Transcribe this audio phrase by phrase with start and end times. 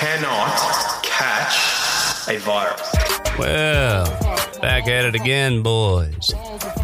[0.00, 0.56] cannot
[1.02, 2.90] catch a virus.
[3.38, 4.06] Well,
[4.62, 6.32] back at it again, boys.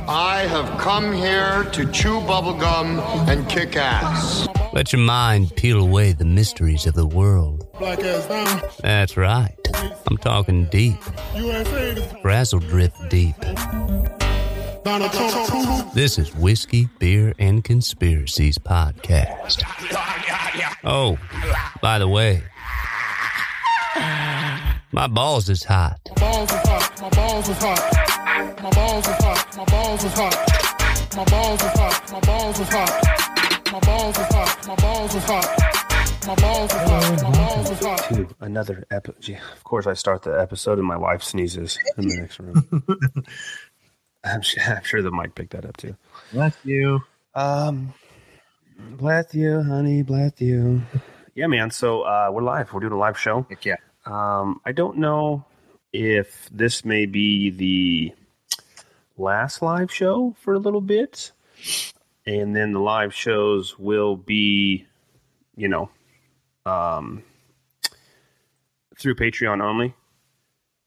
[0.06, 4.46] I have come here to chew bubblegum and kick ass.
[4.74, 7.66] Let your mind peel away the mysteries of the world.
[7.78, 8.70] Black ass down.
[8.82, 9.56] That's right.
[10.06, 11.00] I'm talking deep.
[11.36, 11.94] USA.
[12.22, 13.40] Frazzledrip deep.
[14.84, 15.48] Donald Trump.
[15.48, 15.94] Trump.
[15.94, 19.62] This is Whiskey, Beer, and Conspiracies Podcast.
[20.84, 21.16] Oh,
[21.80, 22.42] by the way,
[24.92, 26.00] my balls is hot.
[26.16, 27.00] Balls is hot.
[27.00, 28.62] My balls is hot.
[28.62, 29.56] My balls is hot.
[29.56, 31.16] My balls is hot.
[31.16, 32.12] My balls is hot.
[32.12, 33.72] My balls is hot.
[33.72, 34.66] My balls is hot.
[34.66, 35.86] My balls is hot.
[36.26, 37.22] My balls is hot.
[37.22, 37.98] My balls is hot.
[38.08, 39.38] to another episode.
[39.54, 42.84] Of course, I start the episode and my wife sneezes in the next room.
[44.24, 45.96] I'm, sure, I'm sure the mic picked that up too.
[46.32, 47.00] Bless you.
[47.34, 47.94] Um,
[48.78, 50.82] bless you, honey, bless you.
[51.36, 51.70] Yeah, man.
[51.70, 52.72] So uh, we're live.
[52.72, 53.44] We're doing a live show.
[53.50, 53.76] Heck yeah.
[54.06, 55.44] Um, I don't know
[55.92, 58.14] if this may be the
[59.18, 61.32] last live show for a little bit,
[62.24, 64.86] and then the live shows will be,
[65.56, 65.90] you know,
[66.64, 67.22] um,
[68.98, 69.92] through Patreon only.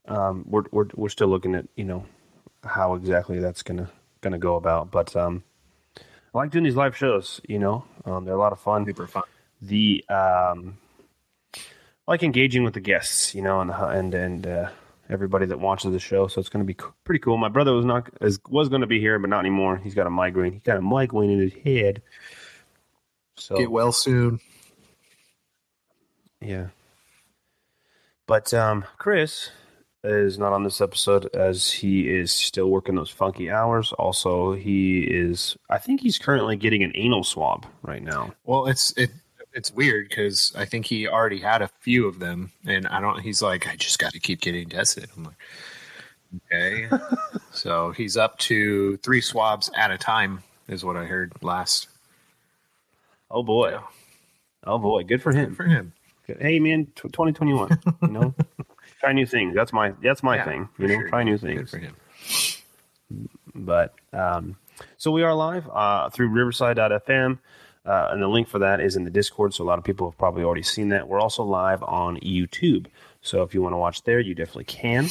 [0.07, 2.05] Um, we're we're we're still looking at you know
[2.63, 3.91] how exactly that's gonna
[4.21, 5.43] gonna go about, but um,
[5.95, 7.39] I like doing these live shows.
[7.47, 9.21] You know, um, they're a lot of fun Super fun.
[9.61, 10.77] The um
[12.07, 14.69] like engaging with the guests you know and and and uh,
[15.09, 16.27] everybody that watches the show.
[16.27, 17.37] So it's going to be co- pretty cool.
[17.37, 19.77] My brother was not is, was going to be here but not anymore.
[19.77, 20.53] He's got a migraine.
[20.53, 22.01] He's got a migraine in his head.
[23.37, 24.39] So Get well soon.
[26.41, 26.67] yeah.
[28.27, 29.49] But um chris
[30.03, 33.91] is not on this episode as he is still working those funky hours.
[33.93, 38.33] Also he is i think he's currently getting an anal swab right now.
[38.45, 39.09] Well, it's it
[39.53, 43.19] it's weird because I think he already had a few of them, and I don't.
[43.21, 45.09] He's like, I just got to keep getting tested.
[45.17, 45.35] I'm like,
[46.51, 46.89] okay.
[47.51, 51.87] so he's up to three swabs at a time, is what I heard last.
[53.31, 53.77] oh boy
[54.65, 55.93] oh boy good for him For him,
[56.39, 57.79] hey man, tw 2021.
[58.03, 58.33] You know,
[58.99, 59.55] try new things.
[59.55, 60.69] That's my that's my Yeah, thing.
[60.77, 61.09] You know, sure.
[61.09, 61.71] try new Good things.
[61.71, 61.95] for him.
[63.55, 64.55] But um,
[64.97, 67.39] so we are live uh, through Riverside.fm.
[67.89, 70.07] Uh, and the link for that is in the Discord, so a lot of people
[70.07, 71.07] have probably already seen that.
[71.07, 72.85] We're also live on YouTube,
[73.23, 75.07] so if you want to watch there, you definitely can.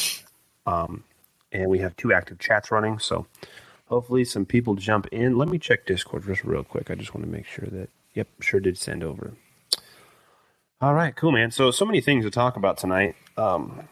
[0.64, 1.02] Um,
[1.50, 3.26] and we have two active chats running, so
[3.86, 5.36] hopefully some people jump in.
[5.36, 6.88] Let me check Discord just real quick.
[6.88, 9.32] I just want to make sure that, yep, sure did send over.
[10.80, 11.50] All right, cool, man.
[11.50, 13.16] So, so many things to talk about tonight.
[13.36, 13.88] Um,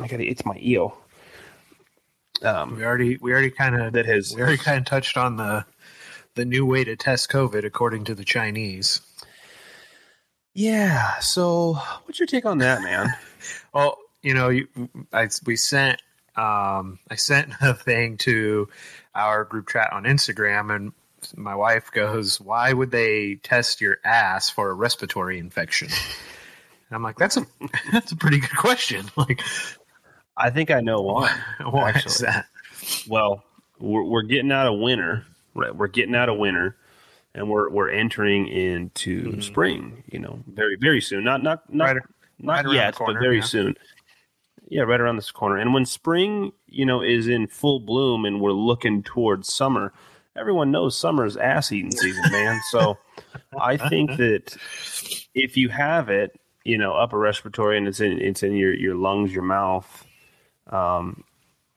[0.00, 0.98] I got to, it's my eel.
[2.42, 5.36] Um, We already we already kind of that has we already kind of touched on
[5.36, 5.64] the
[6.34, 9.00] the new way to test COVID according to the Chinese.
[10.54, 11.18] Yeah.
[11.18, 13.08] So, what's your take on that, man?
[13.74, 14.68] Well, you know, you,
[15.12, 16.00] I we sent
[16.36, 18.68] um, I sent a thing to
[19.14, 20.92] our group chat on Instagram, and
[21.36, 27.02] my wife goes, "Why would they test your ass for a respiratory infection?" And I'm
[27.02, 27.46] like, "That's a
[27.92, 29.06] that's a pretty good question.
[29.16, 29.42] Like,
[30.36, 31.36] I think I know why.
[31.64, 32.46] why is that?"
[33.08, 33.42] Well,
[33.78, 35.26] we're, we're getting out of winter.
[35.54, 35.74] Right.
[35.74, 36.76] We're getting out of winter,
[37.34, 40.04] and we're we're entering into spring.
[40.10, 41.24] You know, very very soon.
[41.24, 41.96] Not not not Mm-hmm.
[41.98, 42.06] Right-
[42.38, 43.44] not right yet, corner, but very yeah.
[43.44, 43.74] soon.
[44.68, 45.58] Yeah, right around this corner.
[45.58, 49.92] And when spring, you know, is in full bloom, and we're looking towards summer,
[50.34, 52.58] everyone knows summer is ass eating season, man.
[52.70, 52.98] So
[53.60, 54.56] I think that
[55.34, 58.94] if you have it, you know, upper respiratory, and it's in it's in your your
[58.94, 60.06] lungs, your mouth,
[60.68, 61.22] um,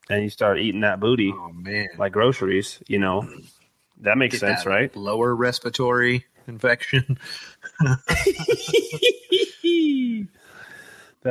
[0.09, 3.27] and you start eating that booty Oh man, like groceries, you know,
[4.01, 4.95] that makes Get sense, that right?
[4.95, 7.17] Lower respiratory infection.
[9.63, 10.27] Did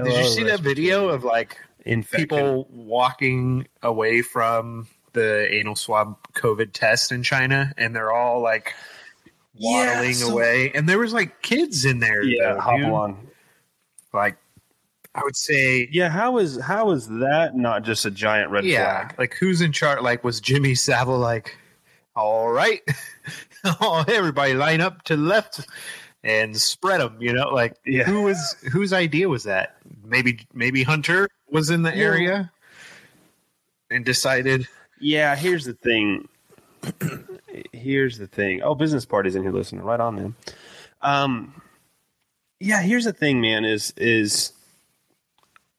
[0.06, 2.26] you see that video of like Infection.
[2.28, 8.74] people walking away from the anal swab COVID test in China, and they're all like
[9.54, 12.22] Yeah, waddling so- away, and there was like kids in there.
[12.22, 13.26] Yeah, though, hop on.
[14.12, 14.36] Like,
[15.14, 19.06] I would say, Yeah, how is how is that not just a giant red yeah,
[19.06, 19.18] flag?
[19.18, 20.00] like who's in charge?
[20.02, 21.56] Like, was Jimmy Savile like,
[22.16, 22.80] all right,
[23.64, 25.66] oh, everybody line up to the left
[26.22, 27.16] and spread them?
[27.20, 28.04] You know, like Yeah.
[28.04, 29.76] who was whose idea was that?
[30.04, 32.02] Maybe maybe Hunter was in the Yeah.
[32.04, 32.52] area
[33.90, 34.66] and decided.
[35.00, 36.28] Yeah, here's the thing.
[37.72, 38.62] here's the thing.
[38.62, 39.82] Oh, business parties in here listening.
[39.84, 40.36] Right on them.
[41.02, 41.60] Um
[42.60, 44.52] yeah, here's the thing, man, is is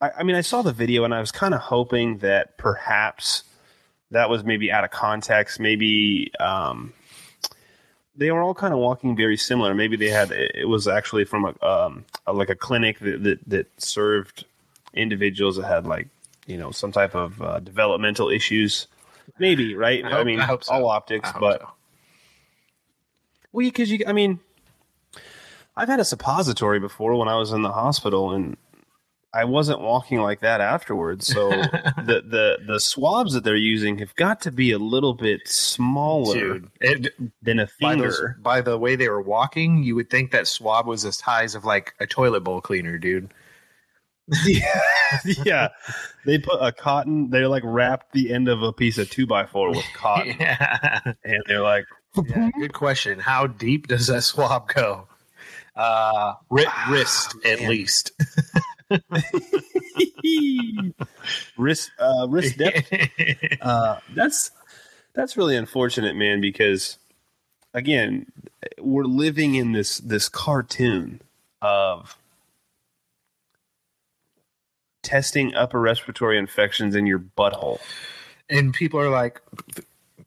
[0.00, 3.42] I, I mean I saw the video and I was kind of hoping that perhaps
[4.10, 6.92] that was maybe out of context, maybe um
[8.18, 9.74] they were all kind of walking very similar.
[9.74, 13.48] Maybe they had it was actually from a, um, a like a clinic that, that
[13.48, 14.44] that served
[14.94, 16.08] individuals that had like
[16.46, 18.86] you know some type of uh, developmental issues.
[19.38, 20.02] Maybe right.
[20.04, 20.72] I I, hope- mean, I so.
[20.72, 21.68] all optics, but so.
[23.52, 24.40] well, because you, I mean,
[25.76, 28.56] I've had a suppository before when I was in the hospital, and
[29.36, 31.26] I wasn't walking like that afterwards.
[31.26, 35.46] So the the the swabs that they're using have got to be a little bit
[35.46, 37.12] smaller dude, it,
[37.42, 38.36] than a by, those, finger.
[38.40, 41.64] by the way they were walking, you would think that swab was the size of
[41.64, 43.30] like a toilet bowl cleaner, dude.
[44.44, 44.80] yeah,
[45.44, 45.68] yeah.
[46.24, 47.30] They put a cotton.
[47.30, 51.00] They like wrapped the end of a piece of two by four with cotton, Yeah.
[51.24, 51.84] and they're like,
[52.24, 53.18] Yeah, good question.
[53.20, 55.06] How deep does that swab go?
[55.76, 58.10] Uh, ri- wrist at least.
[61.56, 62.92] wrist uh, wrist depth.
[63.60, 64.50] Uh, that's
[65.14, 66.40] that's really unfortunate, man.
[66.40, 66.98] Because
[67.74, 68.26] again,
[68.78, 71.20] we're living in this this cartoon
[71.60, 72.16] of
[75.02, 77.78] testing upper respiratory infections in your butthole.
[78.50, 79.40] and people are like,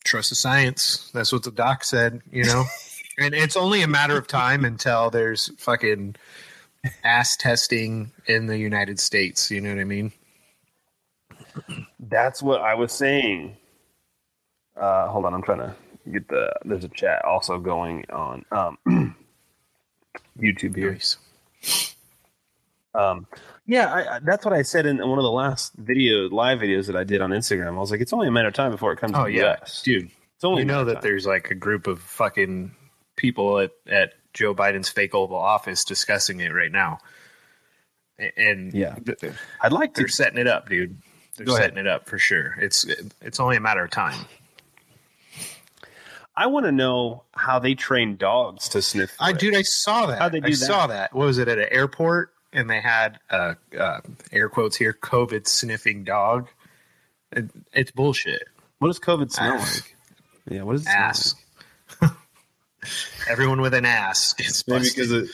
[0.03, 1.09] trust the science.
[1.13, 2.63] That's what the doc said, you know?
[3.19, 6.15] and it's only a matter of time until there's fucking
[7.03, 9.49] ass testing in the United States.
[9.51, 10.11] You know what I mean?
[11.99, 13.57] That's what I was saying.
[14.79, 15.75] Uh, hold on, I'm trying to
[16.11, 16.51] get the.
[16.63, 18.77] There's a chat also going on um,
[20.39, 20.91] YouTube here.
[20.93, 21.17] Nice.
[22.95, 23.27] Um,
[23.67, 26.87] yeah, I, I, that's what I said in one of the last video live videos
[26.87, 27.67] that I did on Instagram.
[27.75, 29.57] I was like, it's only a matter of time before it comes Oh, to yeah.
[29.61, 29.83] US.
[29.83, 31.01] Dude, It's only you know that time.
[31.03, 32.71] there's like a group of fucking
[33.15, 36.99] people at, at Joe Biden's fake Oval Office discussing it right now.
[38.37, 38.95] And Yeah.
[38.95, 40.01] th- th- I'd like to.
[40.01, 40.97] they're setting it up, dude.
[41.35, 41.71] They're Go ahead.
[41.71, 42.55] setting it up for sure.
[42.61, 42.85] It's
[43.21, 44.25] it's only a matter of time.
[46.37, 49.13] I want to know how they train dogs to sniff.
[49.19, 49.39] I it.
[49.39, 50.19] dude, I saw that.
[50.19, 50.55] How'd they do I that?
[50.55, 51.13] saw that.
[51.13, 52.33] What was it at an airport?
[52.53, 53.99] And they had uh, uh,
[54.31, 56.47] air quotes here, COVID sniffing dog.
[57.33, 58.43] It, it's bullshit.
[58.79, 59.81] What does COVID smell Ass.
[59.81, 59.95] like?
[60.49, 61.35] Yeah, what does it smell Ass.
[63.29, 64.95] Everyone with an ass gets Maybe busted.
[64.95, 65.29] because it.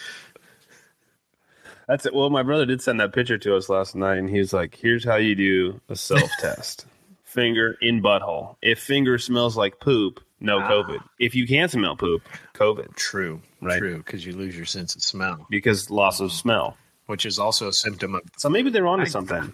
[1.87, 2.13] That's it.
[2.13, 4.75] Well, my brother did send that picture to us last night, and he was like,
[4.75, 6.85] "Here's how you do a self test:
[7.23, 8.55] finger in butthole.
[8.61, 10.67] If finger smells like poop, no Ah.
[10.69, 10.99] COVID.
[11.19, 12.23] If you can't smell poop,
[12.55, 13.77] COVID, true, Right.
[13.77, 16.77] true, because you lose your sense of smell, because loss of smell.
[17.07, 18.21] which is also a symptom of.
[18.37, 19.53] So maybe they're onto I- something.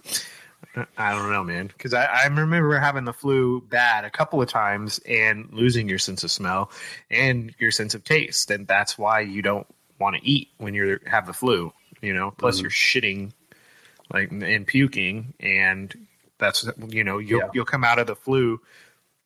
[0.97, 4.47] I don't know, man, because I, I remember having the flu bad a couple of
[4.47, 6.71] times and losing your sense of smell
[7.09, 9.68] and your sense of taste, and that's why you don't
[10.00, 11.73] want to eat when you have the flu.
[12.01, 12.63] You know, plus Mm-hmm.
[12.63, 13.31] you're shitting,
[14.13, 15.94] like and puking, and
[16.38, 17.50] that's you know you'll Yeah.
[17.53, 18.59] you'll come out of the flu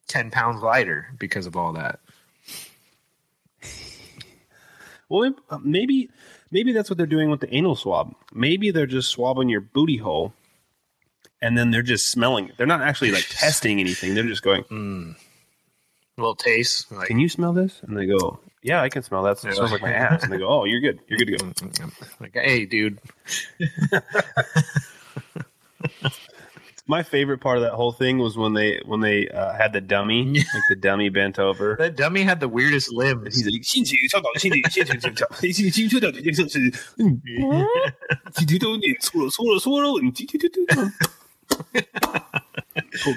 [0.07, 1.99] ten pounds lighter because of all that.
[5.07, 6.09] Well, maybe
[6.49, 8.15] maybe that's what they're doing with the anal swab.
[8.33, 10.33] Maybe they're just swabbing your booty hole,
[11.45, 12.49] and then they're just smelling.
[12.49, 12.57] it.
[12.57, 14.15] They're not actually like testing anything.
[14.15, 15.15] They're just going,
[16.17, 19.37] little taste, like "Can you smell this?" And they go, "Yeah, I can smell that.
[19.43, 20.99] It smells like my ass." And they go, "Oh, you're good.
[21.07, 21.37] You're good to
[21.77, 21.89] go."
[22.19, 22.99] like, hey, dude,
[26.87, 29.81] My favorite part of that whole thing was when they when they uh, had the
[29.81, 31.75] dummy, like the dummy bent over.
[31.79, 33.35] that dummy had the weirdest limbs.
[33.35, 33.55] He's like,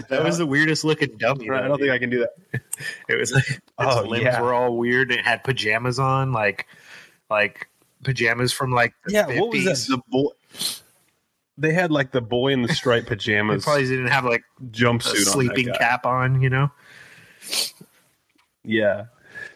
[0.09, 1.49] that was the weirdest looking dummy.
[1.49, 1.87] Right, I don't dude.
[1.87, 2.61] think I can do that.
[3.09, 4.41] It was like its oh, limbs yeah.
[4.41, 5.11] were all weird.
[5.11, 6.69] It had pajamas on, like
[7.29, 7.69] like
[8.05, 9.27] pajamas from like yeah.
[9.27, 9.41] 50s.
[9.41, 9.97] What was that?
[9.97, 10.31] The boy.
[11.57, 13.65] They had like the boy in the striped pajamas.
[13.65, 16.41] probably didn't have like jumpsuit, sleeping on cap on.
[16.41, 16.71] You know.
[18.63, 19.07] Yeah.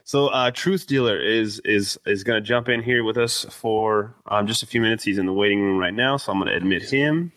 [0.05, 4.15] So uh, Truth Dealer is is is going to jump in here with us for
[4.27, 5.05] um, just a few minutes.
[5.05, 7.33] He's in the waiting room right now, so I'm going to admit him.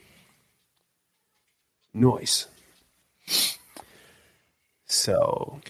[1.95, 2.47] Noise.
[4.85, 5.61] So,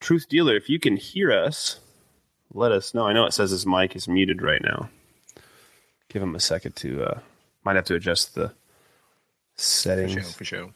[0.00, 1.80] Truth Dealer, if you can hear us,
[2.52, 3.06] let us know.
[3.06, 4.88] I know it says his mic is muted right now.
[6.08, 7.04] Give him a second to.
[7.04, 7.18] Uh,
[7.64, 8.54] might have to adjust the For
[9.56, 10.12] settings.
[10.12, 10.70] sure, for sure.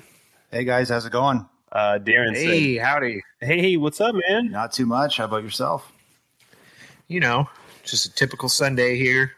[0.52, 1.46] Hey guys, how's it going?
[1.70, 3.22] Uh, Darren Hey, howdy.
[3.42, 4.50] "Hey, what's up, man?
[4.52, 5.18] Not too much.
[5.18, 5.92] How about yourself?
[7.10, 7.50] You know,
[7.84, 9.34] just a typical Sunday here.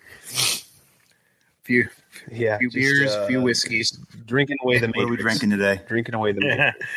[1.64, 1.90] Few
[2.32, 3.92] Yeah, few just, beers, uh, few whiskeys.
[4.26, 5.82] drinking away the What are we drinking today?
[5.88, 6.78] Drinking away the matrix.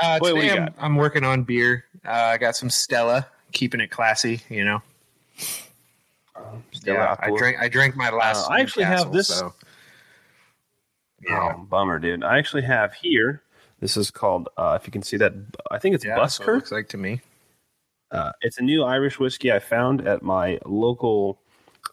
[0.00, 0.74] Uh, What do today I'm.
[0.78, 1.84] I'm working on beer.
[2.06, 4.40] Uh, I got some Stella, keeping it classy.
[4.48, 4.82] You know,
[6.70, 7.16] Stella yeah.
[7.18, 7.38] I Artois.
[7.38, 7.56] drank.
[7.58, 8.48] I drank my last.
[8.48, 9.52] Uh, I actually have this- So.
[11.28, 11.54] Yeah.
[11.56, 12.22] Oh, bummer, dude.
[12.22, 13.42] I actually have here
[13.80, 15.32] This is called, uh, if you can see that,
[15.72, 16.54] I think it's Yeah, that's what it Busker.
[16.54, 17.20] looks like to me.
[18.12, 21.40] Uh, it's a new Irish whiskey I found at my local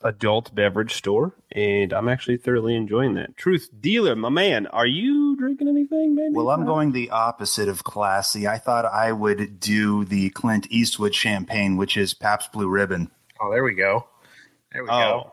[0.04, 3.36] adult beverage store, and I'm actually thoroughly enjoying that.
[3.38, 6.34] Truth dealer, my man, are you drinking anything, maybe?
[6.34, 8.48] Well, I'm going the opposite of classy.
[8.48, 13.10] I thought I would do the Clint Eastwood champagne, which is Pabst Blue Ribbon.
[13.42, 14.08] Oh, there we go.
[14.72, 15.32] There we Oh, go.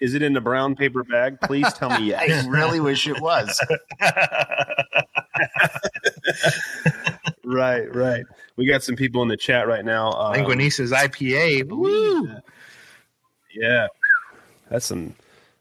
[0.00, 1.40] is it in the brown paper bag?
[1.42, 2.44] Please tell me yes.
[2.44, 3.60] I really wish it was.
[7.44, 8.24] right, right.
[8.56, 10.10] We got some people in the chat right now.
[10.12, 11.68] Um, Lagunitas IPA.
[11.70, 12.28] Woo!
[13.56, 13.88] Yeah,
[14.70, 15.14] that's some.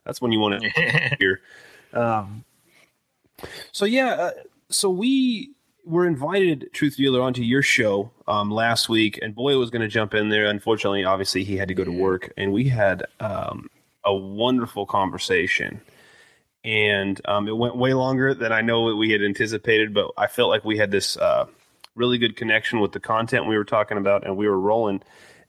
[0.04, 1.42] That's when you want to hear.
[1.94, 2.44] Um,
[3.72, 4.32] so yeah, uh,
[4.70, 5.52] so we
[5.86, 9.88] were invited, Truth Dealer, onto your show um, last week, and Boy was going to
[9.88, 10.46] jump in there.
[10.46, 13.70] Unfortunately, obviously, he had to go to work, and we had um,
[14.04, 15.82] a wonderful conversation.
[16.64, 20.50] And um, it went way longer than I know we had anticipated, but I felt
[20.50, 21.46] like we had this uh,
[21.94, 25.04] really good connection with the content we were talking about, and we were rolling.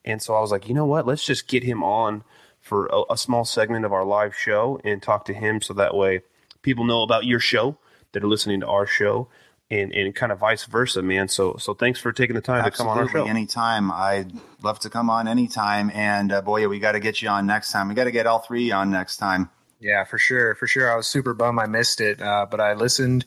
[0.04, 1.06] And so I was like, you know what?
[1.06, 2.22] Let's just get him on
[2.66, 5.94] for a, a small segment of our live show and talk to him so that
[5.94, 6.23] way
[6.62, 7.78] people know about your show
[8.12, 9.28] that are listening to our show
[9.70, 11.28] and, and kind of vice versa, man.
[11.28, 13.25] So so thanks for taking the time to come on our show.
[13.25, 13.90] Anytime.
[13.90, 14.32] I'd
[14.62, 15.90] love to come on anytime.
[15.94, 17.88] And uh, boy, we got to get you on next time.
[17.88, 19.50] We got to get all three on next time.
[19.80, 20.54] Yeah, for sure.
[20.54, 20.90] For sure.
[20.90, 23.26] I was super bummed I missed it, uh, but I listened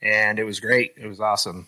[0.00, 0.94] and it was great.
[0.96, 1.66] It was awesome.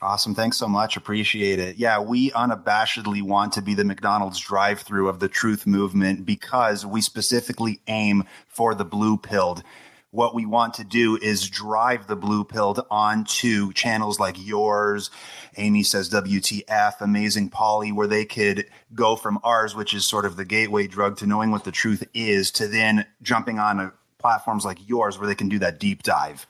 [0.00, 0.34] Awesome.
[0.34, 0.96] Thanks so much.
[0.96, 1.76] Appreciate it.
[1.76, 6.86] Yeah, we unabashedly want to be the McDonald's drive through of the truth movement because
[6.86, 9.64] we specifically aim for the blue pilled.
[10.10, 15.10] What we want to do is drive the blue pilled onto channels like yours,
[15.58, 20.36] Amy says WTF, Amazing Polly, where they could go from ours, which is sort of
[20.36, 24.88] the gateway drug, to knowing what the truth is, to then jumping on platforms like
[24.88, 26.46] yours where they can do that deep dive.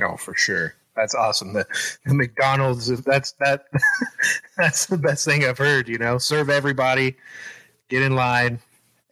[0.00, 0.74] Oh, for sure.
[0.96, 1.52] That's awesome.
[1.54, 1.66] The,
[2.04, 3.64] the McDonald's that's that
[4.56, 6.18] that's the best thing I've heard, you know.
[6.18, 7.16] Serve everybody,
[7.88, 8.58] get in line.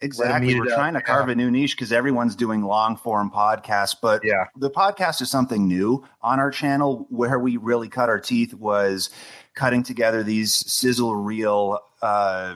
[0.03, 0.55] Exactly.
[0.55, 0.77] We're it up.
[0.77, 1.33] trying to carve Yeah.
[1.33, 4.45] a new niche because everyone's doing long form podcasts, but Yeah.
[4.55, 7.05] the podcast is something new on our channel.
[7.09, 9.11] Where we really cut our teeth was
[9.53, 12.55] cutting together these sizzle reel, uh,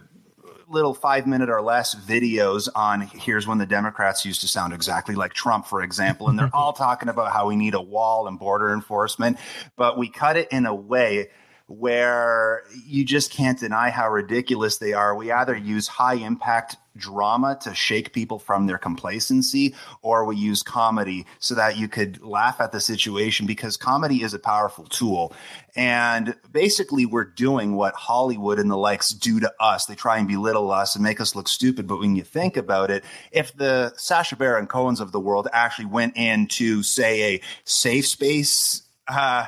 [0.69, 5.15] little five minute or less videos on here's when the Democrats used to sound exactly
[5.15, 6.29] like Trump, for example.
[6.29, 9.37] And they're all talking about how we need a wall and border enforcement,
[9.75, 11.29] but we cut it in a way
[11.67, 15.15] where you just can't deny how ridiculous they are.
[15.15, 20.63] We either use high impact drama to shake people from their complacency, or we use
[20.63, 25.33] comedy so that you could laugh at the situation because comedy is a powerful tool.
[25.75, 29.85] And basically, we're doing what Hollywood and the likes do to us.
[29.85, 31.87] They try and belittle us and make us look stupid.
[31.87, 35.85] But when you think about it, if the Sacha Baron Cohens of the world actually
[35.85, 39.47] went into, say, a safe space uh,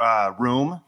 [0.00, 0.80] uh, room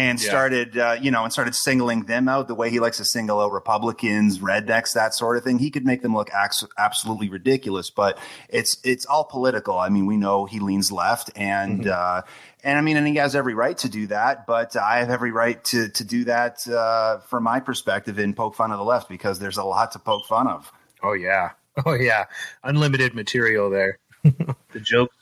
[0.00, 0.28] and Yeah.
[0.28, 3.40] started, uh, you know, and started singling them out the way he likes to single
[3.40, 5.58] out Republicans, rednecks, that sort of thing.
[5.58, 9.78] He could make them look ax- absolutely ridiculous, but it's it's all political.
[9.78, 12.22] I mean, we know he leans left, and uh,
[12.64, 14.46] and I mean, and he has every right to do that.
[14.46, 18.54] But I have every right to to do that uh, from my perspective and poke
[18.54, 20.72] fun of the left because there's a lot to poke fun of.
[21.02, 21.50] Oh yeah.
[21.86, 22.24] Oh yeah.
[22.64, 23.98] Unlimited material there.
[24.72, 25.16] The jokes,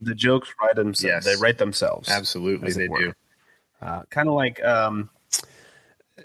[0.00, 1.02] the jokes write themselves.
[1.02, 1.24] Yes.
[1.24, 2.08] They write themselves.
[2.08, 2.98] Absolutely they were.
[2.98, 3.12] do.
[3.80, 5.10] Uh, kind of like, um,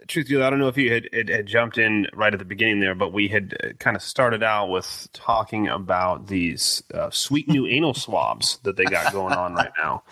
[0.08, 2.46] truth you, I don't know if you had, had, had jumped in right at the
[2.46, 7.10] beginning there, but we had uh, kind of started out with talking about these uh,
[7.12, 10.04] sweet new anal swabs that they got going on right now.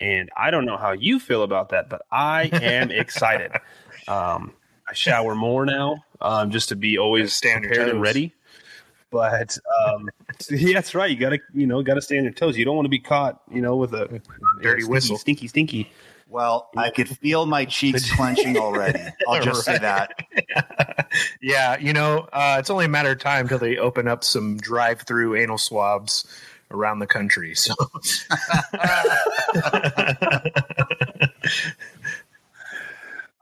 [0.00, 3.52] And I don't know how you feel about that, but I am excited.
[4.06, 4.52] Um,
[4.88, 8.34] I shower more now, um, just to be always your prepared and ready.
[9.10, 10.08] But um,
[10.50, 11.10] yeah, that's right.
[11.10, 12.56] You gotta, you know, gotta stay on your toes.
[12.56, 14.06] You don't want to be caught, you know, with a
[14.62, 15.18] Dirty stinky, whistle.
[15.18, 15.90] stinky, stinky.
[16.28, 19.00] Well, I could feel my cheeks clenching already.
[19.26, 20.12] I'll just say that.
[21.40, 24.58] Yeah, you know, uh, it's only a matter of time till they open up some
[24.58, 26.26] drive-through anal swabs
[26.70, 27.54] around the country.
[27.54, 27.74] So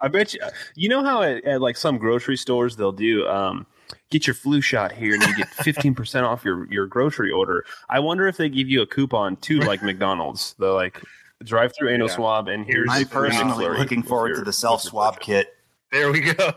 [0.01, 0.41] I bet you.
[0.75, 3.67] You know how at, at like some grocery stores they'll do um,
[4.11, 7.65] get your flu shot here and you get fifteen percent off your your grocery order.
[7.89, 10.55] I wonder if they give you a coupon too, like McDonald's.
[10.59, 11.03] They're like
[11.45, 12.15] drive through anal Yeah.
[12.15, 15.55] swab and here's I'm personally McFlurry looking forward your- to the self swab kit.
[15.93, 16.53] there we go.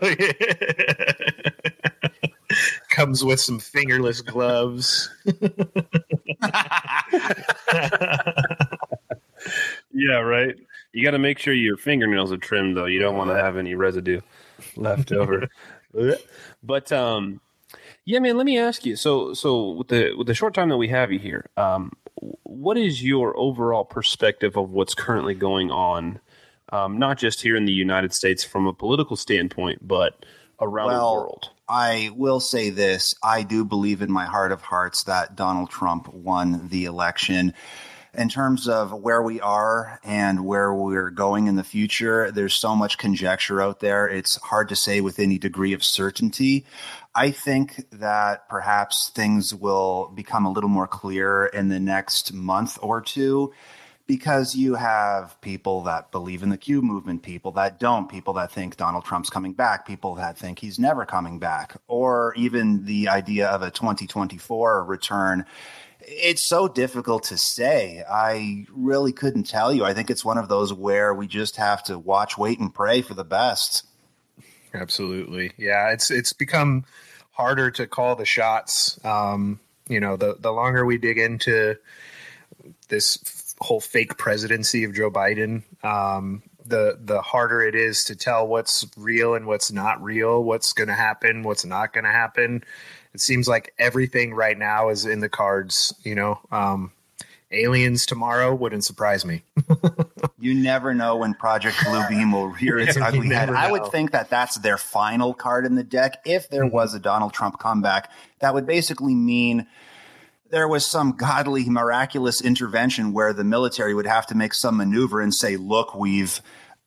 [2.90, 5.08] Comes with some fingerless gloves.
[9.92, 10.54] Yeah, right.
[10.92, 12.86] You got to make sure your fingernails are trimmed though.
[12.86, 14.20] You don't want to have any residue
[14.76, 15.48] left over.
[16.62, 17.40] but um,
[18.04, 18.36] yeah, man.
[18.36, 18.96] Let me ask you.
[18.96, 22.76] So, so with the with the short time that we have you here, um, what
[22.76, 26.20] is your overall perspective of what's currently going on,
[26.72, 30.24] um, not just here in the United States from a political standpoint, but
[30.60, 31.50] around Well, the world?
[31.68, 33.14] I will say this.
[33.22, 37.54] I do believe in my heart of hearts that Donald Trump won the election.
[38.12, 42.74] In terms of where we are and where we're going in the future, there's so
[42.74, 44.08] much conjecture out there.
[44.08, 46.66] It's hard to say with any degree of certainty.
[47.20, 52.78] I think that perhaps things will become a little more clear in the next month
[52.80, 53.52] or two
[54.06, 58.50] because you have people that believe in the Q movement, people that don't, people that
[58.50, 63.10] think Donald Trump's coming back, people that think he's never coming back, or even the
[63.10, 65.44] idea of a 2024 return.
[66.00, 68.02] It's so difficult to say.
[68.10, 69.84] I really couldn't tell you.
[69.84, 73.02] I think it's one of those where we just have to watch, wait, and pray
[73.02, 73.84] for the best.
[74.72, 75.52] Absolutely.
[75.58, 76.84] Yeah, it's it's become
[77.40, 79.02] harder to call the shots.
[79.02, 81.76] Um, you know, the the longer we dig into
[82.88, 88.14] this f- whole fake presidency of Joe Biden, um, the the harder it is to
[88.14, 92.10] tell what's real and what's not real, what's going to happen, what's not going to
[92.10, 92.62] happen.
[93.14, 95.94] It seems like everything right now is in the cards.
[96.04, 96.92] You know, um,
[97.50, 99.42] aliens tomorrow wouldn't surprise me.
[100.40, 103.46] You never know when Project Bluebeam will rear its ugly head.
[103.50, 106.20] never I would think that that's their final card in the deck.
[106.24, 106.74] If there Mm-hmm.
[106.74, 109.66] was a Donald Trump comeback, that would basically mean
[110.50, 115.20] there was some godly, miraculous intervention where the military would have to make some maneuver
[115.20, 116.40] and say, look, we've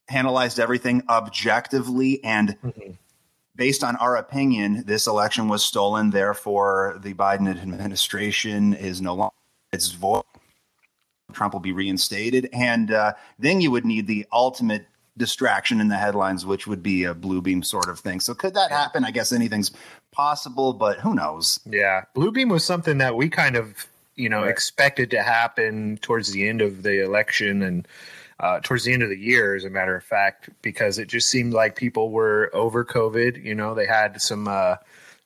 [0.09, 2.91] analyzed everything objectively and Mm-hmm.
[3.55, 6.09] based on our opinion, this election was stolen.
[6.09, 9.33] Therefore, the Biden administration is no longer
[9.71, 10.23] its voice.
[11.31, 14.85] Trump will be reinstated, and uh, then you would need the ultimate
[15.17, 18.19] distraction in the headlines, which would be a blue beam sort of thing.
[18.19, 19.05] So, could that happen?
[19.05, 19.71] I guess anything's
[20.11, 21.59] possible, but who knows?
[21.65, 26.47] Yeah, Bluebeam was something that we kind of, you know, expected to happen towards the
[26.47, 27.87] end of the election and
[28.39, 31.29] uh, towards the end of the year, as a matter of fact, because it just
[31.29, 33.43] seemed like people were over COVID.
[33.43, 34.77] You know, they had some uh,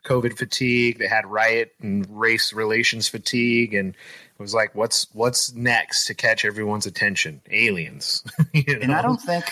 [0.05, 3.95] COVID fatigue, they had riot and race relations fatigue, and
[4.39, 7.41] it was like, what's what's next to catch everyone's attention?
[7.50, 8.23] Aliens.
[8.54, 9.45] you And I don't think,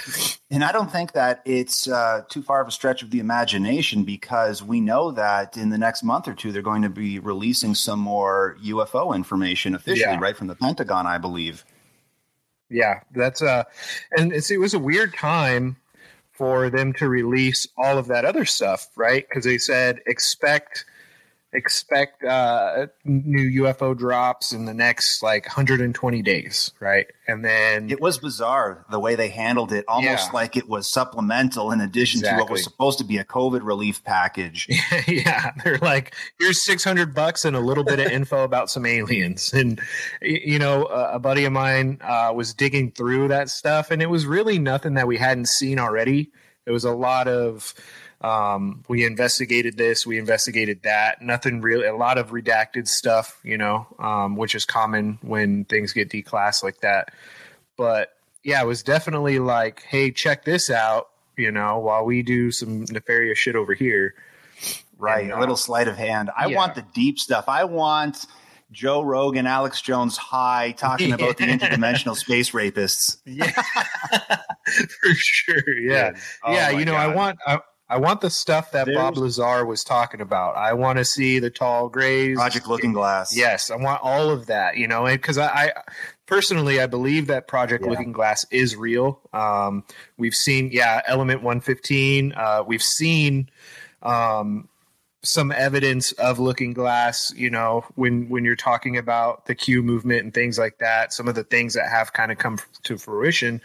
[0.52, 4.04] and I don't think that it's uh, too far of a stretch of the imagination
[4.04, 7.74] because we know that in the next month or two they're going to be releasing
[7.74, 10.19] some more UFO information officially, Yeah.
[10.19, 11.65] right from the Pentagon, I believe.
[12.69, 13.63] yeah that's uh
[14.17, 15.78] and it's, it was a weird time
[16.32, 20.84] for them to release all of that other stuff right because they said expect
[21.53, 28.01] expect uh new ufo drops in the next like 120 days right and then It
[28.01, 30.31] was bizarre the way they handled it, almost Yeah.
[30.34, 34.03] like it was supplemental in addition to what was supposed to be a COVID relief
[34.03, 34.67] package.
[35.08, 39.53] yeah they're like here's 600 bucks and a little bit of info about some aliens
[39.53, 39.79] and
[40.21, 44.25] you know a buddy of mine uh, was digging through that stuff and it was
[44.25, 46.31] really nothing that we hadn't seen already
[46.65, 47.73] it was a lot of
[48.25, 53.57] um, we investigated this we investigated that nothing really a lot of redacted stuff you
[53.57, 57.09] know um, which is common when things get declassed like that
[57.77, 62.51] but yeah it was definitely like hey check this out you know while we do
[62.51, 64.15] some nefarious shit over here
[64.97, 65.23] Right.
[65.23, 66.31] And, a uh, little sleight of hand.
[66.35, 66.55] I yeah.
[66.55, 67.45] want the deep stuff.
[67.47, 68.25] I want
[68.71, 73.17] Joe Rogan, Alex Jones high talking about the interdimensional space rapists.
[73.25, 75.79] Yeah, for sure.
[75.79, 76.11] Yeah,
[76.43, 76.69] Oh yeah.
[76.71, 80.58] You know, I want I, I want the stuff that Bob Lazar was talking about.
[80.58, 82.36] I want to see the tall grays.
[82.36, 83.36] Project Looking Glass.
[83.36, 84.78] Yes, I want all of that.
[84.78, 85.71] You know, because I, I
[86.26, 87.91] personally I believe that Project Yeah.
[87.91, 89.19] Looking Glass is real.
[89.34, 89.84] Um,
[90.17, 92.34] we've seen, yeah, Element One Fifteen.
[92.34, 93.50] Uh, we've seen.
[94.02, 94.69] Um,
[95.24, 100.21] some evidence of looking glass you know when when you're talking about the q movement
[100.21, 103.60] and things like that some of the things that have kind of come to fruition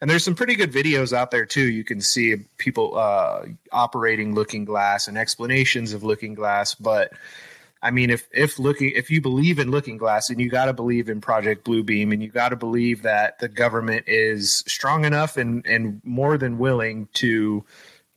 [0.00, 1.68] and there's some pretty good videos out there too.
[1.70, 6.74] You can see people uh operating looking glass and explanations of looking glass.
[6.74, 7.12] But
[7.82, 10.72] I mean, if if looking if you believe in Looking Glass, and you got to
[10.72, 15.36] believe in Project Bluebeam, and you got to believe that the government is strong enough
[15.36, 17.64] and and more than willing to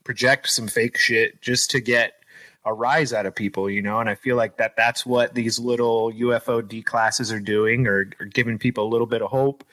[0.03, 2.23] project some fake shit just to get
[2.65, 3.99] a rise out of people, you know.
[3.99, 8.09] And I feel like that that's what these little UFO D classes are doing, or,
[8.19, 9.63] or giving people a little bit of hope,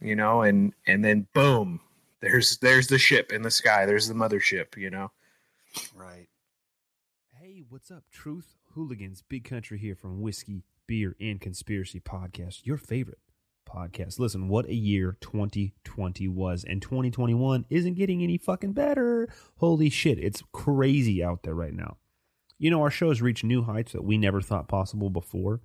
[0.00, 0.42] you know.
[0.42, 1.80] And and then boom,
[2.20, 3.86] there's there's the ship in the sky.
[3.86, 5.10] There's the mothership, you know.
[5.94, 6.28] Right.
[7.40, 9.22] Hey, what's up, Truth Hooligans?
[9.22, 13.18] Big Country here from Whiskey, Beer, and Conspiracy Podcast, your favorite
[13.68, 14.18] podcast.
[14.18, 19.28] Listen, what a year 2020 was, and 2021 isn't getting any fucking better.
[19.58, 21.98] Holy shit, it's crazy out there right now.
[22.58, 25.60] You know, our shows reach new heights that we never thought possible before,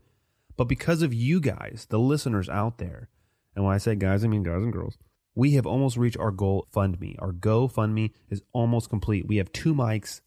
[0.56, 3.10] But because of you guys, the listeners out there,
[3.56, 4.98] and when I say guys, I mean guys and girls,
[5.36, 7.16] we have almost reached our goal fund me.
[7.20, 9.28] Our GoFundMe is almost complete.
[9.28, 10.22] We have two mics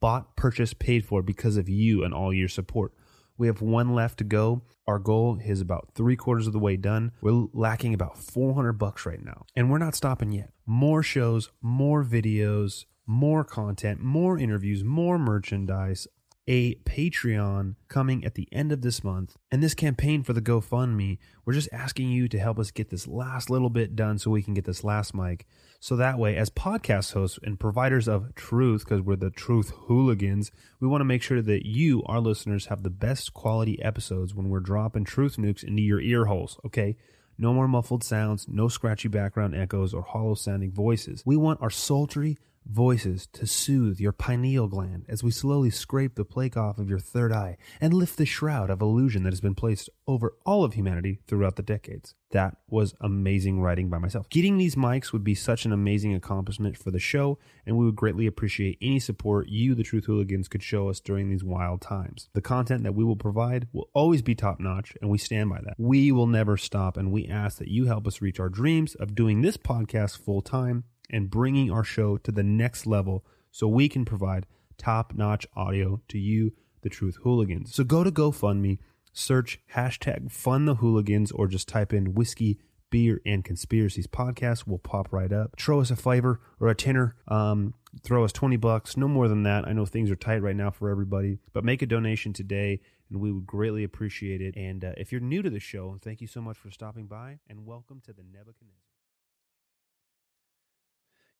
[0.00, 2.92] bought, purchased, paid for because of you and all your support.
[3.38, 4.62] We have one left to go.
[4.86, 7.12] Our goal is about three quarters of the way done.
[7.22, 10.50] We're lacking about 400 bucks right now, and we're not stopping yet.
[10.66, 16.06] More shows, more videos, more content, more interviews, more merchandise,
[16.46, 19.36] a Patreon coming at the end of this month.
[19.50, 23.06] And this campaign for the GoFundMe, we're just asking you to help us get this
[23.06, 25.46] last little bit done so we can get this last mic.
[25.78, 30.50] So that way, as podcast hosts and providers of truth, because we're the truth hooligans,
[30.80, 34.48] we want to make sure that you, our listeners, have the best quality episodes when
[34.48, 36.96] we're dropping truth nukes into your ear holes, okay?
[37.38, 41.22] No more muffled sounds, no scratchy background echoes or hollow sounding voices.
[41.24, 46.24] We want our sultry, voices to soothe your pineal gland as we slowly scrape the
[46.24, 49.54] plaque off of your third eye and lift the shroud of illusion that has been
[49.54, 52.14] placed over all of humanity throughout the decades.
[52.30, 54.28] That was amazing writing by myself.
[54.30, 57.96] Getting these mics would be such an amazing accomplishment for the show, and we would
[57.96, 62.30] greatly appreciate any support you, the Truth Hooligans, could show us during these wild times.
[62.32, 65.60] The content that we will provide will always be top notch, and we stand by
[65.62, 65.74] that.
[65.76, 69.14] We will never stop, and we ask that you help us reach our dreams of
[69.14, 73.88] doing this podcast full time and bringing our show to the next level so we
[73.88, 74.46] can provide
[74.78, 77.74] top notch audio to you, the Truth Hooligans.
[77.74, 78.78] So go to GoFundMe,
[79.12, 82.58] search hashtag Fund the Hooligans, or just type in whiskey,
[82.90, 84.66] beer, and conspiracies podcast.
[84.66, 85.54] Will pop right up.
[85.58, 87.16] Throw us a favor or a tenner.
[87.28, 89.66] Um, throw us 20 bucks, no more than that.
[89.68, 93.20] I know things are tight right now for everybody, but make a donation today and
[93.20, 94.56] we would greatly appreciate it.
[94.56, 97.38] And uh, if you're new to the show, thank you so much for stopping by
[97.48, 98.91] and welcome to the Nebuchadnezzar.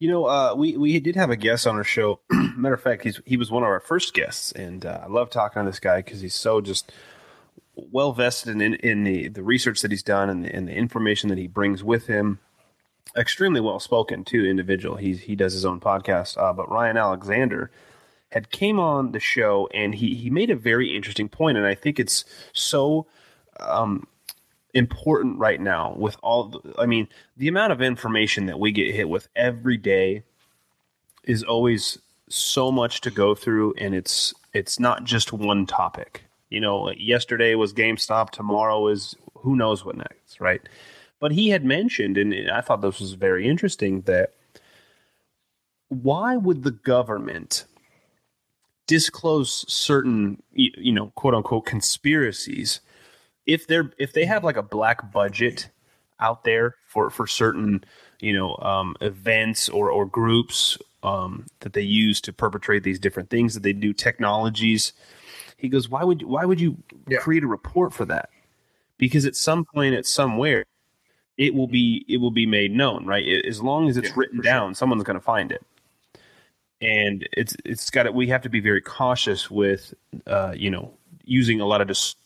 [0.02, 2.18] You know, uh, we we did have a guest on our show.
[2.56, 5.30] Matter of fact, he's he was one of our first guests, and uh, I love
[5.30, 6.90] talking to this guy because he's so just
[7.76, 11.28] well vested in in the the research that he's done and the, and the information
[11.28, 12.40] that he brings with him.
[13.16, 14.96] Extremely well spoken too, individual.
[14.96, 16.36] He he does his own podcast.
[16.36, 17.70] Uh, but Ryan Alexander
[18.32, 21.76] had came on the show, and he he made a very interesting point, and I
[21.76, 23.06] think it's so
[23.60, 24.08] um,
[24.74, 28.94] important right now with all the, I mean the amount of information that we get
[28.94, 30.22] hit with every day
[31.24, 36.24] is always so much to go through and it's it's not just one topic.
[36.50, 40.60] You know, yesterday was GameStop, tomorrow is who knows what next, right?
[41.18, 44.34] But he had mentioned and I thought this was very interesting that
[45.88, 47.66] why would the government
[48.86, 52.80] disclose certain you know quote unquote conspiracies
[53.46, 55.68] if they're if they have like a black budget
[56.20, 57.82] out there for for certain
[58.20, 63.28] you know um, events or or groups um, that they use to perpetrate these different
[63.30, 64.92] things that they do technologies
[65.56, 66.76] he goes why would why would you
[67.08, 67.18] Yeah.
[67.18, 68.28] create a report for that
[68.98, 70.64] because at some point at somewhere
[71.36, 74.38] it will be it will be made known right as long as it's Yeah, written
[74.38, 74.52] for sure.
[74.52, 75.64] down someone's going to find it
[76.80, 79.94] and it's it's got to, we have to be very cautious with
[80.26, 80.92] uh, you know
[81.24, 82.16] using a lot of dis-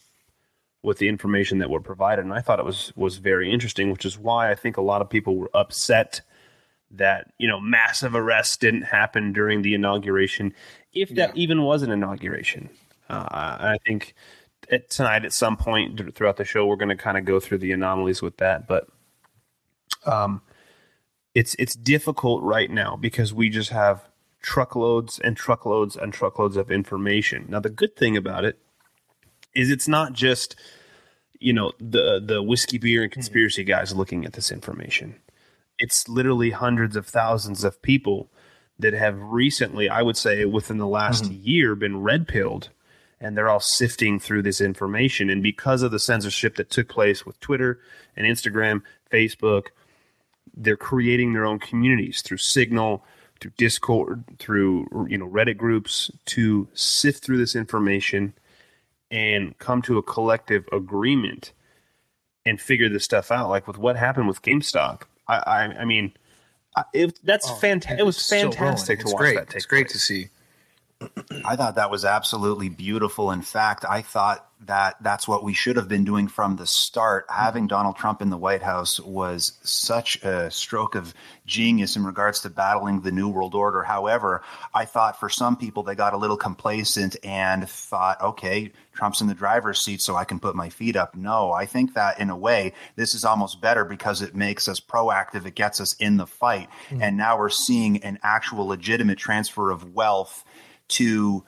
[0.87, 2.25] with the information that we're provided.
[2.25, 5.03] And i thought it was was very interesting which is why i think a lot
[5.03, 6.21] of people were upset
[6.93, 10.55] that you know massive arrests didn't happen during the inauguration
[10.95, 12.71] if that even was an inauguration.
[13.11, 13.27] Uh,
[13.75, 14.15] i think
[14.71, 17.39] at, tonight at some point th- throughout the show we're going to kind of go
[17.41, 18.89] through the anomalies with that but
[20.07, 20.41] um
[21.35, 24.09] it's it's difficult right now because we just have
[24.41, 27.45] truckloads and truckloads and truckloads of information.
[27.49, 28.59] Now the good thing about it
[29.55, 30.55] is it's not just
[31.41, 33.15] you know the the whiskey beer and hmm.
[33.15, 35.17] conspiracy guys looking at this information.
[35.79, 38.31] It's literally hundreds of thousands of people
[38.79, 41.41] that have recently i would say within the last mm-hmm.
[41.43, 42.71] year been red pilled
[43.21, 45.31] and they're all sifting through this information.
[45.31, 47.81] And because of the censorship that took place with twitter
[48.17, 49.69] and instagram facebook
[50.57, 53.05] they're creating their own communities through signal
[53.41, 58.33] through discord through you know reddit groups to sift through this information
[59.11, 61.53] and come to a collective agreement
[62.45, 63.49] and figure this stuff out.
[63.49, 66.13] Like with what happened with GameStop, I, I, I mean,
[66.77, 67.99] oh, it, that's fantastic.
[68.01, 68.57] It was Oh, It's still rolling.
[68.59, 69.35] fantastic to It's watch great.
[69.37, 69.93] that take It's great place.
[69.93, 70.29] to see.
[71.45, 73.31] I thought that was absolutely beautiful.
[73.31, 77.27] In fact, I thought that that's what we should have been doing from the start.
[77.29, 81.13] Having Donald Trump in the White House was such a stroke of
[81.45, 83.83] genius in regards to battling the New World Order.
[83.83, 84.43] However,
[84.75, 89.27] I thought for some people they got a little complacent and thought, okay, Trump's in
[89.27, 91.15] the driver's seat, so I can put my feet up.
[91.15, 94.81] No, I think that in a way, this is almost better because it makes us
[94.81, 95.45] proactive.
[95.45, 96.69] It gets us in the fight.
[96.89, 97.03] Hmm.
[97.03, 100.45] And now we're seeing an actual legitimate transfer of wealth
[100.89, 101.45] to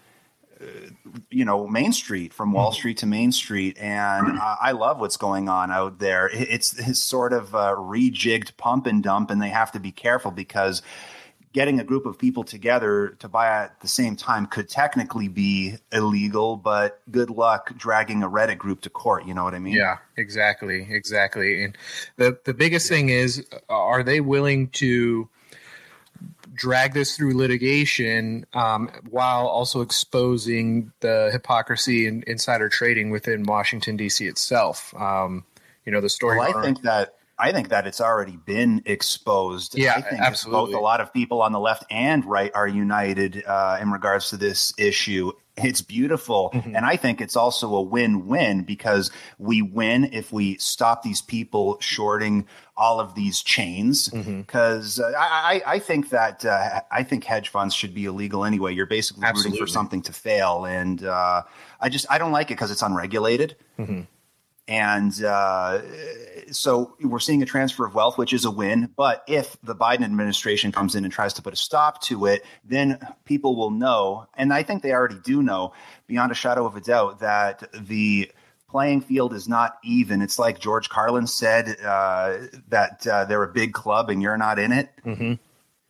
[1.30, 5.16] you know Main Street from Wall Street to Main Street, and uh, I love what's
[5.16, 6.28] going on out there.
[6.32, 10.30] It's, it's sort of a rejigged pump and dump, and they have to be careful
[10.30, 10.82] because
[11.52, 15.76] getting a group of people together to buy at the same time could technically be
[15.92, 19.26] illegal, but good luck dragging a Reddit group to court.
[19.26, 19.74] You know what I mean?
[19.74, 21.64] Yeah, exactly, exactly.
[21.64, 21.78] And
[22.16, 25.28] the the biggest thing is, uh, are they willing to
[26.58, 33.96] drag this through litigation um, while also exposing the hypocrisy and insider trading within Washington
[33.96, 34.26] D.C.
[34.26, 34.92] itself?
[34.98, 35.44] Um,
[35.86, 36.38] you know, the story.
[36.38, 39.78] Well, I think that I think that it's already been exposed.
[39.78, 40.72] Yeah, I think absolutely.
[40.72, 44.30] both a lot of people on the left and right are united uh, in regards
[44.30, 45.32] to this issue.
[45.56, 46.76] It's beautiful, Mm-hmm.
[46.76, 51.78] and I think it's also a win-win because we win if we stop these people
[51.80, 52.46] shorting
[52.78, 54.08] all of these chains.
[54.08, 54.40] Mm-hmm.
[54.40, 58.44] Because uh, I, I, I think that uh, I think hedge funds should be illegal
[58.44, 58.74] anyway.
[58.74, 61.42] You're basically rooting for something to fail, and uh,
[61.80, 63.56] I just I don't like it because it's unregulated.
[63.78, 64.02] Mm-hmm.
[64.70, 65.80] And uh,
[66.52, 68.90] so we're seeing a transfer of wealth, which is a win.
[68.94, 72.44] But if the Biden administration comes in and tries to put a stop to it,
[72.64, 75.72] then people will know, and I think they already do know,
[76.06, 78.30] beyond a shadow of a doubt, that the
[78.68, 80.22] playing field is not even.
[80.22, 84.58] It's like George Carlin said uh, that uh, they're a big club and you're not
[84.58, 84.90] in it.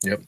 [0.02, 0.22] Yep.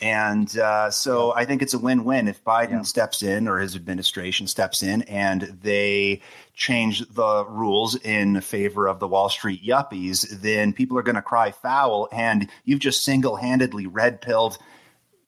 [0.00, 3.76] And uh, so I think it's a win win if Biden steps in or his
[3.76, 6.20] administration steps in and they
[6.54, 11.22] change the rules in favor of the Wall Street yuppies, then people are going to
[11.22, 12.08] cry foul.
[12.12, 14.58] And you've just single handedly red pilled,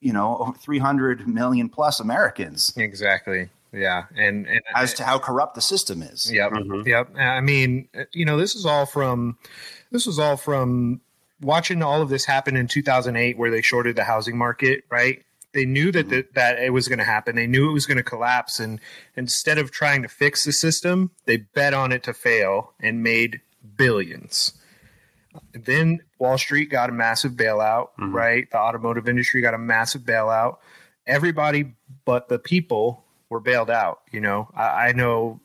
[0.01, 3.49] you know, 300 million plus Americans Exactly.
[3.73, 4.05] Yeah.
[4.17, 6.31] And and as to how corrupt the system is.
[6.33, 6.53] Yep.
[6.53, 6.89] Mm-hmm.
[6.89, 7.17] Yep.
[7.17, 9.39] I mean, you know, this is all from
[9.91, 11.01] this was all from
[11.41, 15.23] watching all of this happen in 2008 where they shorted the housing market, right?
[15.53, 16.17] They knew that mm-hmm.
[16.17, 17.37] that, that it was going to happen.
[17.37, 18.81] They knew it was going to collapse and
[19.17, 23.41] instead of trying to fix the system, they bet on it to fail and made
[23.77, 24.53] billions.
[25.53, 28.15] Then Wall Street got a massive bailout, mm-hmm.
[28.15, 28.51] right?
[28.51, 30.59] The automotive industry got a massive bailout.
[31.07, 31.75] Everybody
[32.05, 34.03] but the people were bailed out.
[34.11, 35.41] You know, I, I know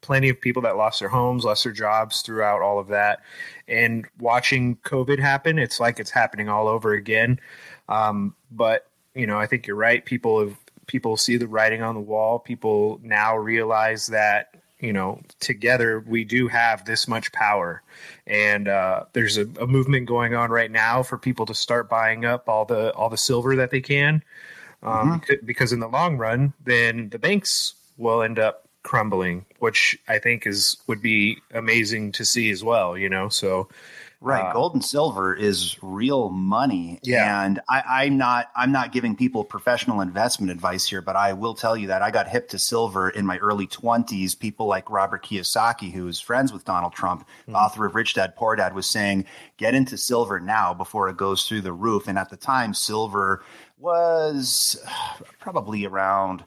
[0.00, 3.20] plenty of people that lost their homes, lost their jobs throughout all of that.
[3.68, 7.40] And watching COVID happen, it's like it's happening all over again.
[7.88, 10.04] Um, but you know, I think you're right.
[10.04, 10.56] People have
[10.86, 12.38] people see the writing on the wall.
[12.38, 17.82] People now realize that you know together we do have this much power,
[18.26, 22.24] and uh, there's a, a movement going on right now for people to start buying
[22.24, 24.22] up all the all the silver that they can
[24.84, 29.98] um, c- because in the long run, then the banks will end up crumbling, which
[30.08, 32.96] I think is would be amazing to see as well.
[32.96, 33.68] You know, so
[34.24, 37.44] Right, Uh, gold and silver is real money, Yeah.
[37.44, 41.52] and I, I'm not I'm not giving people professional investment advice here, but I will
[41.54, 44.34] tell you that I got hip to silver in my early 20s.
[44.38, 48.56] People like Robert Kiyosaki, who is friends with Donald Trump, author of Rich Dad Poor
[48.56, 49.26] Dad, was saying
[49.58, 52.08] get into silver now before it goes through the roof.
[52.08, 53.44] And at the time, silver
[53.78, 54.82] was
[55.38, 56.44] probably around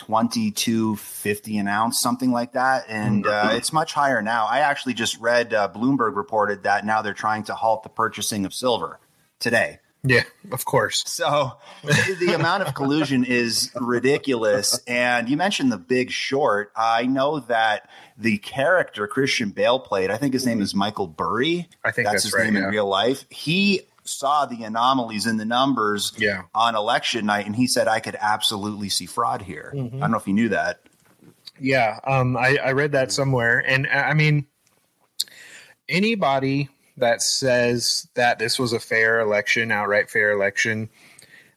[0.00, 2.84] 22 50 an ounce something like that.
[2.88, 4.46] And uh, it's much higher now.
[4.46, 8.46] I actually just read uh, bloomberg reported that now they're trying to halt the purchasing
[8.46, 8.98] of silver
[9.38, 9.78] today.
[10.02, 11.02] Yeah, of course.
[11.06, 14.80] so the amount of collusion is ridiculous.
[14.86, 16.72] And you mentioned the big short.
[16.74, 21.66] I know that the character christian bale played i think his name is michael burry.
[21.82, 23.24] I think that's his right, name in real life.
[23.30, 26.42] He saw the anomalies in the numbers Yeah.
[26.54, 29.96] on election night and he said i could absolutely see fraud here Mm-hmm.
[29.96, 30.80] i don't know if you knew that
[31.60, 34.46] Yeah, um, I, I read that somewhere, and I mean,
[35.88, 40.88] anybody that says that this was a fair election, outright fair election,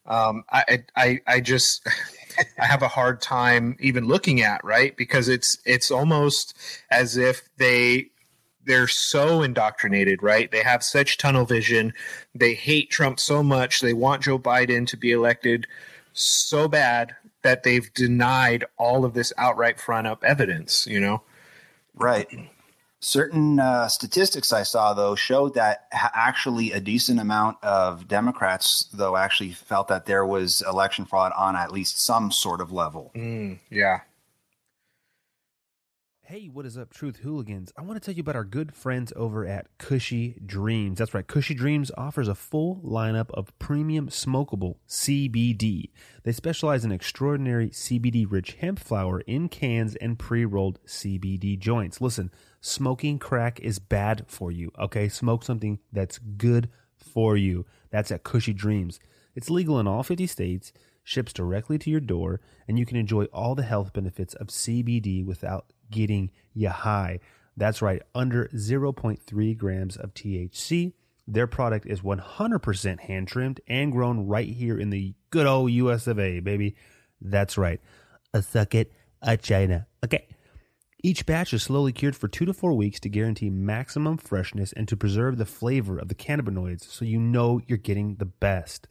[0.06, 1.88] um, I, I, I just,
[2.60, 6.54] I have a hard time even looking at right because it's, it's almost
[6.92, 8.10] as if they,
[8.66, 10.52] they're so indoctrinated, right?
[10.52, 11.94] They have such tunnel vision.
[12.34, 13.82] They hate Trump so much.
[13.82, 15.68] They want Joe Biden to be elected
[16.14, 21.22] so bad that they've denied all of this outright front up evidence, you know?
[21.94, 22.28] Right.
[23.00, 28.88] Certain uh, statistics I saw, though, showed that ha- actually a decent amount of Democrats,
[28.94, 33.12] though, actually felt that there was election fraud on at least some sort of level.
[33.70, 34.00] Yeah.
[36.28, 37.74] Hey, what is up, Truth Hooligans?
[37.78, 40.98] I want to tell you about our good friends over at Cushy Dreams.
[40.98, 45.90] That's right, Cushy Dreams offers a full lineup of premium smokable CBD.
[46.24, 52.00] They specialize in extraordinary CBD rich hemp flower in cans and pre rolled CBD joints.
[52.00, 52.32] Listen,
[52.62, 55.10] smoking crack is bad for you, okay?
[55.10, 57.66] Smoke something that's good for you.
[57.90, 58.98] That's at Cushy Dreams.
[59.36, 60.72] It's legal in all 50 states.
[61.04, 65.26] ships directly to your door, and you can enjoy all the health benefits of CBD
[65.26, 67.20] without getting you high.
[67.56, 70.94] That's right, under 0.3 grams of THC.
[71.28, 76.08] Their product is 100% hand trimmed and grown right here in the good old US
[76.08, 76.76] of A, baby.
[77.22, 77.80] That's right.
[78.34, 78.92] A suck it,
[79.22, 79.88] a China.
[80.04, 80.28] Okay.
[81.06, 84.88] Each batch is slowly cured for two to four weeks to guarantee maximum freshness and
[84.88, 88.88] to preserve the flavor of the cannabinoids so you know you're getting the best.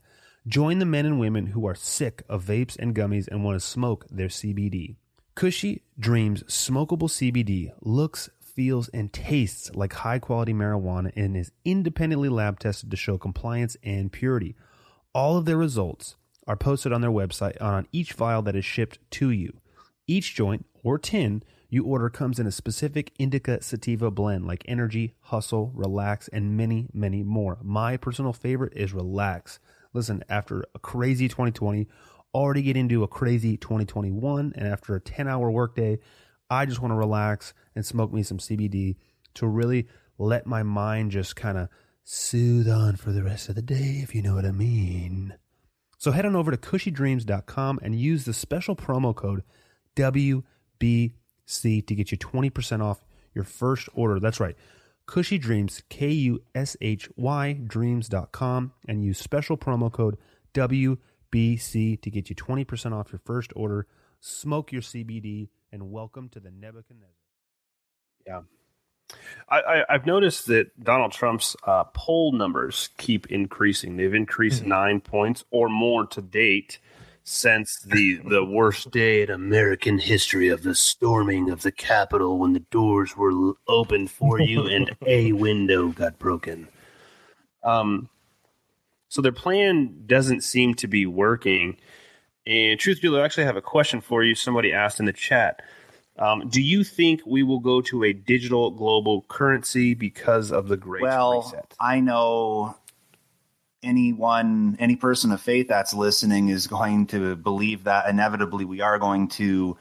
[0.47, 3.65] Join the men and women who are sick of vapes and gummies and want to
[3.65, 4.95] smoke their CBD.
[5.35, 12.29] Kushy Dreams smokable CBD looks, feels, and tastes like high quality marijuana and is independently
[12.29, 14.55] lab tested to show compliance and purity.
[15.13, 16.17] All of their results
[16.47, 19.57] are posted on their website on each vial that is shipped to you.
[20.05, 25.15] Each joint or tin you order comes in a specific indica sativa blend like energy,
[25.19, 27.57] hustle, relax, and many, many more.
[27.63, 29.57] My personal favorite is relax.
[29.93, 31.87] Listen, after a crazy 2020,
[32.33, 35.99] already get into a crazy 2021, and after a 10 hour workday,
[36.49, 38.95] I just want to relax and smoke me some CBD
[39.35, 41.69] to really let my mind just kind of
[42.03, 45.35] soothe on for the rest of the day, if you know what I mean.
[45.97, 49.43] So head on over to kushydreams.com and use the special promo code
[49.95, 50.43] WBC
[51.87, 54.19] to get you 20% off your first order.
[54.19, 54.55] That's right.
[55.07, 60.17] Kushy Dreams, K U S H Y dreams.com, and use special promo code
[60.53, 60.97] WBC
[61.33, 63.87] to get you 20% off your first order.
[64.19, 67.09] Smoke your CBD and welcome to the Nebuchadnezzar.
[68.25, 68.41] Yeah.
[69.49, 73.97] I, I, I've noticed that Donald Trump's uh, poll numbers keep increasing.
[73.97, 76.79] They've increased nine points or more to date
[77.25, 82.53] since the the worst day in American history of the storming of the Capitol when
[82.53, 86.67] the doors were opened for you and a window got broken.
[87.63, 88.09] Um,
[89.13, 91.77] so their plan doesn't seem to be working.
[92.47, 94.33] And truth dealer, I actually have a question for you.
[94.33, 95.61] Somebody asked in the chat.
[96.17, 100.77] Um, do you think we will go to a digital global currency because of the
[100.77, 101.75] Great well, Reset?
[101.79, 102.75] I know
[103.83, 108.97] anyone, any person of faith that's listening is going to believe that inevitably we are
[108.97, 109.77] going to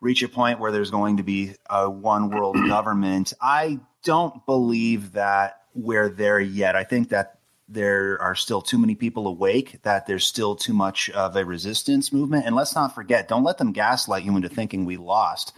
[0.00, 3.32] reach a point where there's going to be a one world government.
[3.40, 6.74] I don't believe that we're there yet.
[6.74, 7.38] I think that
[7.72, 12.12] there are still too many people awake, that there's still too much of a resistance
[12.12, 12.44] movement.
[12.46, 15.52] And let's not forget, don't let them gaslight you into thinking we lost.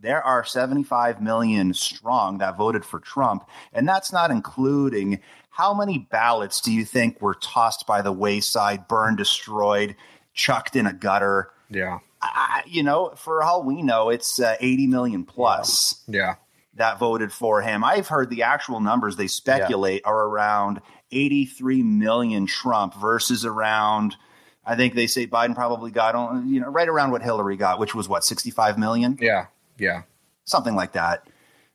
[0.00, 5.98] There are 75 million strong that voted for Trump, and that's not including how many
[6.10, 9.96] ballots do you think were tossed by the wayside, burned, destroyed,
[10.32, 11.50] chucked in a gutter?
[11.68, 11.98] Yeah.
[12.22, 16.36] I, you know, for all we know, it's uh, 80 million plus Yeah.
[16.74, 17.82] that voted for him.
[17.82, 24.16] I've heard the actual numbers they speculate are around 83 million Trump versus around,
[24.64, 27.78] I think they say Biden probably got, on- you know, right around what Hillary got,
[27.78, 29.18] which was what, 65 million?
[29.20, 29.46] Yeah.
[29.78, 30.02] Yeah.
[30.44, 31.26] Something like that.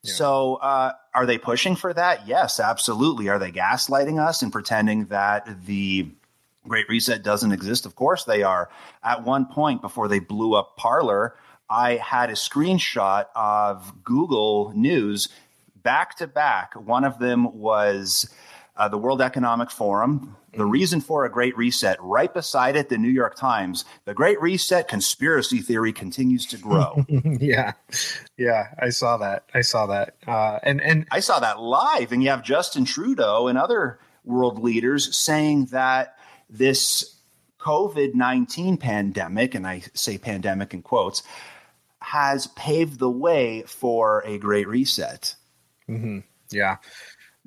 [0.06, 2.28] So, uh, are they pushing for that?
[2.28, 3.30] Yes, absolutely.
[3.30, 6.10] Are they gaslighting us and pretending that the
[6.68, 7.86] Great Reset doesn't exist?
[7.86, 8.70] Of course they are.
[9.02, 11.36] At one point, before they blew up Parler,
[11.70, 15.30] I had a screenshot of Google News
[15.82, 16.74] back to back.
[16.76, 18.30] One of them was
[18.76, 21.98] uh, the World Economic Forum, the reason for a Great Reset.
[22.02, 23.86] Right beside it, the New York Times.
[24.06, 27.06] The Great Reset conspiracy theory continues to grow.
[27.10, 27.74] yeah.
[28.38, 28.68] Yeah.
[28.80, 29.46] I saw that.
[29.54, 30.16] I saw that.
[30.28, 34.60] Uh, and, and I saw that live, and you have Justin Trudeau and other world
[34.64, 36.18] leaders saying that
[36.50, 37.16] this
[37.60, 41.24] COVID 19 pandemic, and I say pandemic in quotes,
[42.00, 45.36] has paved the way for a great reset.
[46.52, 46.78] yeah.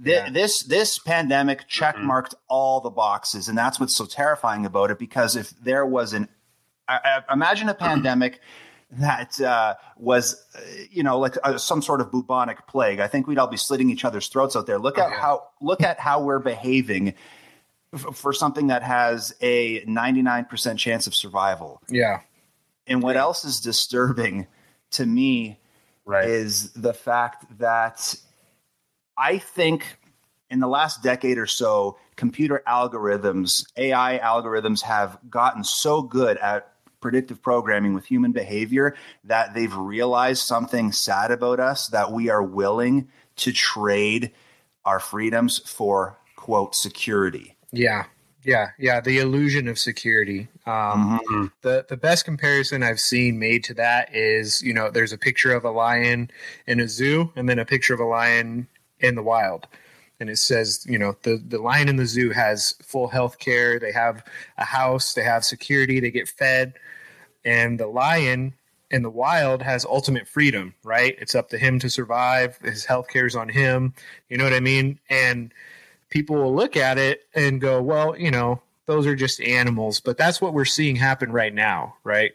[0.04, 4.98] Th- This this pandemic checkmarked all the boxes, and that's what's so terrifying about it.
[4.98, 6.28] Because if there was an,
[6.88, 8.40] I, I, imagine a pandemic
[8.92, 13.26] that uh, was, uh, you know, like uh, some sort of bubonic plague, I think
[13.26, 14.78] we'd all be slitting each other's throats out there.
[14.78, 17.14] Look at how look at how we're behaving
[17.94, 21.80] f- for something that has a ninety nine percent chance of survival.
[21.88, 22.20] Yeah.
[22.86, 24.46] And what else is disturbing
[24.92, 25.58] to me
[26.04, 26.28] Right.
[26.28, 28.14] is the fact that
[29.18, 29.98] I think
[30.50, 36.72] in the last decade or so, computer algorithms, AI algorithms have gotten so good at
[37.00, 42.42] predictive programming with human behavior that they've realized something sad about us that we are
[42.42, 44.32] willing to trade
[44.84, 47.56] our freedoms for quote security.
[47.72, 48.06] Yeah.
[48.44, 48.70] Yeah.
[48.78, 49.00] Yeah.
[49.00, 50.48] The illusion of security.
[50.66, 55.18] Um, the, the best comparison I've seen made to that is, you know, there's a
[55.18, 56.30] picture of a lion
[56.66, 58.68] in a zoo and then a picture of a lion
[59.00, 59.66] in the wild.
[60.20, 63.78] and it says, you know, the the lion in the zoo has full health care.
[63.78, 64.24] They have
[64.58, 65.14] a house.
[65.14, 66.00] They have security.
[66.00, 66.74] They get fed,
[67.44, 68.54] and the lion
[68.90, 70.74] in the wild has ultimate freedom.
[70.82, 71.16] Right?
[71.18, 72.56] It's up to him to survive.
[72.58, 73.94] His health care is on him.
[74.28, 74.98] You know what I mean?
[75.10, 75.52] And
[76.08, 80.00] people will look at it and go, well, you know, those are just animals.
[80.00, 82.32] But that's what we're seeing happen right now, right?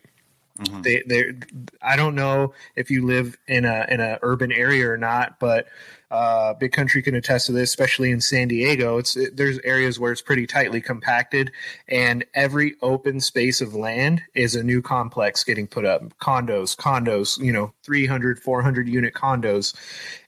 [0.59, 0.81] Mm-hmm.
[0.81, 1.33] They, they,
[1.81, 5.67] I don't know if you live in a in a urban area or not, but
[6.11, 8.97] uh, Big Country can attest to this, especially in San Diego.
[8.97, 11.51] It's it, there's areas where it's pretty tightly compacted,
[11.87, 16.17] and every open space of land is a new complex getting put up.
[16.19, 19.73] Condos, condos, you know, 300, 400 unit condos.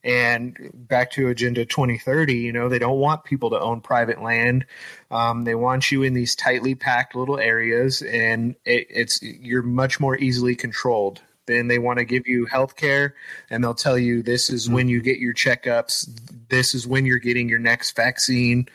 [0.05, 4.65] And back to Agenda 2030, you know, they don't want people to own private land.
[5.11, 9.99] Um, they want you in these tightly packed little areas, and it, it's you're much
[9.99, 11.21] more easily controlled.
[11.45, 13.15] Then they want to give you health care,
[13.49, 16.09] and they'll tell you this is when you get your checkups.
[16.49, 18.67] This is when you're getting your next vaccine.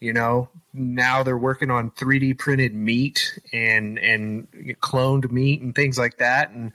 [0.00, 4.46] You know, now they're working on 3D printed meat and and
[4.80, 6.72] cloned meat and things like that, and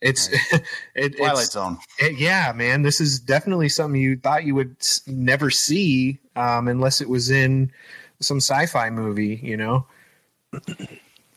[0.00, 0.28] it's
[0.94, 1.78] it, Twilight it's, Zone.
[1.98, 7.00] it- yeah, man, this is definitely something you thought you would never see um, unless
[7.00, 7.72] it was in
[8.20, 9.86] some sci-fi movie, you know.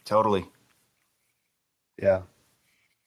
[0.05, 0.45] Totally.
[2.01, 2.21] Yeah,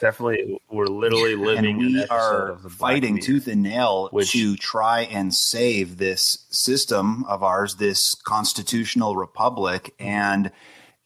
[0.01, 0.59] definitely.
[0.71, 4.33] We're literally living and an we are of the Black fighting tooth and nail Which-
[4.33, 9.95] to try and save this system of ours, this constitutional republic.
[9.99, 10.09] Mm-hmm.
[10.09, 10.53] And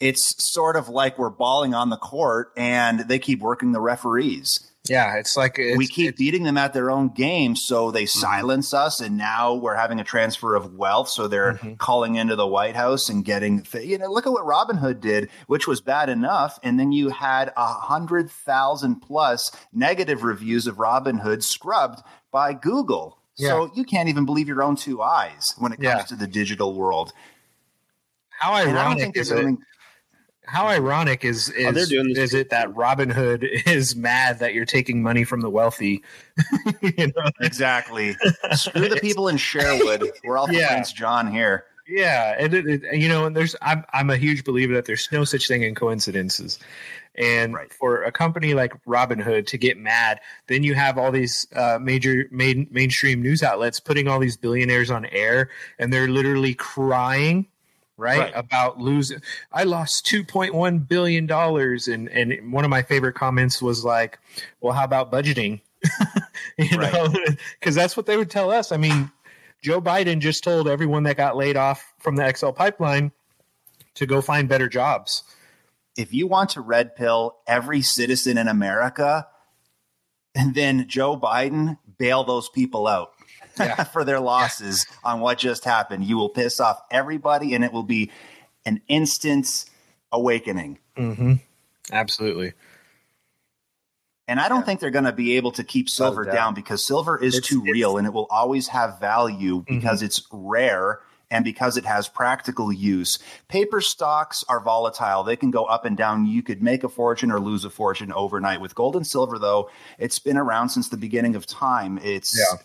[0.01, 4.71] it's sort of like we're balling on the court and they keep working the referees.
[4.87, 8.19] Yeah, it's like it's, we keep beating them at their own game, so they Mm-hmm.
[8.21, 11.09] silence us, and now we're having a transfer of wealth.
[11.09, 11.75] So they're Mm-hmm.
[11.77, 15.31] calling into the White House and getting, you know, look at what Robin Hood did,
[15.47, 20.79] which was bad enough, and then you had a hundred thousand plus negative reviews of
[20.79, 23.19] Robin Hood scrubbed by Google.
[23.37, 23.49] Yeah.
[23.49, 26.03] So you can't even believe your own two eyes when it comes Yeah.
[26.03, 27.13] to the digital world.
[28.39, 29.37] how And I don't ironic think is it?
[29.37, 29.59] anything.
[30.47, 34.55] How ironic is is, Oh, they're doing is it that Robin Hood is mad that
[34.55, 36.03] you're taking money from the wealthy?
[36.83, 37.31] you know?
[37.41, 38.15] Exactly.
[38.53, 40.11] Screw the people in Sherwood.
[40.25, 40.69] We're all for Yeah.
[40.69, 41.65] Prince John here.
[41.87, 45.07] Yeah, and it, it, you know, and there's I'm I'm a huge believer that there's
[45.13, 46.59] no such thing in coincidences.
[47.17, 47.73] And Right.
[47.73, 50.19] for a company like Robinhood to get mad,
[50.49, 54.91] then you have all these uh, major main, mainstream news outlets putting all these billionaires
[54.91, 57.47] on air, and they're literally crying,
[57.97, 58.33] right, Right.
[58.35, 59.21] about losing.
[59.53, 63.85] I lost two point one billion dollars, and and one of my favorite comments was
[63.85, 64.19] like,
[64.61, 65.61] "Well, how about budgeting?"
[66.59, 66.93] you Right.
[66.93, 67.13] know,
[67.61, 68.73] because that's what they would tell us.
[68.73, 69.11] I mean,
[69.63, 73.13] Joe Biden just told everyone that got laid off from the XL pipeline
[73.95, 75.23] to go find better jobs.
[75.97, 79.29] if you want to red pill every citizen in America,
[80.35, 83.14] and then Joe Biden bail those people out
[83.59, 83.85] Yeah.
[83.85, 87.83] for their losses on what just happened, you will piss off everybody, and it will
[87.83, 88.11] be
[88.67, 89.65] an instant
[90.13, 90.79] awakening.
[90.97, 91.35] Mm-hmm.
[91.93, 92.53] Absolutely.
[94.27, 96.35] And I don't think they're going to be able to keep silver doubt.
[96.35, 100.01] down because silver is It's- too it's- real and it will always have value because
[100.03, 101.01] it's rare
[101.31, 103.19] and because it has practical use.
[103.49, 105.25] Paper stocks are volatile.
[105.25, 106.27] They can go up and down.
[106.27, 108.61] You could make a fortune or lose a fortune overnight.
[108.61, 111.99] With gold and silver, though, it's been around since the beginning of time.
[112.03, 112.39] It's.
[112.39, 112.57] Eh,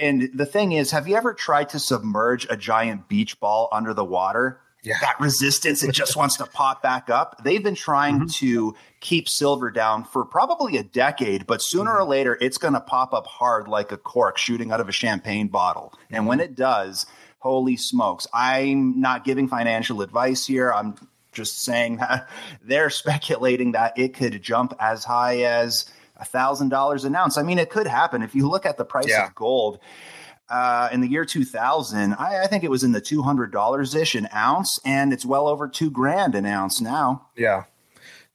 [0.00, 3.94] And the thing is, have you ever tried to submerge a giant beach ball under
[3.94, 4.60] the water?
[4.82, 4.98] Yeah.
[5.00, 7.42] That resistance, it just wants to pop back up.
[7.42, 8.26] They've been trying mm-hmm.
[8.26, 12.10] to keep silver down for probably a decade, but sooner or mm-hmm.
[12.10, 15.48] later, it's going to pop up hard like a cork shooting out of a champagne
[15.48, 15.94] bottle.
[16.10, 17.06] And when it does,
[17.38, 18.26] holy smokes.
[18.34, 20.70] I'm not giving financial advice here.
[20.70, 20.96] I'm
[21.32, 22.28] just saying that
[22.62, 25.86] they're speculating that it could jump as high as
[26.20, 27.36] $1,000 an ounce.
[27.38, 28.22] I mean, it could happen.
[28.22, 29.26] If you look at the price Yeah.
[29.26, 29.78] of gold,
[30.48, 34.28] uh, in the year 2000, I, I think it was in the $200 ish an
[34.34, 37.26] ounce, and it's well over two grand an ounce now.
[37.36, 37.64] Yeah.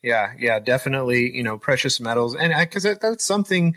[0.01, 0.33] Yeah.
[0.37, 0.59] Yeah.
[0.59, 2.35] Definitely, you know, precious metals.
[2.35, 3.75] And because that, that's something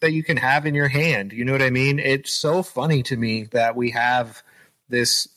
[0.00, 1.32] that you can have in your hand.
[1.32, 1.98] You know what I mean?
[1.98, 4.42] It's so funny to me that we have
[4.88, 5.28] this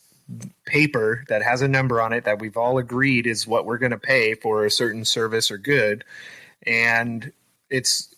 [0.65, 3.91] paper that has a number on it that we've all agreed is what we're going
[3.91, 6.05] to pay for a certain service or good.
[6.65, 7.31] And
[7.71, 8.13] it's,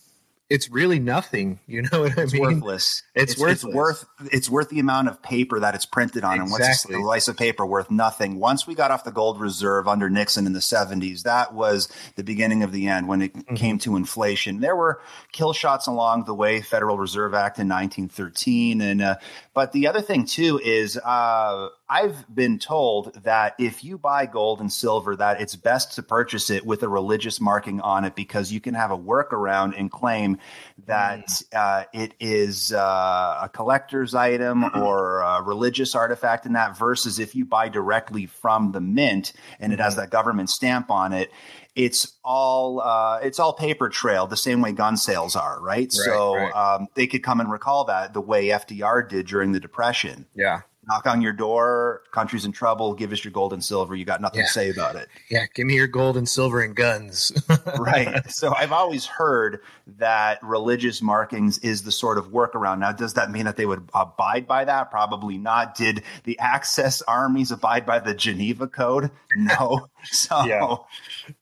[0.49, 1.59] it's really nothing.
[1.65, 2.41] You know what I It's mean?
[2.43, 3.01] worthless.
[3.15, 3.73] It's It's worthless.
[3.73, 6.39] worth it's worth the amount of paper that it's printed on.
[6.39, 6.95] And what's Exactly.
[6.97, 7.89] a slice of paper worth?
[7.89, 8.39] Nothing.
[8.39, 11.87] Once we got off the gold reserve under Nixon in the 70s, that was
[12.17, 13.55] the beginning of the end when it Mm-hmm.
[13.55, 14.59] came to inflation.
[14.59, 15.01] There were
[15.31, 19.15] kill shots along the way, Federal Reserve Act in 1913, and uh,
[19.55, 24.61] but the other thing too is uh, I've been told that if you buy gold
[24.61, 28.51] and silver, that it's best to purchase it with a religious marking on it because
[28.51, 30.39] you can have a workaround and claim
[30.87, 36.75] that uh, it is uh, a collector's item or a religious artifact in that.
[36.75, 41.13] Versus if you buy directly from the mint and it has that government stamp on
[41.13, 41.29] it,
[41.75, 45.93] it's all uh, it's all paper trail, the same way gun sales are, right?
[45.93, 46.51] so right.
[46.55, 50.61] Um, they could come and recall that the way FDR did during the Depression Yeah.
[50.87, 53.95] Knock on your door, country's in trouble, give us your gold and silver.
[53.95, 54.45] You got nothing Yeah.
[54.47, 55.07] to say about it.
[55.29, 55.45] Yeah.
[55.53, 57.31] Give me your gold and silver and guns.
[57.79, 58.29] Right.
[58.29, 59.59] so I've always heard
[59.97, 62.79] that religious markings is the sort of workaround.
[62.79, 64.91] Now, does that mean that they would abide by that?
[64.91, 65.75] Probably not.
[65.75, 69.11] Did the Axis armies abide by the Geneva Code?
[69.35, 69.87] No.
[70.05, 70.75] So, Yeah.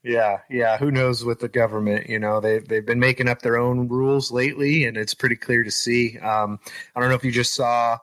[0.03, 0.77] Yeah, yeah.
[0.77, 2.07] Who knows with the government?
[2.07, 5.63] You know, they they've been making up their own rules lately, and it's pretty clear
[5.63, 6.19] to see.
[6.19, 6.59] Um,
[6.95, 7.97] I don't know if you just saw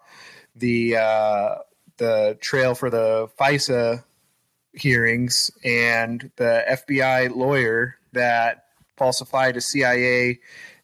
[0.59, 1.55] the uh,
[1.97, 4.05] the trail for the FISA
[4.73, 8.65] hearings and the FBI lawyer that
[8.97, 10.39] falsified a CIA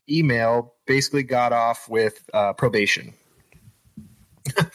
[0.09, 3.15] email basically got off with uh, probation.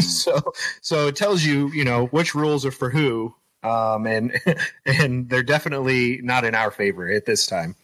[0.00, 4.38] so so it tells you you know which rules are for who um, and
[4.86, 7.76] and they're definitely not in our favor at this time.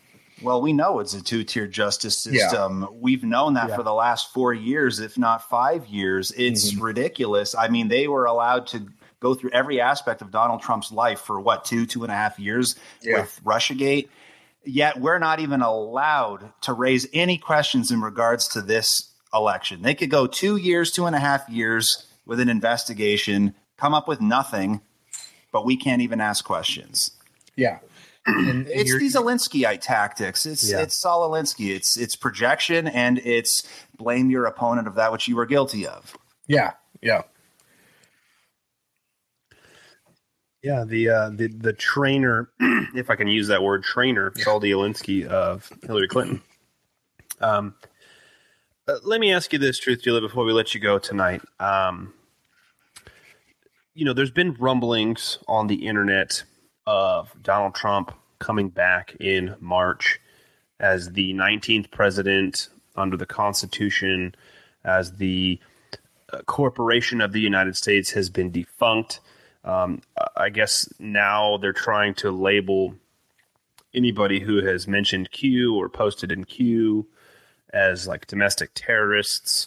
[0.43, 2.43] Well, we know it's a two tier justice Yeah.
[2.49, 2.89] system.
[3.01, 3.77] We've known that Yeah.
[3.77, 6.31] for the last four years, if not five years.
[6.37, 6.83] It's Mm-hmm.
[6.85, 7.55] ridiculous.
[7.55, 8.87] I mean, they were allowed to
[9.21, 12.39] go through every aspect of Donald Trump's life for what, two, two and a half
[12.39, 13.21] years Yeah.
[13.21, 14.09] with Russiagate.
[14.65, 19.83] Yet we're not even allowed to raise any questions in regards to this election.
[19.83, 24.07] They could go two years, two and a half years with an investigation, come up
[24.07, 24.81] with nothing,
[25.53, 27.11] but we can't even ask questions.
[27.57, 27.79] Yeah,
[28.37, 30.47] and, and It's you're- these Alinskyite tactics.
[30.47, 30.81] It's Yeah.
[30.81, 31.75] it's Saul Alinsky.
[31.75, 33.63] It's it's projection and it's
[33.97, 36.17] blame your opponent of that which you were guilty of.
[36.47, 36.73] yeah,
[37.03, 37.23] yeah,
[40.63, 45.25] Yeah, the uh, the the trainer, if I can use that word, trainer, Saul Alinsky
[45.27, 46.43] of Hillary Clinton.
[47.41, 47.75] Um,
[48.89, 51.43] uh, let me ask you this, Truth Dealer, before we let you go tonight.
[51.61, 52.13] Um,
[53.95, 56.43] you know, there's been rumblings on the internet
[56.89, 60.19] of Donald Trump coming back in March
[60.81, 64.35] as the 19th president under the Constitution,
[64.85, 65.61] as the
[66.33, 69.21] uh, corporation of the United States has been defunct.
[69.65, 70.01] Um,
[70.35, 72.95] I guess now they're trying to label
[73.93, 77.07] anybody who has mentioned Q or posted in Q
[77.71, 79.67] as like domestic terrorists.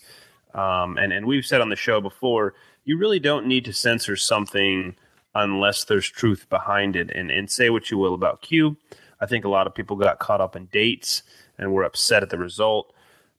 [0.55, 4.15] Um, and, and we've said on the show before, you really don't need to censor
[4.15, 4.95] something
[5.33, 7.11] unless there's truth behind it.
[7.13, 8.77] And, and say what you will about Q.
[9.19, 11.23] I think a lot of people got caught up in dates
[11.57, 12.93] and were upset at the result.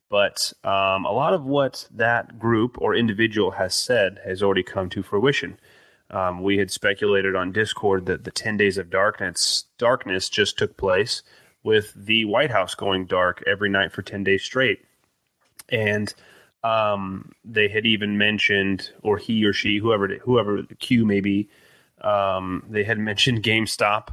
[0.09, 4.91] But um, a lot of what that group or individual has said has already come
[4.91, 5.59] to fruition.
[6.11, 10.77] Um, we had speculated on Discord that the 10 days of darkness darkness just took
[10.77, 11.23] place
[11.63, 14.85] with the White House going dark every night for 10 days straight.
[15.71, 16.13] And
[16.63, 21.49] um, they had even mentioned, or he or she, whoever whoever Q may be,
[22.03, 24.09] um, they had mentioned GameStop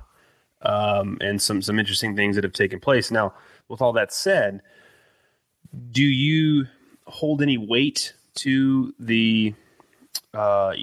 [0.62, 3.12] um, and some some interesting things that have taken place.
[3.12, 3.34] Now,
[3.68, 4.62] with all that said,
[5.92, 6.66] do you
[7.06, 9.54] hold any weight to the
[10.34, 10.74] uh,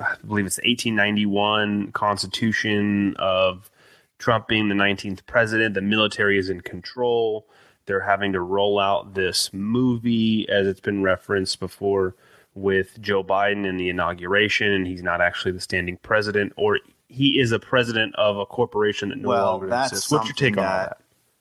[0.00, 3.70] I believe it's the 1891 Constitution of
[4.18, 5.74] Trump being the 19th president.
[5.74, 7.46] The military is in control.
[7.86, 12.14] They're having to roll out this movie, as it's been referenced before,
[12.54, 17.40] with Joe Biden in the inauguration, and he's not actually the standing president, or he
[17.40, 20.10] is a president of a corporation that no well, longer exists.
[20.10, 20.98] What's your take on that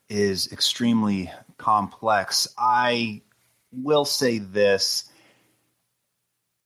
[0.10, 0.16] that?
[0.16, 2.47] is extremely complex.
[2.57, 3.22] I
[3.72, 5.10] will say this: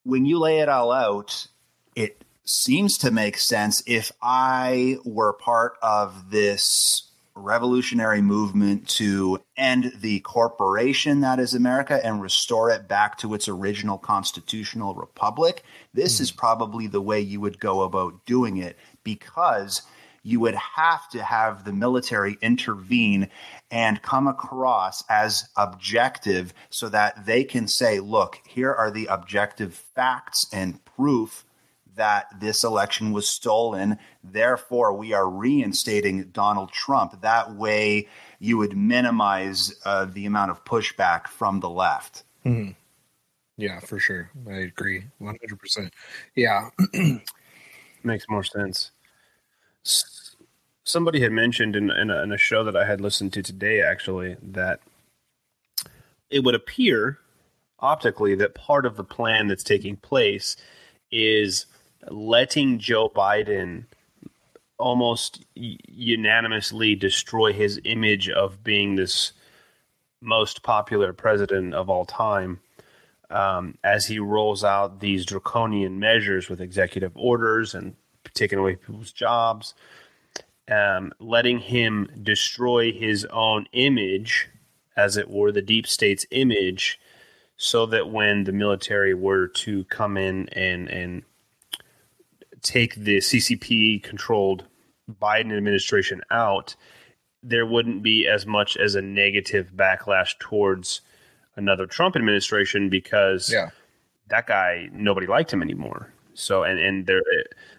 [0.03, 1.47] when you lay it all out,
[1.95, 3.81] it seems to make sense.
[3.85, 11.99] If I were part of this revolutionary movement to end the corporation that is America
[12.05, 15.63] and restore it back to its original constitutional republic,
[15.93, 16.37] this is hmm.
[16.37, 19.81] probably the way you would go about doing it because
[20.23, 23.29] you would have to have the military intervene
[23.69, 29.73] and come across as objective so that they can say, look, here are the objective
[29.73, 31.43] facts and proof
[31.95, 33.97] that this election was stolen.
[34.23, 37.21] Therefore, we are reinstating Donald Trump.
[37.21, 38.07] That way,
[38.39, 42.23] you would minimize uh, the amount of pushback from the left.
[43.57, 44.29] yeah, for sure.
[44.49, 45.93] I agree, one hundred percent.
[46.35, 46.69] Yeah,
[48.03, 48.91] Makes more sense.
[49.85, 50.35] S-
[50.85, 53.81] Somebody had mentioned in, in, a, in a show that I had listened to today,
[53.81, 54.81] actually, that
[56.29, 57.19] it would appear
[57.79, 60.57] optically that part of the plan that's taking place
[61.09, 61.65] is
[62.09, 63.85] letting Joe Biden
[64.77, 69.33] almost unanimously destroy his image of being this
[70.21, 72.59] most popular president of all time
[73.29, 77.95] um, as he rolls out these draconian measures with executive orders and
[78.33, 79.73] taking away people's jobs,
[80.69, 84.49] um, letting him destroy his own image,
[84.95, 86.99] as it were, the deep state's image,
[87.57, 91.23] so that when the military were to come in and and
[92.63, 94.65] take the CCP controlled
[95.21, 96.75] Biden administration out,
[97.43, 101.01] there wouldn't be as much as a negative backlash towards
[101.55, 103.69] another Trump administration because Yeah.
[104.29, 106.11] that guy nobody liked him anymore.
[106.33, 107.21] So and and there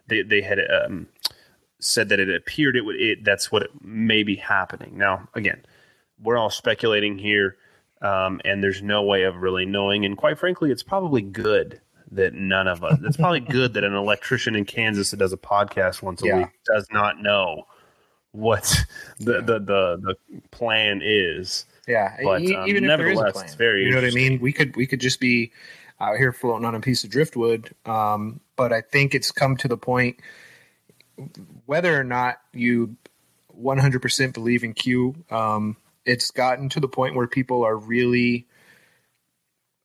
[0.07, 1.09] they they had um,
[1.80, 4.97] said that it appeared it would it that's what it may be happening.
[4.97, 5.64] Now again,
[6.22, 7.57] we're all speculating here,
[8.01, 10.05] um, and there's no way of really knowing.
[10.05, 11.80] And quite frankly, it's probably good
[12.14, 12.98] that none of us.
[13.04, 16.38] It's probably good that an electrician in Kansas that does a podcast once a Yeah.
[16.38, 17.64] week does not know
[18.32, 18.84] what
[19.18, 20.16] the the the, the
[20.50, 21.66] plan is.
[21.86, 24.06] Yeah, But, um, even if there is a nevertheless, plan, it's very you know what
[24.06, 24.40] I mean.
[24.40, 25.52] We could we could just be
[26.00, 27.74] out here floating on a piece of driftwood.
[27.86, 30.18] Um, but I think it's come to the point
[31.66, 32.96] whether or not you
[33.62, 38.46] 100% believe in Q, um, it's gotten to the point where people are really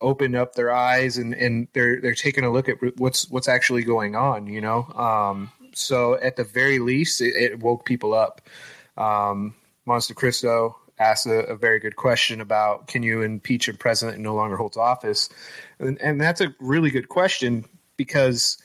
[0.02, 3.84] opened up their eyes and, and they're they're taking a look at what's what's actually
[3.84, 4.47] going on.
[4.47, 8.41] You know, um, so at the very least, it, it woke people up.
[8.97, 14.18] Um, Monster Cristo asked a, a very good question about can you impeach a president
[14.18, 15.30] who no longer holds office,
[15.80, 17.66] and, and that's a really good question
[17.97, 18.58] because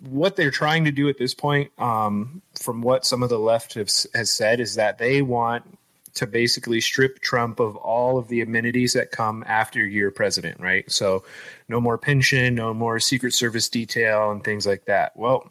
[0.00, 3.74] what they're trying to do at this point, um, from what some of the left
[3.74, 5.78] have, has said, is that they want
[6.14, 10.90] to basically strip Trump of all of the amenities that come after you're president, right?
[10.90, 11.24] So,
[11.68, 15.16] no more pension, no more Secret Service detail, and things like that.
[15.16, 15.50] Well,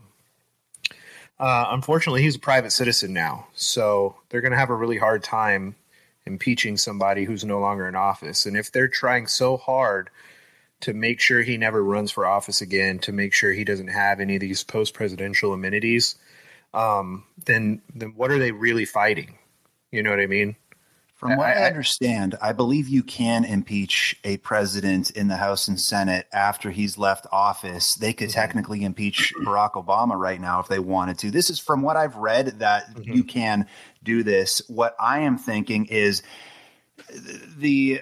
[1.39, 5.24] uh, unfortunately, he's a private citizen now, so they're going to have a really hard
[5.24, 5.76] time
[6.26, 8.45] impeaching somebody who's no longer in office.
[8.45, 10.10] And if they're trying so hard
[10.82, 14.20] to make sure he never runs for office again, to make sure he doesn't have
[14.20, 16.16] any of these post presidential amenities,
[16.74, 19.38] um, then then what are they really fighting?
[19.91, 20.55] You know what I mean?
[21.15, 25.67] From what I, I- understand, I believe you can impeach a president in the House
[25.67, 27.95] and Senate after he's left office.
[27.95, 28.39] They could mm-hmm.
[28.39, 31.31] technically impeach Barack Obama right now if they wanted to.
[31.31, 33.11] This is from what I've read that mm-hmm.
[33.11, 33.67] you can
[34.01, 34.61] do this.
[34.69, 36.23] What I am thinking is
[37.57, 38.01] the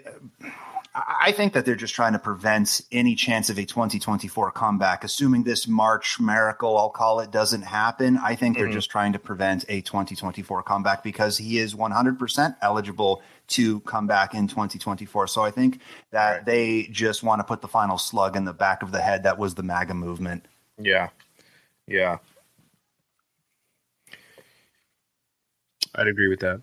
[1.00, 5.04] I think that they're just trying to prevent any chance of a 2024 comeback.
[5.04, 8.74] Assuming this March miracle, I'll call it, doesn't happen, I think they're mm-hmm.
[8.74, 14.34] just trying to prevent a 2024 comeback because he is 100% eligible to come back
[14.34, 15.28] in 2024.
[15.28, 18.82] So I think that they just want to put the final slug in the back
[18.82, 20.48] of the head that was the MAGA movement.
[20.80, 21.10] Yeah,
[21.86, 22.18] yeah.
[25.93, 26.62] I'd agree with that.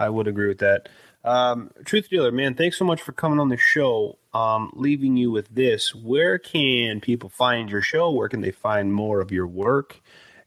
[0.00, 0.88] I would agree with that.
[1.24, 4.18] Um, Truth Dealer, man, thanks so much for coming on the show.
[4.32, 8.10] Um, leaving you with this: Where can people find your show?
[8.10, 10.00] Where can they find more of your work?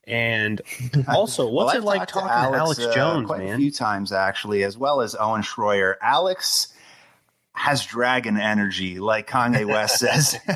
[0.05, 0.61] And
[1.07, 4.63] also, what's Well, it like talking to Alex, uh, Jones, quite a few times actually,
[4.63, 5.95] as well as Owen Schroyer.
[6.01, 6.73] Alex
[7.53, 10.39] has dragon energy, like Kanye West says.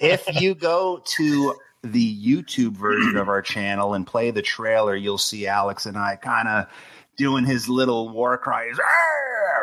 [0.00, 5.18] if you go to the YouTube version of our channel and play the trailer, you'll
[5.18, 6.66] see Alex and I kind of
[7.16, 8.78] doing his little war cries,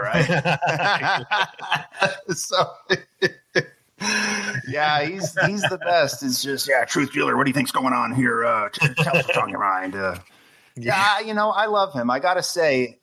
[0.02, 1.28] right?
[2.30, 2.72] so.
[4.68, 6.24] yeah, he's he's the best.
[6.24, 7.38] It's just yeah, truth dealer.
[7.38, 8.46] What do you think's going on here?
[8.46, 9.96] Uh, tell us what's on your mind.
[9.96, 10.18] Uh,
[10.76, 12.10] yeah, you know, I love him.
[12.10, 13.00] I gotta say,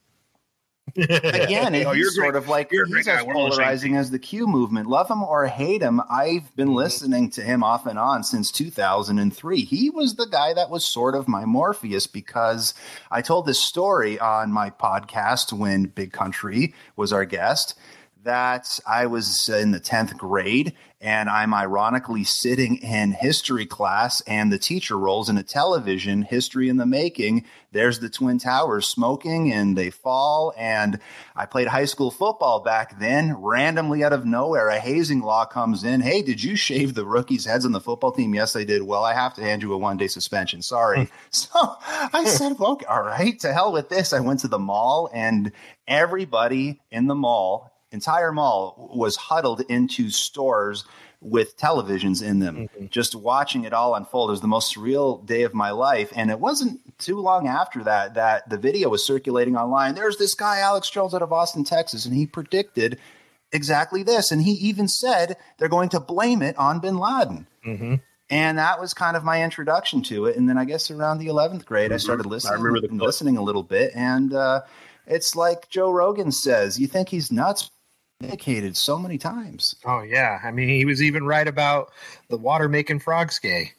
[0.97, 3.59] again, Oh, he's you're sort of like You're he's as We're all the same.
[3.59, 4.86] polarizing as the Q movement.
[4.88, 9.61] Love him or hate him, I've been listening to him off and on since 2003.
[9.64, 12.74] He was the guy that was sort of my Morpheus because
[13.11, 17.78] I told this story on my podcast when Big Country was our guest
[18.22, 24.53] that I was in the 10th grade and I'm ironically sitting in history class and
[24.53, 27.46] the teacher rolls in a television, history in the making.
[27.72, 30.53] There's the Twin Towers smoking and they fall.
[30.59, 31.01] And
[31.34, 33.34] I played high school football back then.
[33.38, 36.03] Randomly out of nowhere, a hazing law comes in.
[36.03, 38.34] Hey, did you shave the rookies' heads on the football team?
[38.34, 38.82] Yes, I did.
[38.82, 40.61] Well, I have to hand you a one day suspension.
[40.61, 41.05] Sorry.
[41.05, 41.12] Hmm.
[41.30, 41.76] so
[42.12, 44.12] I said, well, okay, all right, to hell with this.
[44.12, 45.53] I went to the mall and
[45.88, 50.84] everybody in the mall entire mall was huddled into stores
[51.22, 54.30] with televisions in them, just watching it all unfold.
[54.30, 56.11] It was the most surreal day of my life.
[56.16, 59.95] And it wasn't too long after that that the video was circulating online.
[59.95, 62.99] There's this guy, Alex Jones, out of Austin, Texas, and he predicted
[63.53, 64.30] exactly this.
[64.30, 67.47] And he even said they're going to blame it on bin Laden.
[68.30, 70.36] And that was kind of my introduction to it.
[70.36, 72.62] And then I guess around the 11th grade, I started listening, Mm-hmm.
[72.62, 73.91] remember listening a little bit.
[73.95, 74.62] And uh,
[75.07, 77.70] it's like Joe Rogan says, you think he's nuts,
[78.21, 79.75] indicated so many times.
[79.85, 81.91] Oh yeah, I mean he was even right about
[82.29, 83.73] the water making frogs gay.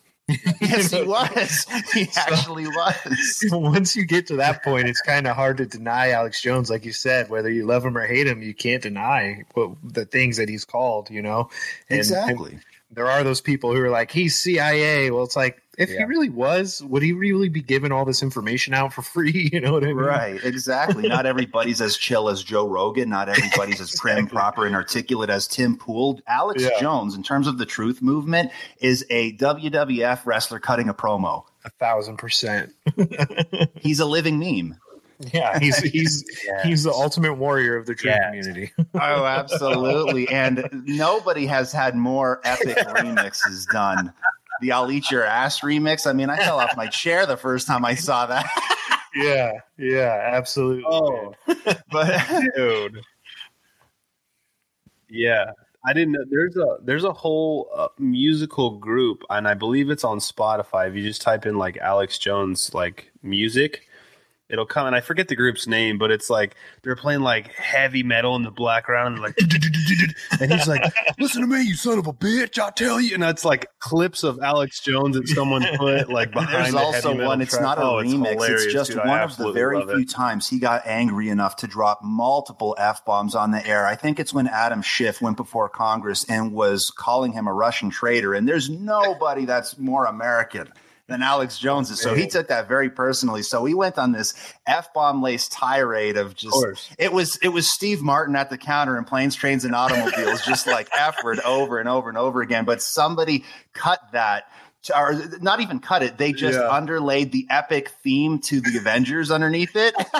[0.62, 1.66] Yes, he was.
[1.94, 3.44] He actually was.
[3.52, 6.86] Once you get to that point, it's kind of hard to deny Alex Jones, like
[6.86, 7.30] you said.
[7.30, 10.64] Whether you love him or hate him, you can't deny what, the things that he's
[10.64, 11.10] called.
[11.10, 11.50] You know,
[11.90, 12.52] And- Exactly.
[12.54, 12.62] and
[12.92, 15.12] there are those people who are like, he's CIA.
[15.12, 18.74] Well, it's like if he really was, would he really be giving all this information
[18.74, 19.50] out for free?
[19.54, 19.98] You know what I mean?
[19.98, 21.08] Right, exactly.
[21.08, 23.10] Not everybody's as chill as Joe Rogan.
[23.10, 26.20] Not everybody's as prim, proper, and articulate as Tim Pool.
[26.28, 26.80] Alex Yeah.
[26.80, 31.44] Jones, in terms of the truth movement, is a WWF wrestler cutting a promo.
[31.66, 32.74] A thousand percent.
[33.76, 34.78] He's a living meme.
[35.34, 36.64] Yeah, he's he's Yes.
[36.66, 38.26] he's the ultimate warrior of the truth Yes.
[38.26, 38.72] community.
[38.96, 40.28] Oh, absolutely.
[40.30, 44.14] and nobody has had more epic remixes done.
[44.62, 46.06] The I'll Eat Your Ass remix.
[46.06, 48.46] I mean, I fell off my chair the first time I saw that.
[49.16, 50.84] yeah, yeah, absolutely.
[50.88, 51.34] Oh,
[51.92, 52.24] but
[52.56, 53.02] dude.
[55.10, 55.52] Yeah,
[55.86, 56.24] I didn't know.
[56.30, 60.88] There's a there's a whole uh, musical group, and I believe it's on Spotify.
[60.90, 63.88] If you just type in like Alex Jones like music,
[64.52, 64.88] it'll come.
[64.88, 68.44] And I forget the group's name, but it's like they're playing like heavy metal in
[68.44, 69.38] the background, and they're like,
[70.42, 70.84] and he's like,
[71.20, 72.60] "Listen to me, you son of a bitch!
[72.60, 76.52] I tell you." And it's like clips of Alex Jones that someone put like behind.
[76.66, 77.42] There's the also heavy metal one.
[77.42, 77.62] It's track.
[77.64, 78.06] not a Oh, remix.
[78.34, 79.00] It's, hilarious, just dude.
[79.06, 79.96] One of the very love it.
[79.96, 83.88] few times he got angry enough to drop multiple f bombs on the air.
[83.88, 87.90] I think it's when Adam Schiff went before Congress and was calling him a Russian
[87.90, 88.34] traitor.
[88.34, 90.72] And there's nobody that's more American
[91.12, 92.02] than Alex Jones is.
[92.02, 93.42] So he took that very personally.
[93.44, 94.34] So he went on this
[94.66, 96.54] f bomb laced tirade of just.
[96.54, 96.90] course.
[96.98, 100.66] It was it was Steve Martin at the counter in planes, trains, and automobiles, just
[100.68, 102.66] like f word over and over and over again.
[102.66, 103.44] But somebody
[103.74, 104.46] cut that.
[104.84, 106.18] to- Or not even cut it.
[106.18, 106.70] They just Yeah.
[106.70, 109.94] underlaid the epic theme to the Avengers underneath it,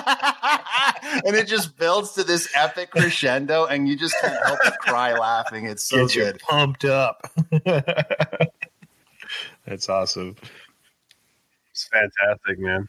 [1.24, 5.14] and it just builds to this epic crescendo, and you just can't help but cry
[5.18, 5.66] laughing.
[5.66, 6.38] It's so Get you good.
[6.40, 7.28] pumped up.
[9.66, 10.36] That's awesome.
[11.72, 12.88] It's fantastic, man.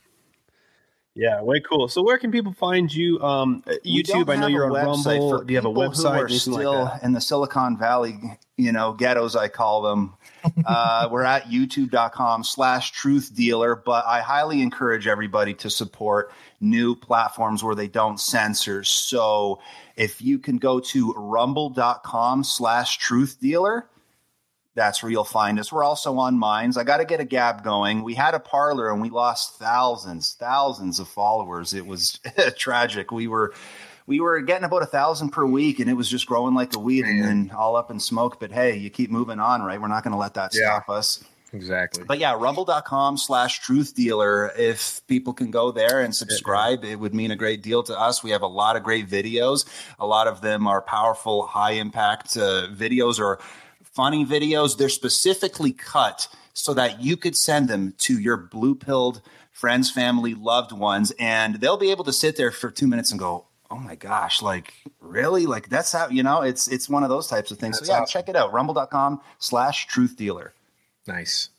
[1.15, 1.87] Yeah, way cool.
[1.87, 3.19] So, where can people find you?
[3.21, 4.29] Um, YouTube.
[4.29, 5.39] I know you're on website Rumble.
[5.39, 6.01] for Do you have a website?
[6.01, 8.19] Who are anything like in the Silicon Valley,
[8.57, 10.15] you know, ghettos, I call them.
[10.65, 16.97] Uh, we're at youtube.com slash truth dealer, but I highly encourage everybody to support new
[16.97, 18.83] platforms where they don't censor.
[18.83, 19.61] So
[19.95, 23.87] if you can go to rumble.com slash truth dealer,
[24.75, 25.71] that's where you'll find us.
[25.71, 26.77] We're also on Minds.
[26.77, 28.03] I got to get a gab going.
[28.03, 31.73] We had a Parler and we lost thousands, thousands of followers.
[31.73, 32.19] It was
[32.57, 33.11] tragic.
[33.11, 33.53] We were
[34.05, 36.79] we were getting about a thousand per week, and it was just growing like a
[36.79, 38.39] weed, and then all up in smoke.
[38.39, 39.79] But hey, you keep moving on, right?
[39.79, 40.79] We're not going to let that Yeah.
[40.79, 41.23] stop us.
[41.53, 42.03] Exactly.
[42.03, 44.51] But yeah, rumble.com slash truth dealer.
[44.57, 48.23] If people can go there and subscribe, it would mean a great deal to us.
[48.23, 49.65] We have a lot of great videos.
[49.99, 53.39] A lot of them are powerful, high impact uh, videos or
[53.93, 54.77] funny videos.
[54.77, 59.21] They're specifically cut so that you could send them to your blue pilled
[59.51, 63.19] friends, family, loved ones, and they'll be able to sit there for two minutes and
[63.19, 65.47] go, Oh my gosh, like really?
[65.47, 67.79] Like that's how you know it's it's one of those types of things.
[67.79, 68.11] That's so yeah, awesome.
[68.11, 68.53] check it out.
[68.53, 70.53] Rumble.com slash truth dealer.
[71.07, 71.49] Nice.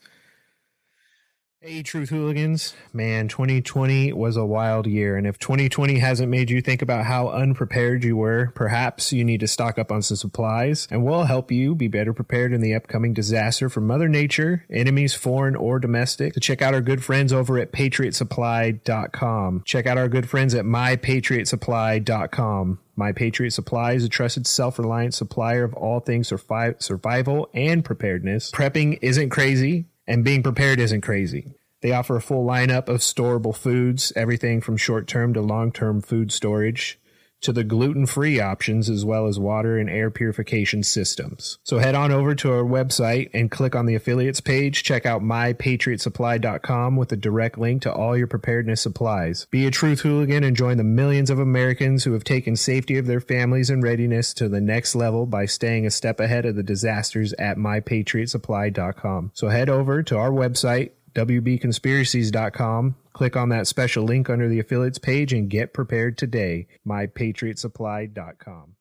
[1.67, 2.75] Hey, Truth Hooligans.
[2.93, 5.17] Man, 2020 was a wild year.
[5.17, 9.41] And if 2020 hasn't made you think about how unprepared you were, perhaps you need
[9.41, 10.87] to stock up on some supplies.
[10.91, 15.15] And we'll help you be better prepared in the upcoming disaster from Mother Nature, enemies
[15.15, 16.35] foreign or domestic.
[16.35, 19.63] To check out our good friends over at patriotsupply.com.
[19.65, 22.79] Check out our good friends at mypatriotsupply.com.
[22.95, 28.53] My Patriot Supply is a trusted, self reliant supplier of all things survival and preparedness.
[28.53, 31.55] Prepping isn't crazy, and being prepared isn't crazy.
[31.81, 36.01] They offer a full lineup of storable foods, everything from short term to long term
[36.01, 36.99] food storage,
[37.45, 41.59] to the gluten free options, as well as water and air purification systems.
[41.63, 44.83] So head on over to our website and click on the affiliates page.
[44.83, 49.47] Check out mypatriotsupply.com with a direct link to all your preparedness supplies.
[49.51, 53.07] Be a truth hooligan and join the millions of Americans who have taken safety of
[53.07, 56.63] their families and readiness to the next level by staying a step ahead of the
[56.63, 59.31] disasters at mypatriotsupply.com.
[59.35, 62.97] So head over to our website, WBconspiracies.com.
[63.13, 66.67] Click on that special link under the affiliates page and get prepared today.
[66.87, 68.75] MyPatriotSupply.com.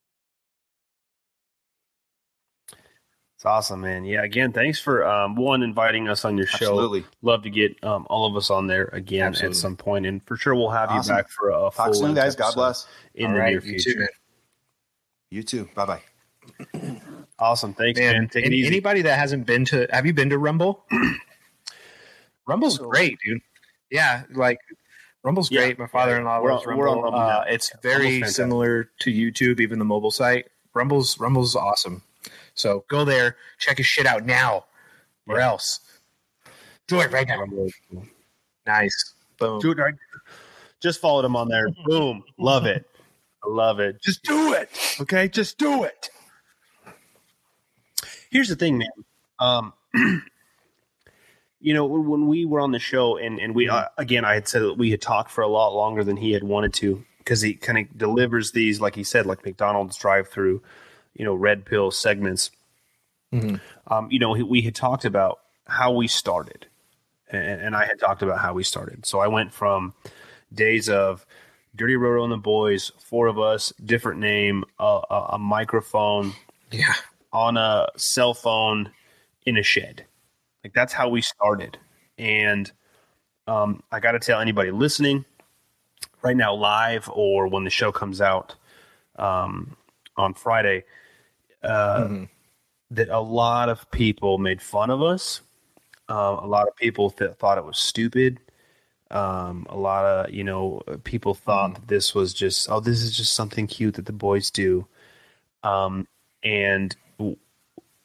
[3.36, 4.06] It's awesome, man.
[4.06, 6.56] Yeah, again, thanks for um, one inviting us on your show.
[6.72, 7.04] Absolutely.
[7.22, 9.58] Love to get um, all of us on there again Absolutely.
[9.58, 11.14] at some point, and for sure we'll have Awesome.
[11.16, 12.38] you back for a, a Talk full soon, guys.
[12.38, 12.88] God bless.
[13.16, 13.94] in All the right, near you future.
[13.94, 14.08] too, man.
[15.30, 15.68] You too.
[15.76, 16.02] Bye bye.
[17.38, 17.74] Awesome.
[17.74, 18.14] Thanks, man.
[18.14, 18.68] Man, Take it easy.
[18.68, 20.86] anybody that hasn't been to, have you been to Rumble?
[22.48, 23.41] Rumble's So- great, dude.
[23.89, 24.60] Yeah, like
[25.24, 25.80] Rumble's Yeah, great.
[25.80, 27.12] My father-in-law We're loves on- we're on Rumble.
[27.20, 30.48] Rumble uh, it's Rumble's very similar to YouTube, even the mobile site.
[30.74, 32.04] Rumble's Rumble's awesome.
[32.56, 34.66] So go there, check his shit out now,
[35.28, 35.80] or else
[36.88, 37.44] do it right now.
[38.66, 39.60] Nice, boom.
[39.60, 39.91] Dude, I
[40.82, 41.68] just followed him on there.
[41.86, 42.24] Boom.
[42.38, 42.86] Love it.
[43.44, 44.02] I love it.
[44.02, 44.70] Just do it.
[45.02, 46.10] Okay, just do it.
[48.30, 48.89] Here's the thing, man.
[49.39, 49.74] Um,
[51.64, 54.49] you know, when we were on the show, and and we uh, again, I had
[54.49, 57.39] said that we had talked for a lot longer than he had wanted to because
[57.39, 60.61] he kind of delivers these, like he said, like McDonald's drive-through,
[61.14, 62.51] you know, red pill segments.
[63.88, 66.68] Um, you know, we had talked about how we started,
[67.32, 69.05] and, and I had talked about how we started.
[69.05, 69.93] So I went from
[70.53, 71.26] days of
[71.76, 76.34] Dirty Roto and the Boys, four of us, different name, a, a, a microphone
[76.72, 76.93] Yeah,
[77.32, 78.91] on a cell phone
[79.45, 80.05] in a shed.
[80.64, 81.78] Like that's how we started.
[82.18, 82.72] And
[83.47, 85.26] um, I got to tell anybody listening
[86.22, 88.55] right now, live or when the show comes out
[89.18, 89.76] um,
[90.16, 90.86] on Friday,
[91.61, 92.07] uh,
[92.91, 95.41] that a lot of people made fun of us.
[96.09, 98.39] Um, a lot of people th- thought it was stupid.
[99.11, 103.16] Um, a lot of you know people thought that this was just oh this is
[103.16, 104.88] just something cute that the boys do.
[105.64, 106.07] Um,
[106.43, 107.38] and w-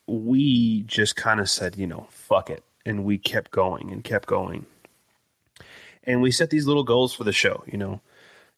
[0.06, 2.62] we just kind of said, you know, fuck it.
[2.85, 4.66] And we kept going and kept going.
[6.05, 8.01] And we set these little goals for the show, you know,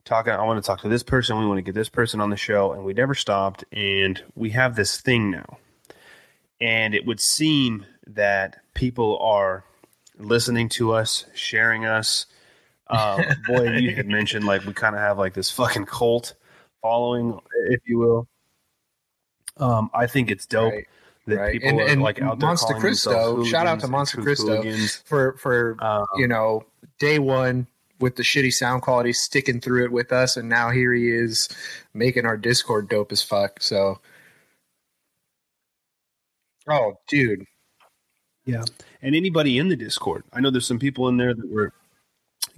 [0.05, 1.39] talking, I want to talk to this person.
[1.39, 2.73] We want to get this person on the show.
[2.73, 3.65] And we never stopped.
[3.73, 5.59] And we have this thing now.
[6.61, 9.65] And it would seem that people are
[10.19, 12.27] listening to us, sharing us.
[12.89, 16.35] Um, boy, you had mentioned like we kind of have like this fucking cult
[16.83, 18.29] following, if you will.
[19.57, 20.87] Um, I think it's dope Right.
[21.31, 21.53] That right.
[21.53, 24.63] people And, are and like out there Monster Cristo, shout out to and Monster Cristo
[25.05, 26.65] for for Um, you know
[26.99, 27.67] day one
[28.01, 31.49] with the shitty sound quality, sticking through it with us, and now here he is
[31.95, 33.61] making our Discord dope as fuck.
[33.61, 34.01] So,
[36.69, 37.45] oh, dude,
[38.47, 38.65] Yeah.
[39.03, 40.25] And anybody in the Discord.
[40.33, 41.73] I know there's some people in there that we're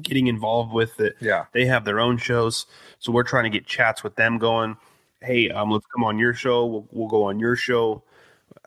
[0.01, 1.17] getting involved with it.
[1.21, 1.47] Yeah.
[1.53, 2.67] they have their own shows.
[2.99, 4.77] So we're trying to get chats with them going,
[5.21, 6.67] hey, um, let's come on your show.
[6.67, 8.03] We'll, we'll go on your show.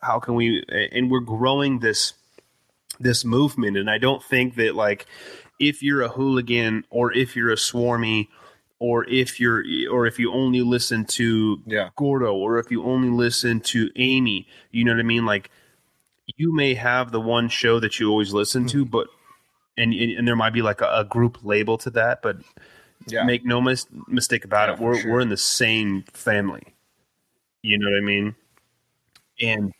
[0.06, 0.62] How can we?
[0.92, 2.14] And we're growing this
[3.00, 3.76] this movement.
[3.76, 5.06] And I don't think that like
[5.60, 8.28] if you're a hooligan or if you're a swarmy
[8.78, 11.88] or if you're or if you only listen to Yeah.
[11.96, 15.26] Gordo or if you only listen to Amy, you know what I mean?
[15.26, 15.50] Like
[16.36, 18.90] you may have the one show that you always listen to, mm-hmm.
[18.90, 19.06] but
[19.76, 22.36] and and there might be like a, a group label to that, but
[23.06, 23.24] Yeah.
[23.24, 25.12] make no mis- mistake about Yeah, it, we're sure.
[25.12, 26.74] we're in the same family.
[27.62, 28.34] You know what I mean?
[29.40, 29.72] And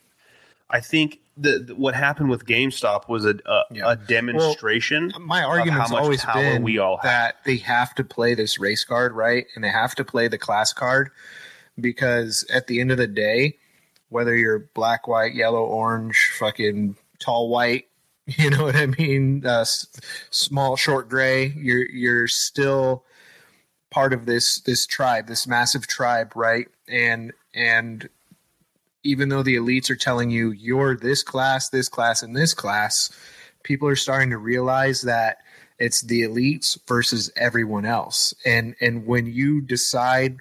[0.69, 3.91] I think the, the- what happened with GameStop was a a, Yeah.
[3.91, 5.11] a demonstration.
[5.19, 7.03] my how argument's always power been we all have.
[7.03, 10.37] that they have to play this race card right and they have to play the
[10.37, 11.09] class card
[11.79, 13.57] because at the end of the day
[14.09, 17.85] whether you're black white yellow orange fucking tall white
[18.25, 19.85] you know what i mean uh, s-
[20.31, 23.03] small short gray you're you're still
[23.91, 28.09] part of this this tribe this massive tribe right and and
[29.07, 33.09] even though the elites are telling you you're this class this class and this class
[33.63, 35.39] people are starting to realize that
[35.79, 38.33] it's the elites versus everyone else.
[38.45, 40.37] And and when you decide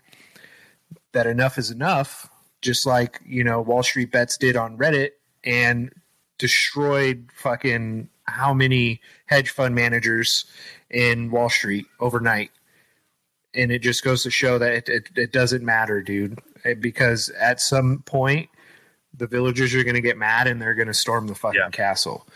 [1.13, 2.31] that enough is enough
[2.63, 5.11] just like you know wall street bets did on reddit
[5.45, 5.93] and
[6.39, 10.45] destroyed fucking how many hedge fund managers
[10.91, 12.51] in wall street overnight.
[13.55, 16.39] And it just goes to show that it, it, it doesn't matter dude
[16.81, 18.51] because at some point
[19.19, 21.71] the villagers are going to get mad and they're going to storm the fucking Yeah.
[21.71, 22.27] castle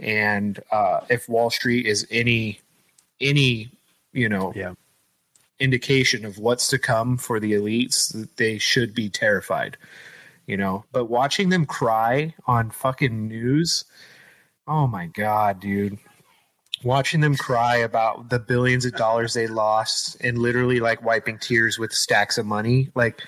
[0.00, 2.60] and uh, if wall street is any
[3.20, 3.70] any
[4.12, 4.74] you know Yeah.
[5.60, 9.76] indication of what's to come for the elites they should be terrified
[10.46, 13.84] you know but watching them cry on fucking news
[14.68, 15.98] oh my god dude
[16.84, 21.76] watching them cry about the billions of dollars they lost and literally like wiping tears
[21.76, 23.20] with stacks of money like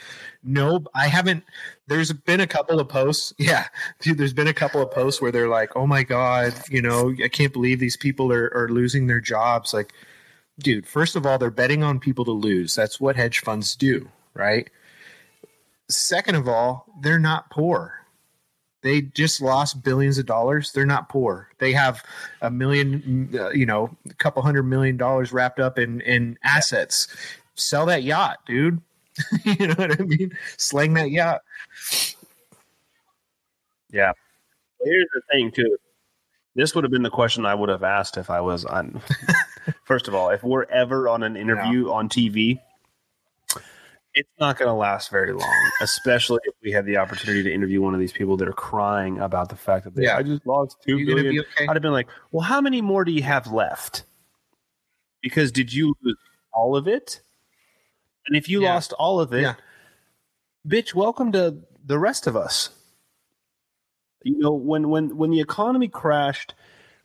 [0.44, 1.42] no i haven't
[1.90, 3.66] there's been a couple of posts yeah
[4.00, 7.12] dude there's been a couple of posts where they're like oh my god you know
[7.22, 9.74] i can't believe these people are, are losing their jobs.
[9.74, 9.92] Like
[10.58, 12.74] dude first of all they're betting on people to lose.
[12.74, 14.70] That's what hedge funds do right?
[15.90, 17.96] Second of all they're not poor.
[18.82, 20.72] They just lost billions of dollars.
[20.72, 21.50] They're not poor.
[21.58, 22.02] They have
[22.40, 27.08] a million uh, you know a couple hundred million dollars wrapped up in in assets.
[27.56, 28.80] Sell that yacht dude
[29.44, 31.40] you know what i mean slang that yacht
[33.92, 34.12] Yeah.
[34.78, 35.76] Well, here's the thing, too.
[36.54, 39.00] This would have been the question I would have asked if I was on.
[39.84, 42.60] First of all, if we're ever on an interview on TV,
[44.14, 47.80] it's not going to last very long, especially if we had the opportunity to interview
[47.80, 50.16] one of these people that are crying about the fact that they, Yeah.
[50.16, 51.40] I just lost two billion.
[51.40, 51.66] okay?
[51.68, 54.04] I'd have been like, well, how many more do you have left?
[55.20, 56.16] Because did you lose
[56.52, 57.20] all of it?
[58.26, 58.74] And if you Yeah.
[58.74, 59.54] lost all of it, Yeah.
[60.66, 62.70] bitch, welcome to the rest of us.
[64.22, 66.54] You know, when when when the economy crashed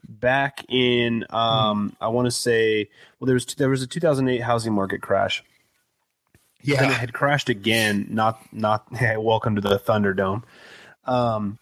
[0.08, 2.90] back in, um, I want to say,
[3.20, 5.44] well, there was there was a 2008 housing market crash.
[6.64, 8.08] Then it had crashed again.
[8.10, 8.86] Not not.
[8.96, 10.44] Hey, welcome to the Thunderdome.
[11.06, 11.58] Um,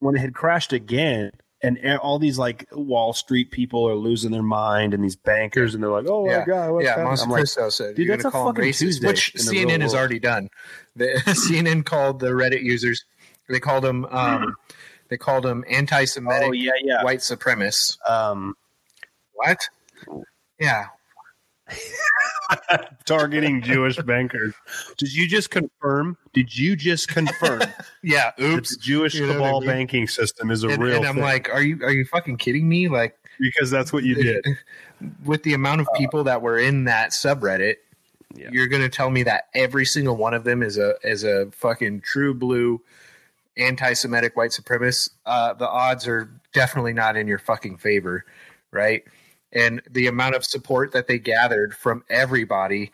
[0.00, 1.30] when it had crashed again,
[1.62, 5.82] and all these like Wall Street people are losing their mind, and these bankers, and
[5.82, 6.90] they're like, "Oh yeah, my god, what's yeah.
[6.90, 10.18] happening?" Monte like, Cristo said, dude, that's a fucking racist, Tuesday which CNN has already
[10.18, 10.48] done.
[10.96, 13.04] The, CNN called the Reddit users.
[13.48, 14.06] They called them.
[14.10, 14.54] Um,
[15.08, 17.04] they called them anti-Semitic oh yeah, yeah.
[17.04, 17.98] white supremacists.
[18.08, 18.54] Um,
[19.34, 19.58] What?
[20.58, 20.86] Yeah.
[23.04, 24.54] targeting Jewish bankers.
[24.98, 26.16] Did you just confirm?
[26.32, 27.62] Did you just confirm
[28.02, 28.32] Yeah.
[28.36, 28.76] the Oops.
[28.76, 29.70] Jewish You know what I cabal mean?
[29.70, 31.24] banking system is a And, real and I'm thing?
[31.24, 32.88] like, are you are you fucking kidding me?
[32.88, 34.44] Like because that's what you did.
[35.24, 37.76] with the amount of people that were in that subreddit,
[38.34, 38.50] Yeah.
[38.52, 42.02] you're gonna tell me that every single one of them is a is a fucking
[42.02, 42.80] true blue
[43.56, 45.10] anti-Semitic white supremacist.
[45.26, 48.24] Uh, the odds are definitely not in your fucking favor,
[48.70, 49.04] right?
[49.52, 52.90] And the amount of support that they gathered from everybody.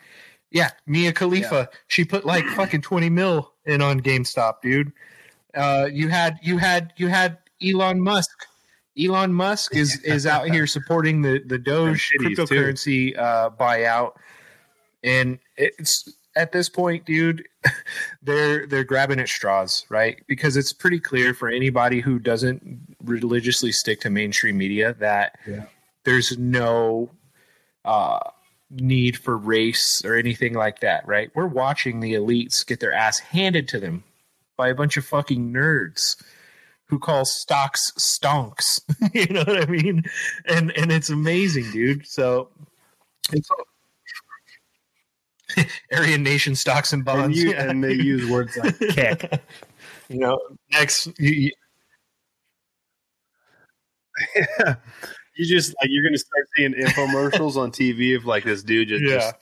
[0.51, 4.91] Yeah, Mia Khalifa, she put like fucking twenty mil in on GameStop, dude.
[5.55, 8.45] Uh, you had you had you had Elon Musk.
[8.99, 14.13] Elon Musk is is out here supporting the the Doge cryptocurrency uh, buyout,
[15.03, 17.47] and it's at this point, dude,
[18.21, 20.23] they're they're grabbing at straws, right?
[20.27, 25.37] Because it's pretty clear for anybody who doesn't religiously stick to mainstream media that
[26.09, 27.11] there's no
[27.85, 28.19] uh,
[28.71, 31.29] need for race or anything like that, right?
[31.35, 34.03] We're watching the elites get their ass handed to them
[34.57, 36.21] by a bunch of fucking nerds
[36.85, 38.81] who call stocks stonks.
[39.13, 40.03] you know what I mean?
[40.45, 42.07] And and it's amazing, dude.
[42.07, 42.49] So
[43.31, 43.49] it's
[45.93, 47.37] Aryan Nation stocks and And, bonds.
[47.43, 47.69] you, yeah.
[47.69, 49.41] and they use words like kick.
[50.09, 50.39] you know,
[50.71, 51.51] next you,
[54.35, 54.75] you,
[55.39, 59.03] You just like you're gonna start seeing infomercials on TV of like this dude just,
[59.03, 59.15] Yeah.
[59.15, 59.35] just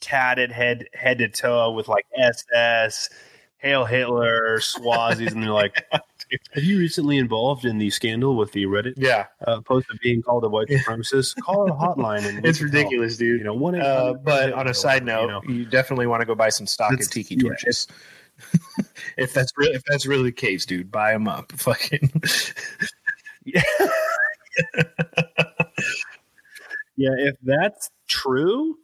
[0.00, 3.08] tatted head head to toe with like SS,
[3.58, 8.64] Hail Hitler, Swazis, and they're like, "Have you recently involved in the scandal with the
[8.64, 11.40] Reddit yeah, uh, post of being called a white supremacist?
[11.40, 13.38] Call our hotline and it's can help." ridiculous, dude.
[13.38, 13.80] You know, one.
[13.80, 15.42] Uh, but on a side you note, know.
[15.48, 17.42] you, definitely want to go buy some stock in tiki yeah.
[17.42, 17.86] torches.
[19.16, 21.52] if that's re- if that's really the case, dude, buy them up.
[21.52, 22.10] Fucking
[23.44, 23.62] Yeah,
[26.96, 28.76] if that's true,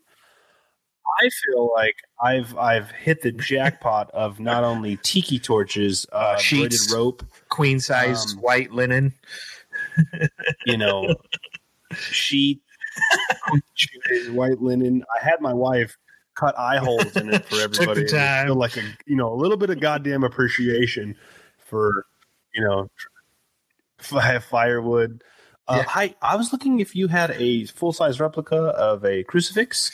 [1.20, 6.80] I feel like I've I've hit the jackpot of not only tiki torches, uh, braided
[6.92, 9.14] rope, queen size Um, white linen.
[10.66, 11.14] you know,
[11.94, 12.60] sheet,
[14.30, 15.04] white linen.
[15.20, 15.96] I had my wife
[16.34, 18.04] cut eye holes in it for everybody.
[18.04, 18.46] the I time.
[18.46, 21.16] feel like a you know a little bit of goddamn appreciation
[21.58, 22.06] for
[22.54, 22.88] you know
[23.98, 25.22] fi- firewood.
[25.68, 25.84] Uh, Yeah.
[25.94, 29.90] I I was looking if you had a full size replica of a crucifix.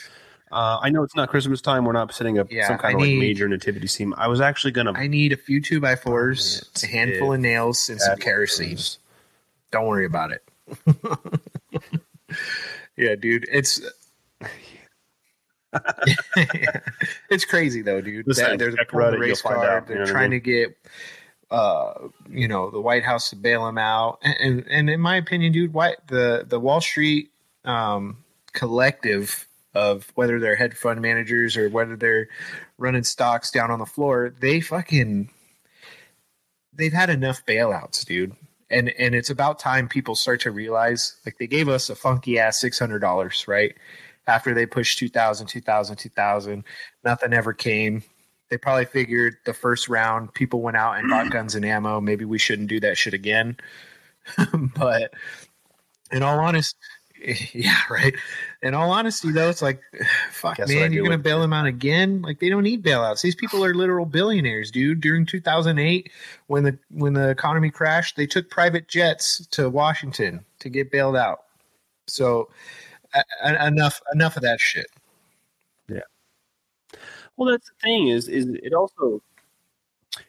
[0.51, 1.85] Uh, I know it's not Christmas time.
[1.85, 4.13] We're not setting up Yeah, some kind I of like major nativity scene.
[4.17, 4.93] I was actually gonna.
[4.93, 8.77] I need a few two by fours, a handful of nails, and some kerosene.
[9.71, 10.43] Don't worry about it.
[12.97, 13.79] yeah, dude, it's
[17.29, 18.27] it's crazy though, dude.
[18.27, 20.41] Listen, That- they're check pulling the Reddit, race you They're know what I trying mean?
[20.41, 20.77] to get
[21.51, 21.93] uh
[22.29, 25.73] you know the White House to bail him out, and and, in my opinion, dude,
[25.73, 27.31] why the the Wall Street
[27.65, 28.23] um
[28.53, 32.27] collective of whether they're hedge fund managers or whether they're
[32.77, 35.29] running stocks down on the floor, they fucking
[36.73, 38.33] they've had enough bailouts, dude.
[38.69, 42.39] And and it's about time people start to realize like they gave us a funky
[42.39, 43.75] ass six hundred dollars, right?
[44.27, 46.63] After they pushed 2000, 2000, 2000,
[47.03, 48.03] nothing ever came.
[48.49, 52.01] They probably figured the first round people went out and bought guns and ammo.
[52.01, 53.57] Maybe we shouldn't do that shit again.
[54.75, 55.13] but
[56.11, 56.77] in all honesty,
[57.53, 58.13] yeah, right.
[58.61, 59.81] In all honesty, though, it's like,
[60.31, 62.21] fuck, Guess man, you're gonna with- bail them out again?
[62.21, 63.21] Like they don't need bailouts.
[63.21, 65.01] These people are literal billionaires, dude.
[65.01, 66.09] During 2008,
[66.47, 71.15] when the when the economy crashed, they took private jets to Washington to get bailed
[71.15, 71.43] out.
[72.07, 72.49] So,
[73.43, 74.87] a- enough enough of that shit.
[77.39, 79.21] Well, that's the thing is is it also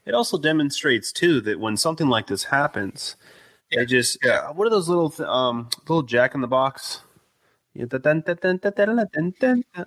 [0.07, 3.17] it also demonstrates too that when something like this happens,
[3.73, 3.81] yeah.
[3.81, 4.49] it just yeah.
[4.49, 7.01] Uh, what are those little th- um little Jack in the Box?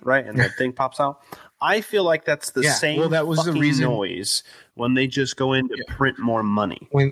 [0.02, 1.22] Right, and that thing pops out.
[1.62, 2.74] I feel like that's the yeah.
[2.74, 3.84] same well, that was the reason.
[3.84, 4.42] noise
[4.74, 5.94] when they just go in to yeah.
[5.96, 6.88] print more money.
[6.90, 7.10] When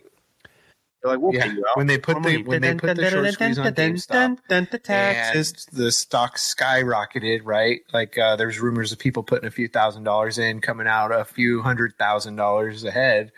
[1.03, 1.77] they're like, we'll Yeah, pay you out.
[1.77, 5.67] when they put the- when they put the short squeeze on GameStop, dun, dun, taxes.
[5.73, 7.81] and the stock skyrocketed, right?
[7.93, 11.25] Like uh, there's rumors of people putting a few thousand dollars in, coming out a
[11.25, 13.33] few hundred thousand dollars ahead.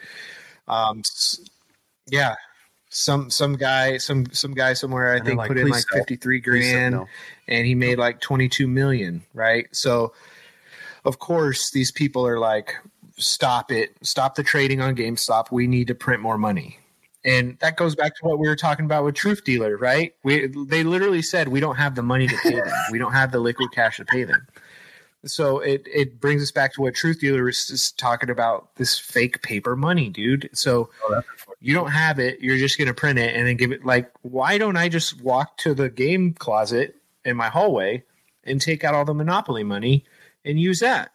[0.68, 1.02] Um,
[2.06, 2.34] yeah,
[2.90, 5.98] some some guy, some some guy somewhere, I And think, like, put in like sell.
[6.00, 7.08] fifty three grand, No.
[7.48, 9.66] and he made like twenty two million, right?
[9.72, 10.12] So,
[11.06, 12.74] of course, these people are like,
[13.16, 15.50] stop it, stop the trading on GameStop.
[15.50, 16.78] We need to print more money.
[17.24, 20.14] And that goes back to what we were talking about with Truth Dealer, right?
[20.24, 22.72] We they literally said we don't have the money to pay them.
[22.92, 24.46] we don't have the liquid cash to pay them.
[25.24, 29.40] So it it brings us back to what Truth Dealer is, talking about this fake
[29.42, 30.50] paper money, dude.
[30.52, 31.22] So oh,
[31.60, 34.10] you don't have it, you're just going to print it and then give it like
[34.20, 38.02] why don't I just walk to the game closet in my hallway
[38.44, 40.04] and take out all the monopoly money
[40.44, 41.10] and use that?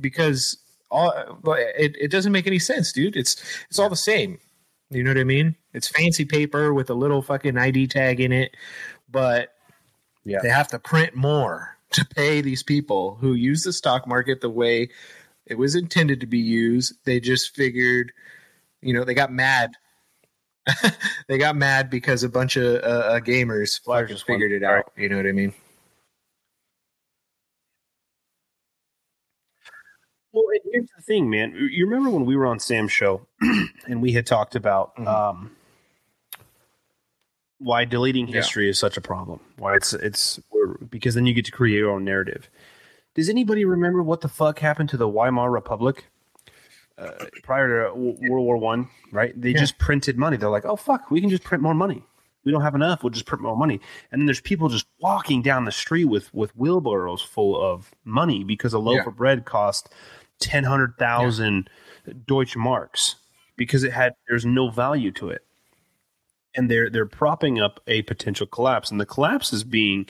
[0.00, 0.56] Because
[0.90, 1.12] all
[1.46, 3.14] it, it doesn't make any sense, dude.
[3.14, 3.36] It's
[3.68, 4.38] it's all the same.
[4.90, 5.56] You know what I mean?
[5.72, 8.56] It's fancy paper with a little fucking ID tag in it,
[9.10, 9.54] but
[10.24, 10.38] Yeah.
[10.42, 14.50] they have to print more to pay these people who use the stock market the
[14.50, 14.88] way
[15.46, 16.94] it was intended to be used.
[17.04, 18.12] They just figured,
[18.80, 19.72] you know, they got mad.
[21.28, 23.80] they got mad because a bunch of uh, uh, gamers
[24.24, 24.90] figured it out.
[24.96, 25.52] You know what I mean?
[30.34, 31.54] Well, and here's the thing, man.
[31.70, 33.26] You remember when we were on Sam's show
[33.86, 35.06] and we had talked about Mhm.
[35.06, 35.50] um,
[37.58, 38.36] why deleting Yeah.
[38.36, 39.40] history is such a problem?
[39.58, 40.40] Why it's it's
[40.90, 42.50] because then you get to create your own narrative.
[43.14, 46.06] Does anybody remember what the fuck happened to the Weimar Republic
[46.98, 47.10] uh,
[47.42, 48.88] prior to W- World War One?
[49.12, 49.40] Right?
[49.40, 49.60] They Yeah.
[49.60, 50.36] just printed money.
[50.36, 52.02] They're like, oh fuck, we can just print more money.
[52.44, 53.02] We don't have enough.
[53.02, 53.80] We'll just print more money.
[54.12, 58.42] And then there's people just walking down the street with with wheelbarrows full of money
[58.44, 59.08] because a loaf Yeah.
[59.08, 59.88] of bread cost
[60.40, 61.70] ten hundred thousand
[62.26, 63.16] Deutsche marks
[63.56, 65.44] because it had there's no value to it,
[66.54, 70.08] and they're they're propping up a potential collapse, and the collapse is being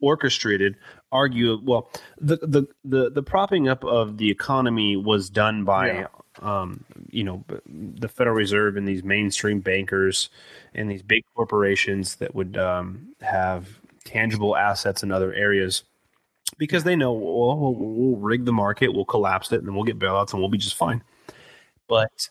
[0.00, 0.76] orchestrated.
[1.12, 5.92] Argue well, the the the the propping up of the economy was done by.
[5.92, 6.06] Yeah.
[6.42, 10.28] Um, you know, the Federal Reserve and these mainstream bankers
[10.74, 15.84] and these big corporations that would um, have tangible assets in other areas
[16.58, 19.84] because they know well, we'll, we'll rig the market, we'll collapse it, and then we'll
[19.84, 21.02] get bailouts, and we'll be just fine.
[21.88, 22.28] But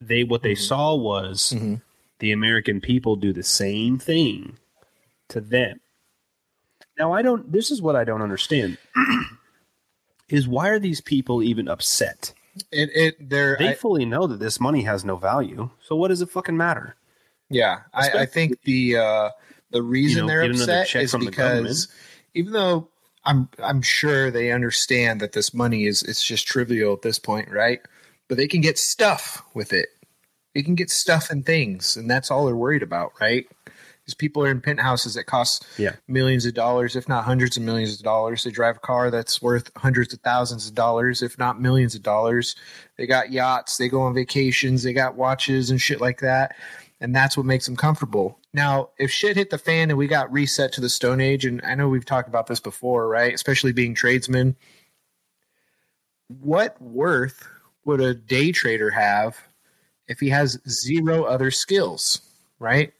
[0.00, 1.82] they what they saw was Mhm.
[2.18, 4.58] the American people do the same thing
[5.28, 5.80] to them.
[6.98, 7.50] Now I don't.
[7.52, 8.78] This is what I don't understand:
[10.28, 12.34] is why are these people even upset?
[12.70, 15.70] It it they're They I- fully know that this money has no value.
[15.82, 16.96] So what does it fucking matter?
[17.48, 19.30] Yeah, I, I think the uh,
[19.70, 21.88] the reason know, they're upset is from the because
[22.34, 22.88] even though
[23.24, 27.50] I'm I'm sure they understand that this money is it's just trivial at this point,
[27.50, 27.80] right?
[28.28, 29.88] But they can get stuff with it.
[30.54, 33.46] They can get stuff and things, and that's all they're worried about, right?
[34.06, 35.94] These people are in penthouses that cost Yeah.
[36.08, 38.42] millions of dollars, if not hundreds of millions of dollars.
[38.42, 42.02] They drive a car that's worth hundreds of thousands of dollars, if not millions of
[42.02, 42.56] dollars.
[42.98, 46.56] They got yachts, they go on vacations, they got watches and shit like that.
[47.02, 48.38] And that's what makes them comfortable.
[48.54, 51.60] Now, if shit hit the fan and we got reset to the Stone Age, and
[51.64, 53.34] I know we've talked about this before, right?
[53.34, 54.56] Especially being tradesmen.
[56.28, 57.46] What worth
[57.84, 59.36] would a day trader have
[60.06, 62.22] if he has zero other skills,
[62.58, 62.92] right?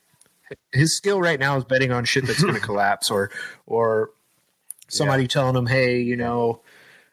[0.71, 3.31] his skill right now is betting on shit that's going to collapse or
[3.65, 4.11] or
[4.87, 6.61] somebody telling him hey you know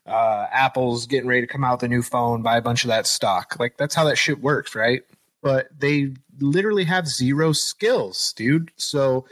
[0.07, 2.89] uh, apple's getting ready to come out with a new phone buy a bunch of
[2.89, 5.03] that stock like that's how that shit works right
[5.43, 6.13] but they
[6.43, 8.71] literally have zero skills dude.
[8.77, 9.27] So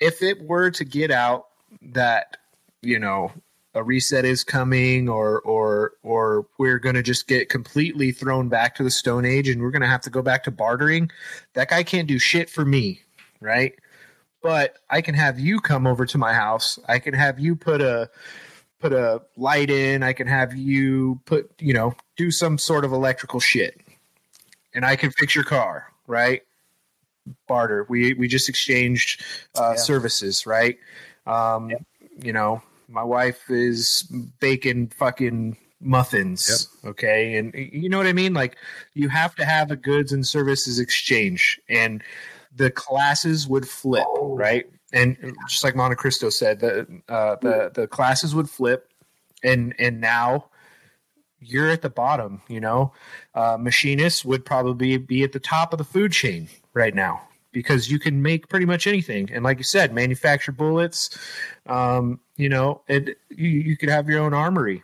[0.00, 1.46] if it were to get out
[1.80, 2.36] that
[2.82, 3.32] you know
[3.74, 8.74] a reset is coming or or or we're going to just get completely thrown back
[8.74, 11.10] to the stone age and we're going to have to go back to bartering
[11.54, 13.00] that guy can't do shit for me
[13.42, 13.74] right?
[14.42, 16.78] But i can have you come over to my house.
[16.88, 18.10] I can have you put a
[18.80, 20.02] put a light in.
[20.02, 23.80] I can have you put you know do some sort of electrical shit.
[24.74, 26.42] And i can fix your car right?
[27.48, 27.86] Barter.
[27.88, 29.24] We we just exchanged
[29.56, 30.78] uh, services right?
[31.26, 31.72] Um
[32.22, 34.02] you know my wife is
[34.38, 37.36] baking fucking muffins okay?
[37.36, 38.34] And you know what i mean?
[38.34, 38.56] Like
[38.94, 42.02] you have to have a goods and services exchange and
[42.54, 44.04] the classes would flip
[44.36, 44.66] right?
[44.92, 45.16] And
[45.48, 48.92] just like monte cristo said the uh the the classes would flip
[49.42, 50.46] and and now
[51.44, 52.42] you're at the bottom.
[52.48, 52.92] You know,
[53.34, 57.90] uh, machinists would probably be at the top of the food chain right now because
[57.90, 59.30] you can make pretty much anything.
[59.32, 61.16] And like you said, manufacture bullets.
[61.66, 64.82] Um, you know, it you, you could have your own armory.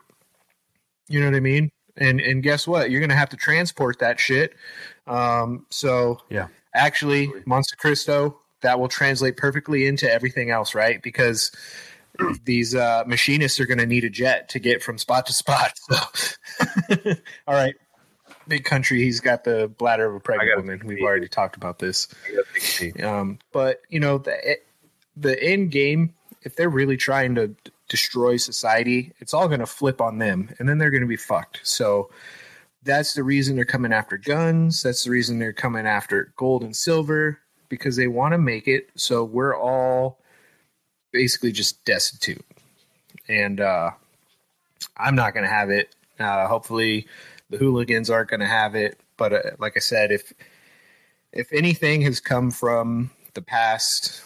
[1.08, 1.70] You know what I mean?
[1.96, 2.90] And and guess what?
[2.90, 4.54] You're gonna have to transport that shit.
[5.06, 6.48] Um, so Yeah.
[6.74, 11.00] actually, Monte Cristo that will translate perfectly into everything else, right?
[11.02, 11.52] Because
[12.44, 15.72] these uh, machinists are going to need a jet to get from spot to spot.
[15.76, 15.96] So,
[17.46, 17.74] all right,
[18.46, 19.02] big country.
[19.02, 20.82] He's got the bladder of a pregnant woman.
[20.84, 22.08] We've already talked about this.
[23.02, 24.58] Um, but you know, the
[25.16, 27.56] the end game, if they're really trying to d-
[27.88, 31.16] destroy society, it's all going to flip on them, and then they're going to be
[31.16, 31.60] fucked.
[31.62, 32.10] So
[32.82, 34.82] that's the reason they're coming after guns.
[34.82, 38.88] That's the reason they're coming after gold and silver because they want to make it
[38.94, 40.18] so we're all
[41.12, 42.44] basically just destitute.
[43.28, 43.90] And uh,
[44.96, 45.94] I'm not going to have it.
[46.18, 47.06] Uh, hopefully,
[47.50, 48.98] the hooligans aren't going to have it.
[49.16, 50.32] But uh, like I said, if
[51.32, 54.22] if anything has come from the past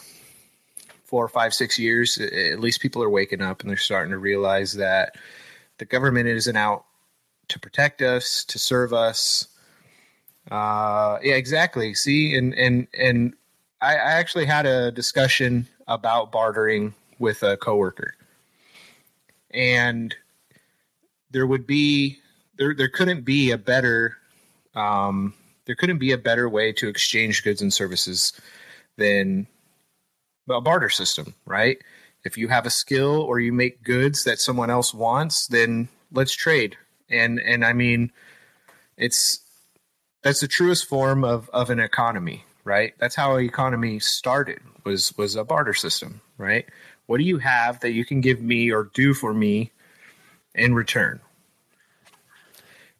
[1.04, 4.74] four, five, six years, at least people are waking up and they're starting to realize
[4.74, 5.16] that
[5.78, 6.84] the government isn't out
[7.48, 9.48] to protect us, to serve us.
[10.50, 11.94] Uh, yeah, exactly.
[11.94, 13.34] See, and and and
[13.80, 18.14] I, I actually had a discussion about bartering with a coworker,
[19.50, 20.14] and
[21.30, 22.18] there would be
[22.56, 24.16] there there couldn't be a better
[24.74, 25.34] um,
[25.66, 28.32] there couldn't be a better way to exchange goods and services
[28.96, 29.46] than
[30.50, 31.78] a barter system, right?
[32.24, 36.34] If you have a skill or you make goods that someone else wants, then let's
[36.34, 36.76] trade.
[37.10, 38.12] And and I mean,
[38.96, 39.40] it's
[40.22, 42.94] that's the truest form of of an economy, right?
[42.98, 46.66] That's how an economy started was was a barter system, right?
[47.06, 49.70] What do you have that you can give me or do for me
[50.54, 51.20] in return?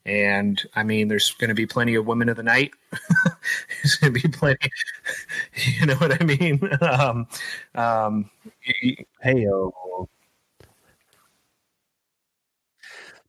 [0.05, 2.73] And I mean, there's going to be plenty of women of the night.
[3.83, 4.69] there's going to be plenty,
[5.79, 6.61] you know what I mean?
[6.83, 7.27] Um,
[7.75, 8.31] um,
[9.23, 10.09] Hey, oh.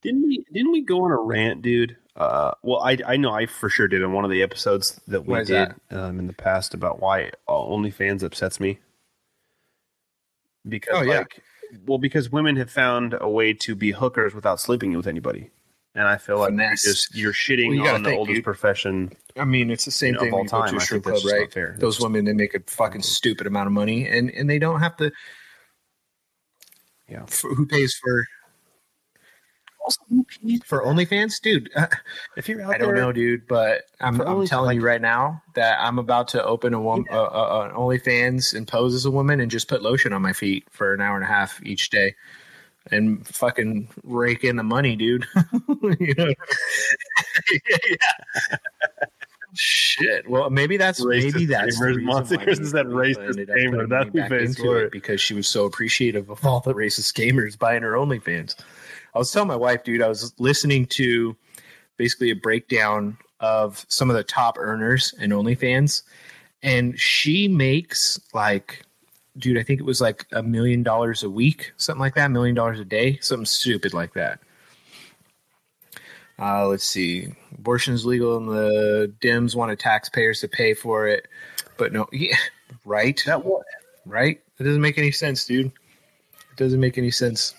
[0.02, 1.96] Didn't we didn't we go on a rant, dude?
[2.16, 5.26] Uh, well, I I know I for sure did in one of the episodes that
[5.26, 8.80] we did um, in the past about why OnlyFans upsets me.
[10.68, 11.20] Because Oh, yeah.
[11.20, 11.42] like,
[11.88, 15.50] well, because women have found a way to be hookers without sleeping with anybody,
[15.96, 18.44] and I feel like you're just you're shitting Well, you on the think, oldest dude.
[18.44, 19.12] profession.
[19.36, 20.76] I mean, it's the same You know, thing of all when you go time, to
[20.76, 21.80] a I strip think club, right?
[21.80, 24.96] Those women they make a fucking stupid amount of money, and and they don't have
[24.98, 25.12] to.
[27.10, 27.26] Yeah.
[27.26, 28.26] For, who pays for
[30.66, 31.70] for OnlyFans, dude?
[31.76, 31.88] Uh,
[32.38, 35.02] If you're out I don't there, know, dude, but I'm, I'm only- telling you right
[35.02, 39.06] now that I'm about to open a woman, uh, uh, an OnlyFans and pose as
[39.06, 41.62] a woman and just put lotion on my feet for an hour and a half
[41.64, 42.16] each day.
[42.92, 45.26] And fucking rake in the money, dude.
[46.00, 46.28] Yeah.
[49.56, 50.28] Shit.
[50.28, 51.88] Well, maybe that's Racist maybe that's the gamers.
[51.90, 53.88] reason Monster why Chris said Lisa racist ended up gamer.
[53.88, 54.92] That's me who back pays into for it it.
[54.92, 58.56] because she was so appreciative of all the racist gamers buying her OnlyFans.
[59.16, 61.36] I was telling my wife, dude, I was listening to
[61.98, 66.04] basically a breakdown of some of the top earners in OnlyFans,
[66.64, 68.84] and she makes like,
[69.38, 72.30] dude, I think it was like a million dollars a week, something like that, a
[72.30, 74.40] million dollars a day, something stupid like that.
[76.40, 77.28] Uh, let's see.
[77.58, 81.28] Abortion is legal, and the Dems wanted taxpayers to pay for it,
[81.78, 82.38] but no, yeah,
[82.86, 83.66] right, that what?
[84.06, 84.42] right.
[84.60, 85.68] It doesn't make any sense, dude.
[85.68, 87.56] It doesn't make any sense.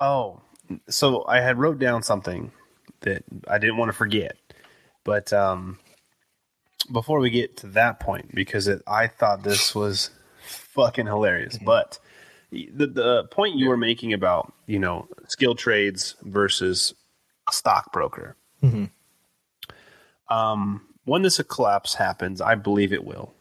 [0.00, 0.40] Oh,
[0.88, 2.52] so I had wrote down something
[3.00, 4.36] that I didn't want to forget,
[5.04, 5.78] but um,
[6.92, 10.10] before we get to that point, because it, I thought this was
[10.44, 11.98] fucking hilarious, but
[12.50, 16.94] the the point you were making about you know skill trades versus
[17.48, 18.36] a stockbroker.
[18.62, 18.90] Mhm.
[20.28, 23.32] Um, when this collapse happens, I believe it will,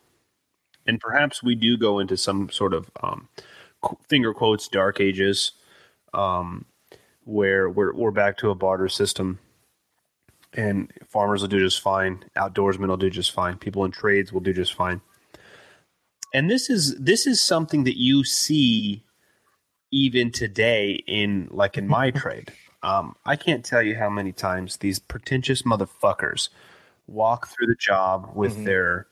[0.85, 3.27] and perhaps we do go into some sort of um,
[4.07, 5.51] finger quotes dark ages
[6.15, 6.65] um,
[7.23, 9.39] where we're, we're back to a barter system.
[10.53, 12.23] And farmers will do just fine.
[12.37, 13.57] Outdoorsmen will do just fine.
[13.57, 15.01] People in trades will do just fine.
[16.33, 19.03] And this is this is something that you see
[19.91, 22.51] even today in like in my trade.
[22.83, 26.49] Um, i can't tell you how many times these pretentious motherfuckers
[27.07, 29.07] walk through the job with their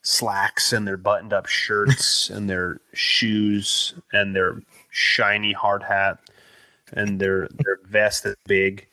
[0.00, 6.18] slacks and their buttoned up shirts and their shoes and their shiny hard hat
[6.92, 8.86] and their their vest is big,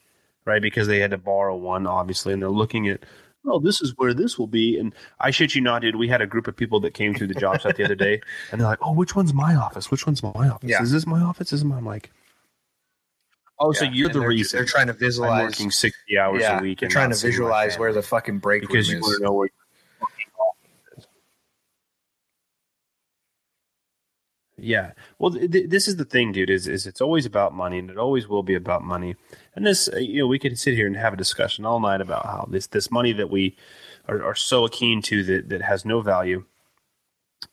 [0.46, 0.62] right?
[0.62, 3.04] Because they had to borrow one, obviously, and they're looking at
[3.48, 4.78] oh, this is where this will be.
[4.78, 5.96] And I shit you not, dude.
[5.96, 8.22] We had a group of people that came through the job site the other day,
[8.52, 9.92] and they're like, oh, which one's my office?
[9.92, 10.70] Which one's my office?
[10.70, 10.82] Yeah.
[10.82, 11.54] Is this my office?
[11.54, 11.80] Is my?
[11.80, 12.12] Like,
[13.60, 14.58] oh, so you're and the they're, reason.
[14.58, 15.44] they're trying to I'm visualize.
[15.52, 18.62] working sixty hours yeah, a week they're and trying to visualize where the fucking break
[18.62, 19.18] because room you want is.
[19.20, 19.48] to know where.
[19.48, 21.06] your fucking office
[24.55, 24.55] is.
[24.66, 26.50] Yeah, well, th- th- this is the thing, dude.
[26.50, 29.16] Is is it's always about money, and it always will be about money.
[29.56, 32.02] And this, uh, you know, we could sit here and have a discussion all night
[32.02, 33.56] about how this this money that we
[34.08, 36.46] are, are so keen to that that has no value.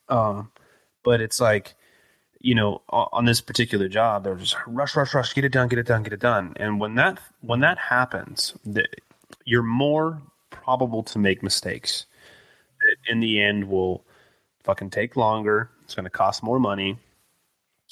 [0.09, 0.52] Um,
[1.05, 1.74] but it's like,
[2.40, 5.68] you know, on, on this particular job, they're just rush, rush, rush, get it done,
[5.68, 6.55] get it done, get it done.
[6.56, 8.86] And when that when that happens, the,
[9.44, 12.06] you're more probable to make mistakes.
[12.80, 14.02] That in the end will
[14.64, 15.70] fucking take longer.
[15.93, 16.97] It's going to cost more money.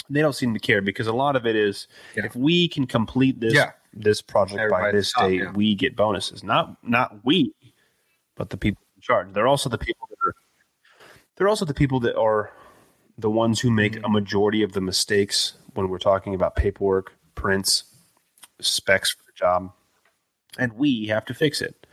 [0.09, 1.87] They don't seem to care because a lot of it is
[2.17, 2.25] Yeah.
[2.25, 3.73] if we can complete this Yeah.
[3.93, 5.53] this project by Everybody at this top, date, yeah.
[5.53, 6.43] we get bonuses.
[6.43, 7.53] Not not we,
[8.37, 9.35] but the people in charge.
[9.35, 10.35] They're also the people that are.
[11.37, 12.51] They're also the people that are
[13.19, 14.05] the ones who make Mm-hmm.
[14.07, 17.85] a majority of the mistakes when we're talking about paperwork, prints,
[18.63, 19.73] specs for the job,
[20.59, 21.87] and we have to fix it.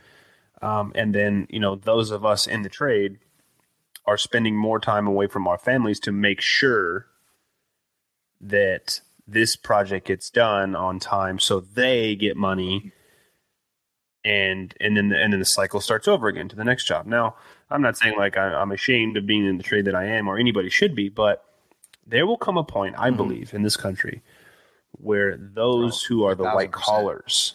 [0.62, 3.18] Um, and then you know those of us in the trade
[4.08, 7.06] are spending more time away from our families to make sure
[8.40, 12.92] that this project gets done on time so they get money
[14.24, 17.06] and and then and then the cycle starts over again to the next job.
[17.06, 17.36] Now
[17.70, 20.26] i'm not saying like I, i'm ashamed of being in the trade that i am
[20.26, 21.44] or anybody should be but
[22.06, 24.22] there will come a point i believe in this country
[24.92, 26.72] where those who are the white 1000%.
[26.72, 27.54] collars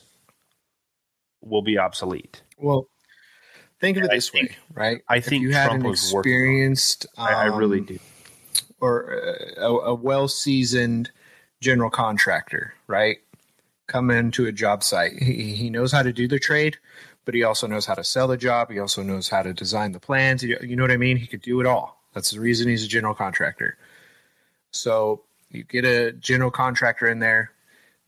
[1.41, 2.41] will be obsolete.
[2.57, 2.87] Well,
[3.83, 5.01] think of it I this think- way, right?
[5.09, 7.99] I If think you had Trump an experienced, I, I really um, do
[8.79, 9.11] or
[9.57, 11.11] a, a well seasoned
[11.61, 13.17] general contractor, right?
[13.87, 15.13] Come into a job site.
[15.21, 16.77] He, he knows how to do the trade,
[17.25, 18.71] but he also knows how to sell the job.
[18.71, 20.43] He also knows how to design the plans.
[20.43, 21.17] You you know what I mean?
[21.17, 22.01] He could do it all.
[22.13, 23.77] That's the reason he's a general contractor.
[24.71, 27.51] So you get a general contractor in there,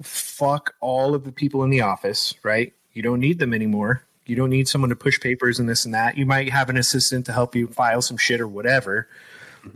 [0.02, 2.74] fuck all of the people in the office, right?
[2.94, 4.04] You don't need them anymore.
[4.26, 6.18] You don't need someone to push papers and this and that.
[6.18, 9.08] You might have an assistant to help you file some shit or whatever.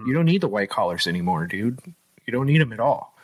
[0.05, 1.79] You don't need the white collars anymore, dude.
[2.25, 3.15] You don't need them at all.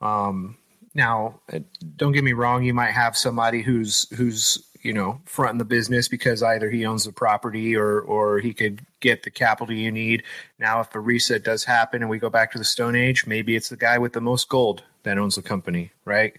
[0.00, 0.58] Um,
[0.94, 1.60] now, uh,
[1.96, 2.64] don't get me wrong.
[2.64, 7.04] You might have somebody who's who's you know fronting the business because either he owns
[7.04, 10.22] the property or or he could get the capital you need.
[10.58, 13.56] Now, if a reset does happen and we go back to the Stone Age, maybe
[13.56, 16.34] it's the guy with the most gold that owns the company, right?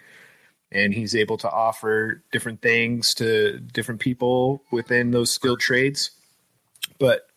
[0.74, 6.12] And he's able to offer different things to different people within those skilled trades.
[7.00, 7.28] But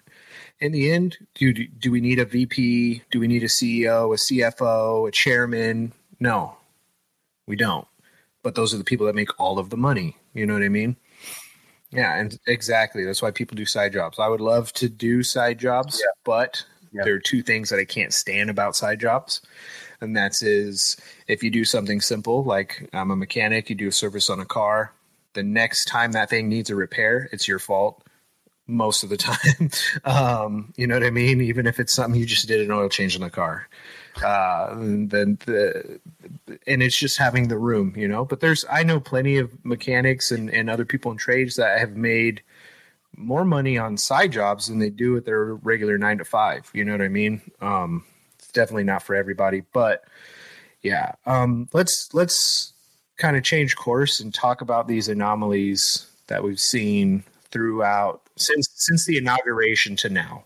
[0.59, 3.03] in the end, do do we need a VP?
[3.11, 5.93] Do we need a CEO, a CFO, a chairman?
[6.19, 6.57] No,
[7.47, 7.87] we don't.
[8.43, 10.17] But those are the people that make all of the money.
[10.33, 10.97] You know what I mean?
[11.91, 13.05] Yeah, and exactly.
[13.05, 14.19] That's why people do side jobs.
[14.19, 17.05] I would love to do side jobs, but Yeah.
[17.05, 19.41] there are two things that I can't stand about side jobs.
[20.01, 20.97] And that's is
[21.27, 24.45] if you do something simple, like I'm a mechanic, you do a service on a
[24.45, 24.93] car,
[25.35, 28.03] the next time that thing needs a repair, it's your fault
[28.67, 29.71] most of the time.
[30.05, 31.41] um, you know what I mean?
[31.41, 33.69] Even if it's something you just did an oil change in the car.
[34.25, 36.01] Uh, then the,
[36.67, 38.25] and it's just having the room, you know.
[38.25, 41.97] But there's I know plenty of mechanics and, and other people in trades that have
[41.97, 42.43] made
[43.15, 46.71] more money on side jobs than they do at their regular nine to five.
[46.73, 47.43] You know what I mean?
[47.61, 48.05] Um,
[48.57, 50.03] definitely not for everybody, but
[50.83, 51.13] yeah.
[51.27, 52.73] Um, let's let's
[53.17, 59.07] kind of change course and talk about these anomalies that we've seen throughout since since
[59.07, 60.45] the inauguration to now.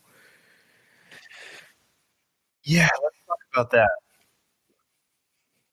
[2.65, 3.91] Yeah, let's talk about that.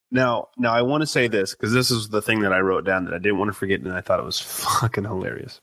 [0.10, 2.86] Now, now I want to say this because this is the thing that I wrote
[2.86, 4.40] down that I didn't want to forget, and I thought it was
[4.80, 5.60] fucking hilarious.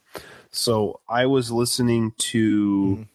[0.50, 3.06] So I was listening to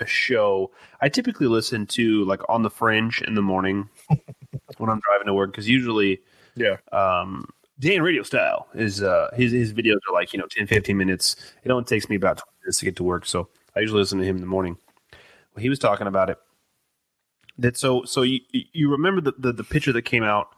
[0.00, 0.70] a show.
[1.00, 3.88] I typically listen to like on the fringe in the morning
[4.78, 6.20] when I'm driving to work because usually
[6.56, 6.76] Yeah.
[6.92, 7.48] um,
[7.78, 11.36] Dan Radio Style is uh, his his videos are like you know 10, 15 minutes.
[11.64, 14.18] It only takes me about 20 minutes to get to work, so I usually listen
[14.18, 14.76] to him in the morning.
[15.54, 16.38] Well, he was talking about it.
[17.58, 20.48] That so so you you remember the, the the picture that came out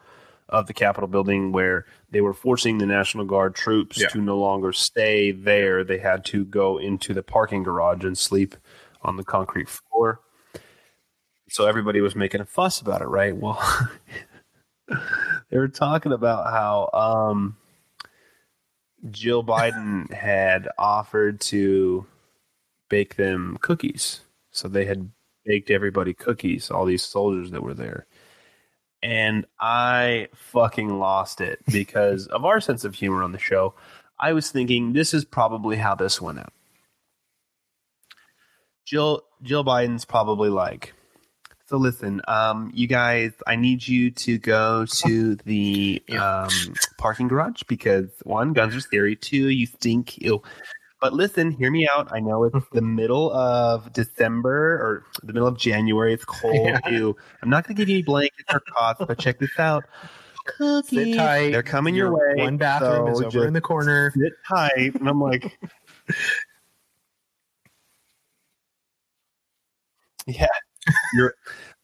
[0.49, 4.07] of the Capitol building where they were forcing the National Guard troops Yeah.
[4.09, 5.83] to no longer stay there.
[5.85, 8.55] They had to go into the parking garage and sleep
[9.07, 10.21] on the concrete floor.
[11.49, 13.35] So everybody was making a fuss about it, right?
[13.35, 13.61] Well,
[15.51, 17.57] they were talking about how um,
[19.11, 22.07] Jill Biden had offered to
[22.89, 24.21] bake them cookies.
[24.51, 25.11] So they had
[25.45, 28.07] baked everybody cookies, all these soldiers that were there.
[29.03, 33.75] And I fucking lost it because of our sense of humor on the show.
[34.19, 36.53] I was thinking this is probably how this went out.
[38.87, 40.95] Jill Jill Biden's probably like.
[41.69, 46.49] So listen, um, you guys, I need you to go to the um,
[46.97, 49.17] parking garage because one, guns are scary.
[49.17, 50.17] Two, you stink.
[50.19, 50.41] Ew.
[51.01, 52.09] But listen, hear me out.
[52.13, 56.15] I know it's the middle of December or the middle of January.
[56.15, 56.55] It's cold.
[56.55, 56.89] Yeah.
[56.89, 57.17] Ew.
[57.43, 59.85] I'm not going to give you any blankets or cots, but check this out.
[60.85, 61.51] Sit tight.
[61.51, 62.45] They're coming your, way.
[62.45, 64.13] One bathroom is over in the corner.
[64.17, 64.95] Sit tight.
[64.95, 65.59] And I'm like,
[70.27, 70.47] yeah.
[71.15, 71.35] You're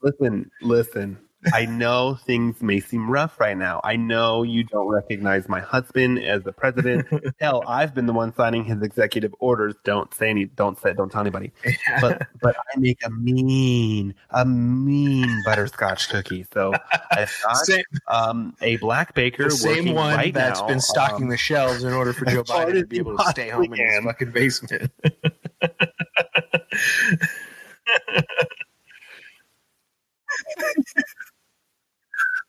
[0.02, 1.18] listen, listen.
[1.52, 3.80] I know things may seem rough right now.
[3.82, 7.08] I know you don't recognize my husband as the president.
[7.40, 9.74] Hell, I've been the one signing his executive orders.
[9.84, 11.52] Don't say any don't say don't tell anybody.
[12.00, 16.46] But but I make a mean, a mean butterscotch cookie.
[16.52, 16.72] So
[17.10, 21.24] I've got Same, um, a black baker the same one right that's now, been stocking
[21.24, 23.84] um, the shelves in order for Joe Biden to be able to stay home in
[23.84, 24.92] his fucking basement.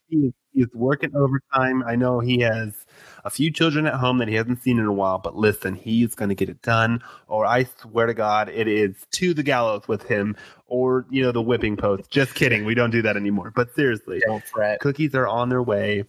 [0.10, 1.84] He is, working overtime.
[1.84, 2.86] I know he has
[3.26, 6.14] a few children at home that he hasn't seen in a while, but listen, he's
[6.14, 7.02] going to get it done.
[7.28, 10.36] Or I swear to God, it is to the gallows with him,
[10.68, 12.10] or you know the whipping post.
[12.12, 13.52] Just kidding, we don't do that anymore.
[13.56, 16.06] But seriously, Don't fret, cookies are on their way.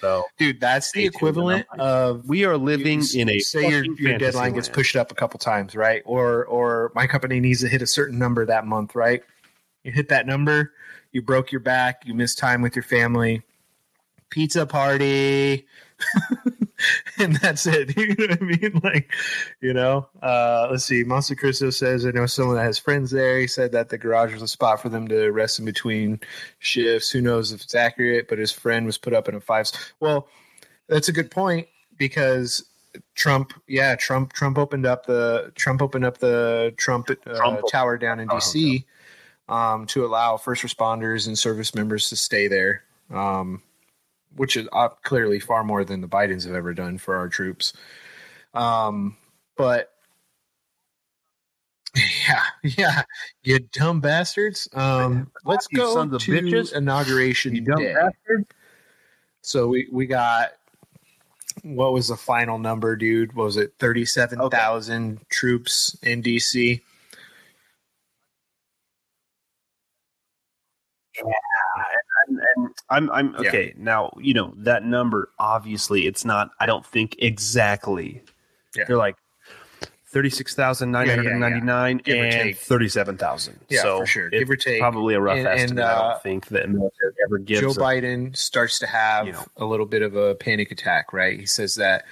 [0.00, 0.60] So dude.
[0.60, 4.68] That's the equivalent of we are living you- in a say your, your deadline gets
[4.68, 6.02] pushed up a couple times, right?
[6.04, 9.22] Or or my company needs to hit a certain number that month, right?
[9.82, 10.72] You hit that number,
[11.12, 13.42] you broke your back, you missed time with your family,
[14.30, 15.66] pizza party,
[17.18, 17.94] and that's it.
[18.04, 18.80] You know what I mean?
[18.82, 19.12] Like,
[19.60, 21.04] you know, uh, let's see.
[21.04, 23.38] Monster Cristo says, I know someone that has friends there.
[23.38, 26.20] He said that the garage was a spot for them to rest in between
[26.58, 27.10] shifts.
[27.10, 29.70] Who knows if it's accurate, but his friend was put up in a five.
[30.00, 30.28] Well,
[30.88, 32.64] that's a good point because
[33.14, 37.96] Trump, yeah, Trump, Trump opened up the Trump opened up the Trump, uh, Trump tower
[37.98, 38.86] down in Oh, D.C.
[39.48, 43.62] Um, to allow first responders and service members to stay there, um,
[44.36, 47.72] which is uh, clearly far more than the Bidens have ever done for our troops.
[48.54, 49.16] Um,
[49.56, 49.92] but
[52.28, 53.02] yeah, yeah,
[53.42, 54.68] you dumb bastards.
[54.74, 56.74] Um, let's You go to bitches.
[56.74, 57.94] inauguration day.
[57.94, 58.46] bastard.
[59.42, 60.52] So we we got
[61.62, 63.32] what was the final number, dude?
[63.34, 66.80] What was it thirty seven thousand troops in DC?
[71.22, 71.34] and,
[72.90, 73.48] and I'm I'm Yeah.
[73.48, 74.12] okay now.
[74.20, 75.30] You know that number.
[75.38, 76.50] Obviously, it's not.
[76.60, 78.22] I don't think exactly.
[78.76, 78.84] Yeah.
[78.86, 79.16] They're like
[80.06, 82.56] thirty six thousand nine hundred ninety nine Give or and take.
[82.58, 83.58] thirty seven thousand.
[83.68, 84.30] Yeah, so for sure.
[84.30, 84.80] Give or take.
[84.80, 85.84] Probably a rough And- and, estimate.
[85.84, 87.60] I uh, don't think that military ever gives.
[87.60, 89.44] Joe a- Biden starts to have you know.
[89.56, 91.38] a little bit of a panic attack, right?
[91.38, 92.04] He says that,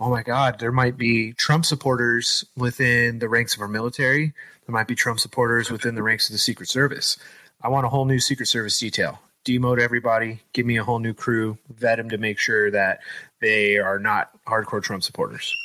[0.00, 4.32] oh my God, there might be Trump supporters within the ranks of our military.
[4.66, 7.18] There might be Trump supporters within the ranks of the Secret Service.
[7.62, 9.20] I want a whole new Secret Service detail.
[9.44, 13.00] Demote everybody, give me a whole new crew, vet them to make sure that
[13.40, 15.56] they are not hardcore Trump supporters.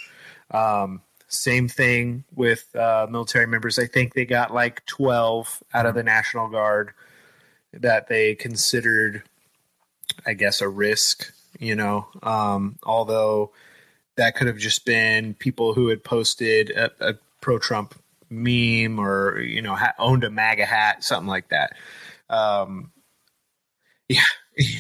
[0.52, 3.78] Um, same thing with uh, military members.
[3.78, 6.92] I think they got like 12 out of the National Guard
[7.74, 9.24] that they considered,
[10.26, 13.52] I guess, a risk, you know, um, although
[14.16, 17.94] that could have just been people who had posted a, a pro Trump
[18.30, 21.74] meme or, you know, ha- owned a MAGA hat, something like that.
[22.30, 22.92] Um,
[24.10, 24.22] yeah.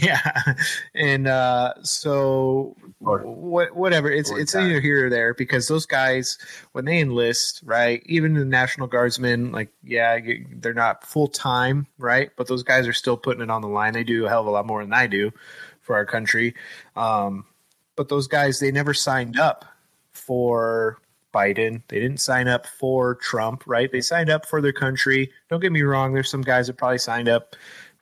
[0.01, 0.55] Yeah.
[0.95, 4.09] And uh, so what, whatever.
[4.09, 6.39] It's it's either here or there because those guys,
[6.71, 8.01] when they enlist, right?
[8.07, 10.17] Even the National Guardsmen, like, yeah,
[10.55, 12.31] they're not full time, right?
[12.35, 13.93] But those guys are still putting it on the line.
[13.93, 15.31] They do a hell of a lot more than I do
[15.81, 16.55] for our country.
[16.95, 17.45] Um,
[17.95, 19.63] but those guys, they never signed up
[20.11, 20.99] for
[21.33, 21.83] Biden.
[21.87, 23.91] They didn't sign up for Trump, right?
[23.91, 25.31] They signed up for their country.
[25.49, 26.13] Don't get me wrong.
[26.13, 27.55] There's some guys that probably signed up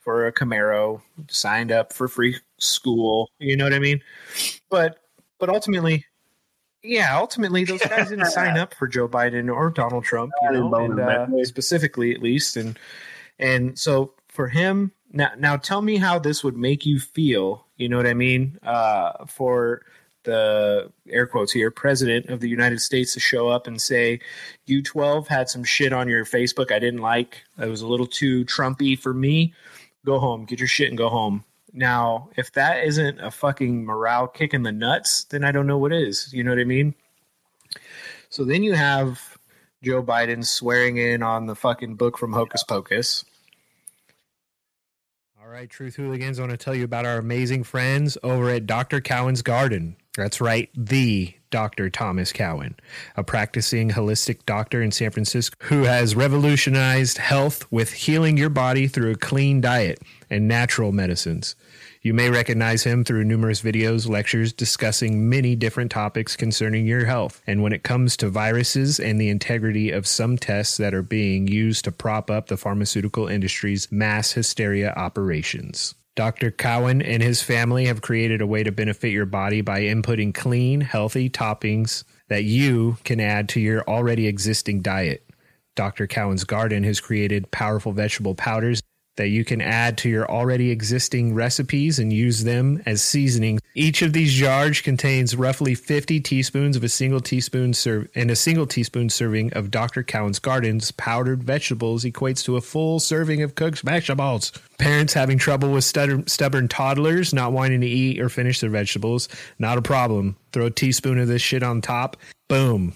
[0.06, 3.30] for a Camaro, signed up for free school.
[3.40, 4.00] You know what I mean?
[4.70, 5.00] But
[5.40, 6.06] but ultimately,
[6.82, 10.74] yeah, ultimately those guys didn't sign up for Joe Biden or Donald Trump, you know,
[10.76, 12.56] and, uh, specifically at least.
[12.56, 12.80] And
[13.40, 17.66] and so for him now, now tell me how this would make you feel.
[17.76, 18.58] You know what I mean?
[18.64, 19.82] Uh, for
[20.24, 24.20] the air quotes here, president of the United States to show up and say,
[24.66, 27.44] "You twelve had some shit on your Facebook I didn't like.
[27.60, 29.54] It was a little too Trumpy for me.
[30.06, 34.28] Go home, get your shit, and go home." Now, if that isn't a fucking morale
[34.28, 36.32] kick in the nuts, then I don't know what is.
[36.32, 36.96] You know what I mean?
[38.30, 39.38] So then you have
[39.84, 43.26] Joe Biden swearing in on the fucking book from Hocus Pocus.
[45.42, 48.66] All right, Truth Hooligans, I want to tell you about our amazing friends over at
[48.66, 49.00] Dr.
[49.00, 49.96] Cowan's Garden.
[50.18, 51.90] That's right, the Dr.
[51.90, 52.76] Thomas Cowan,
[53.16, 58.90] a practicing holistic doctor in San Francisco who has revolutionized health with healing your body
[58.90, 61.56] through a clean diet and natural medicines.
[62.02, 67.42] You may recognize him through numerous videos, lectures discussing many different topics concerning your health.
[67.48, 71.48] And when it comes to viruses and the integrity of some tests that are being
[71.48, 75.96] used to prop up the pharmaceutical industry's mass hysteria operations.
[76.16, 76.50] Dr.
[76.50, 80.80] Cowan and his family have created a way to benefit your body by inputting clean,
[80.82, 85.30] healthy toppings that you can add to your already existing diet.
[85.76, 86.08] Dr.
[86.08, 88.82] Cowan's Garden has created powerful vegetable powders
[89.16, 93.60] that you can add to your already existing recipes and use them as seasoning.
[93.74, 98.36] Each of these jars contains roughly 50 teaspoons of a single teaspoon serve and a
[98.36, 100.04] single teaspoon serving of Dr.
[100.04, 104.52] Cowan's Gardens powdered vegetables equates to a full serving of cooked vegetables.
[104.78, 109.30] Parents having trouble with stutter, stubborn toddlers not wanting to eat or finish their vegetables,
[109.60, 110.36] not a problem.
[110.52, 112.18] Throw a teaspoon of this shit on top.
[112.48, 112.94] Boom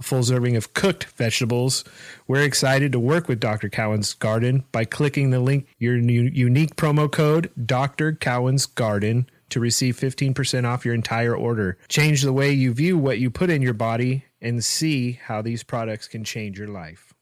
[0.00, 1.84] a full serving of cooked vegetables.
[2.26, 3.68] We're excited to work with Dr.
[3.68, 8.14] Cowan's Garden by clicking the link, your unique promo code, Dr.
[8.14, 11.76] Cowan's Garden, to receive 15% off your entire order.
[11.88, 15.62] Change the way you view what you put in your body and see how these
[15.62, 17.12] products can change your life.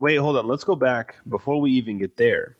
[0.00, 0.46] Wait, hold on.
[0.46, 2.56] Let's go back before we even get there,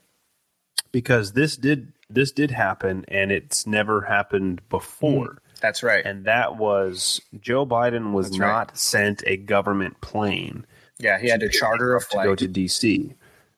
[0.93, 5.39] because this did this did happen, and it's never happened before.
[5.61, 6.05] That's right.
[6.05, 8.49] And that was Joe Biden was That's right.
[8.49, 10.67] not sent a government plane
[10.99, 13.15] Yeah, he had to charter a flight to go to DC.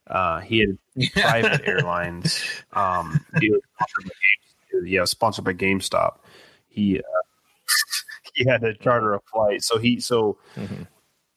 [0.07, 2.43] Uh, he had private airlines.
[2.75, 6.19] Um, he was sponsored by Game- yeah, sponsored by GameStop.
[6.69, 7.03] He uh,
[8.35, 10.37] he had to charter a flight, so he so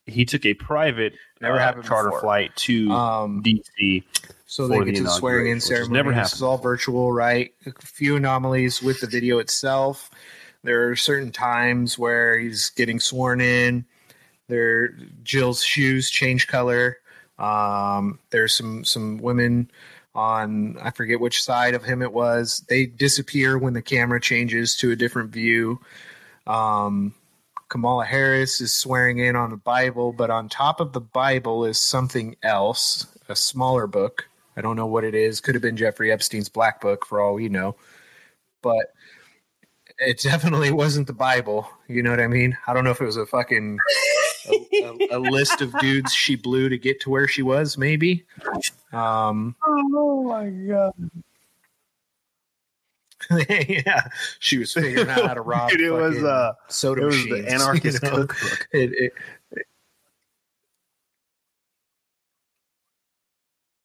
[0.06, 1.46] he took a private Mm-hmm.
[1.46, 2.20] Never uh, happened charter before.
[2.20, 4.04] flight to Um, DC.
[4.50, 5.94] So they the get to the swearing in inauguration, which has ceremony.
[5.94, 7.54] never This is all virtual, right?
[7.68, 10.10] A few anomalies with the video itself.
[10.64, 13.86] There are certain times where he's getting sworn in.
[14.48, 14.90] There,
[15.22, 16.98] Jill's shoes change color.
[17.38, 19.70] Um, there's some some women
[20.16, 22.66] on I forget which side of him it was.
[22.68, 25.80] They disappear when the camera changes to a different view.
[26.48, 27.14] Um,
[27.70, 31.80] Kamala Harris is swearing in on the Bible, but on top of the Bible is
[31.80, 34.26] something else, a smaller book.
[34.60, 35.40] I don't know what it is.
[35.40, 37.78] Could have been Jeffrey Epstein's Black Book for all we know.
[38.62, 38.88] But
[40.00, 41.70] it definitely wasn't the Bible.
[41.88, 42.58] You know what I mean?
[42.68, 43.78] I don't know if it was a fucking
[44.50, 44.54] a,
[44.84, 48.26] a, a list of dudes she blew to get to where she was, maybe.
[48.92, 50.94] Um, Oh my god!
[53.70, 54.10] yeah,
[54.40, 55.70] she was figuring out how to rob.
[55.70, 57.46] Dude, it was fucking uh, soda it was machines.
[57.46, 58.16] the anarchist you know?
[58.28, 58.68] cookbook.
[58.74, 59.14] It, it,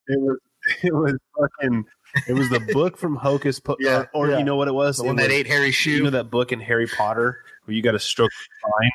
[0.07, 0.39] It was
[0.83, 1.85] it was fucking
[2.29, 4.39] it was the book from Hocus Pocus, Yeah, or, yeah.
[4.39, 4.99] you know what it was?
[4.99, 5.91] the It one that was- ate Harry's shoe.
[5.93, 8.91] You know that book in Harry Potter where you got to stroke the spine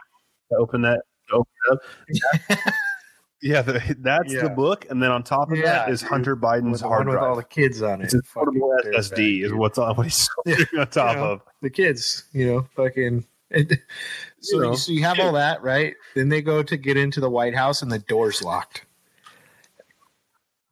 [0.51, 2.73] to open that to open it up.
[3.41, 4.43] yeah, the, that's Yeah.
[4.43, 6.09] the book, and then on top of that is dude.
[6.09, 8.05] Hunter Biden's with hard one with all the kids on it.
[8.05, 10.27] it's a portable SSD is what's on what he's
[10.77, 11.41] on top You know, of.
[11.61, 13.25] the kids, you know, fucking.
[13.51, 13.79] It,
[14.41, 14.75] so, You know.
[14.75, 15.95] so you have all that, right?
[16.15, 18.85] Then they go to get into the White House and the door's locked.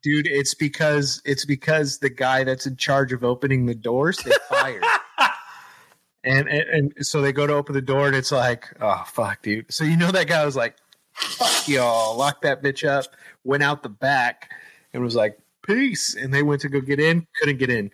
[0.03, 4.31] Dude, it's because it's because the guy that's in charge of opening the doors they
[4.49, 4.83] fired.
[6.23, 9.41] and, and and so they go to open the door and it's like, oh fuck,
[9.41, 9.71] dude.
[9.71, 10.75] So you know that guy was like,
[11.13, 13.05] fuck y'all, lock that bitch up,
[13.43, 14.51] went out the back
[14.93, 16.15] and was like, peace.
[16.15, 17.91] And they went to go get in, couldn't get in.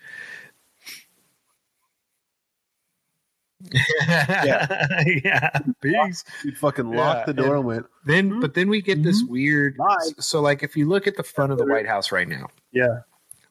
[3.71, 6.23] Yeah, yeah, peace.
[6.43, 9.23] He fucking locked Yeah, the door and- and went, Then, but then we get this
[9.27, 9.77] weird.
[9.77, 9.95] Bye.
[10.19, 12.99] So, like, if you look at the front of the White House right now, yeah,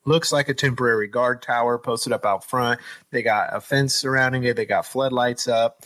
[0.05, 2.81] looks like a temporary guard tower posted up out front.
[3.11, 4.57] They got a fence surrounding it.
[4.57, 5.83] They got floodlights up.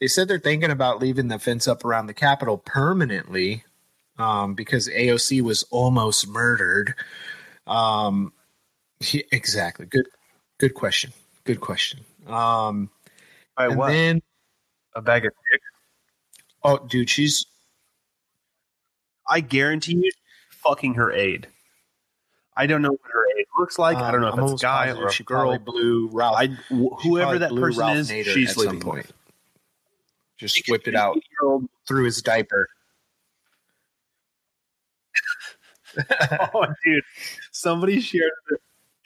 [0.00, 3.64] They said they're thinking about leaving the fence up around the Capitol permanently
[4.18, 6.94] um, because AOC was almost murdered.
[7.66, 8.32] Um,
[9.00, 9.86] yeah, exactly.
[9.86, 10.06] Good,
[10.58, 11.12] good question.
[11.44, 12.00] Good question.
[12.26, 12.90] Um,
[13.60, 13.88] By and what?
[13.88, 14.22] then,
[14.94, 15.64] a bag of dicks.
[16.64, 17.44] oh, dude, she's
[19.28, 20.10] I guarantee you,
[20.48, 21.46] fucking her aide.
[22.56, 23.98] I don't know what her aide looks like.
[23.98, 25.58] I don't know if Um, I'm it's a guy or a she girl.
[25.58, 26.36] Blue Ralph.
[26.38, 29.10] I wh- whoever that person Ralph is, Nader she's at some point.
[30.38, 31.18] Just whipped it out
[31.86, 32.66] through his diaper.
[36.54, 37.04] oh, dude,
[37.50, 38.30] somebody shared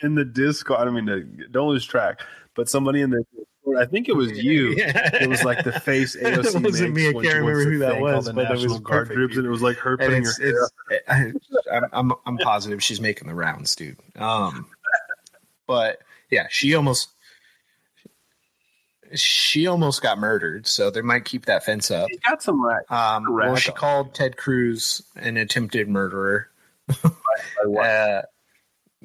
[0.00, 0.78] in the Discord.
[0.78, 2.20] I don't mean to don't lose track,
[2.54, 3.24] but somebody in the
[3.64, 4.74] Discord, I think it was you.
[4.76, 7.08] It was like the face AOC It wasn't makes me.
[7.08, 9.46] I when can't remember who that was, but it was National Guard perfect, groups, and
[9.46, 10.60] it was like her and putting it's, her
[11.08, 13.98] hair it's I'm, I'm I'm positive she's making the rounds, dude.
[14.16, 14.66] Um,
[15.66, 16.00] but
[16.30, 17.10] yeah, she almost
[19.14, 22.08] she almost got murdered, so they might keep that fence up.
[22.10, 22.90] He's got some right.
[22.90, 23.76] Um, well, she on.
[23.76, 26.48] called Ted Cruz an attempted murderer.
[27.02, 27.84] what?
[27.84, 28.22] Uh,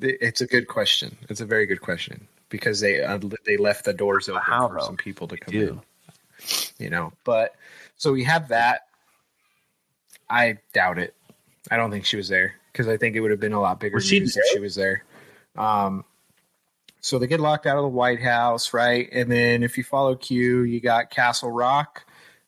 [0.01, 1.17] it's a good question.
[1.29, 4.79] It's a very good question because they uh, they left the doors open How, for
[4.81, 5.81] some people to come in.
[6.77, 7.55] You know, but
[7.97, 8.87] so we have that.
[10.29, 11.13] I doubt it.
[11.71, 13.79] I don't think she was there because I think it would have been a lot
[13.79, 15.03] bigger Was she news if she was there.
[15.57, 16.05] Um,
[17.01, 19.09] so they get locked out of the White House, right?
[19.11, 22.05] And then if you follow Q, you got Castle Rock,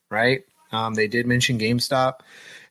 [0.09, 0.43] right?
[0.71, 2.19] Um, they did mention GameStop,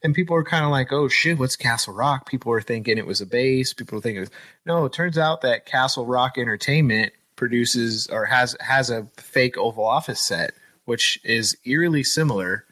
[0.03, 3.07] and people are kind of like, "Oh shit, what's Castle Rock?" People were thinking it
[3.07, 3.75] was a base.
[3.75, 4.31] People were thinking, it was,
[4.65, 9.87] "No." It turns out that Castle Rock Entertainment produces or has has a fake Oval
[9.87, 10.53] Office set,
[10.85, 12.67] which is eerily similar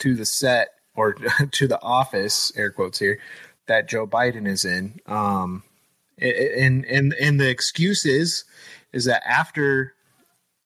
[0.00, 1.14] to the set or
[1.52, 3.20] to the office, air quotes here,
[3.66, 5.00] that Joe Biden is in.
[5.06, 5.62] Um,
[6.20, 8.44] and and and the excuse is
[8.92, 9.94] is that after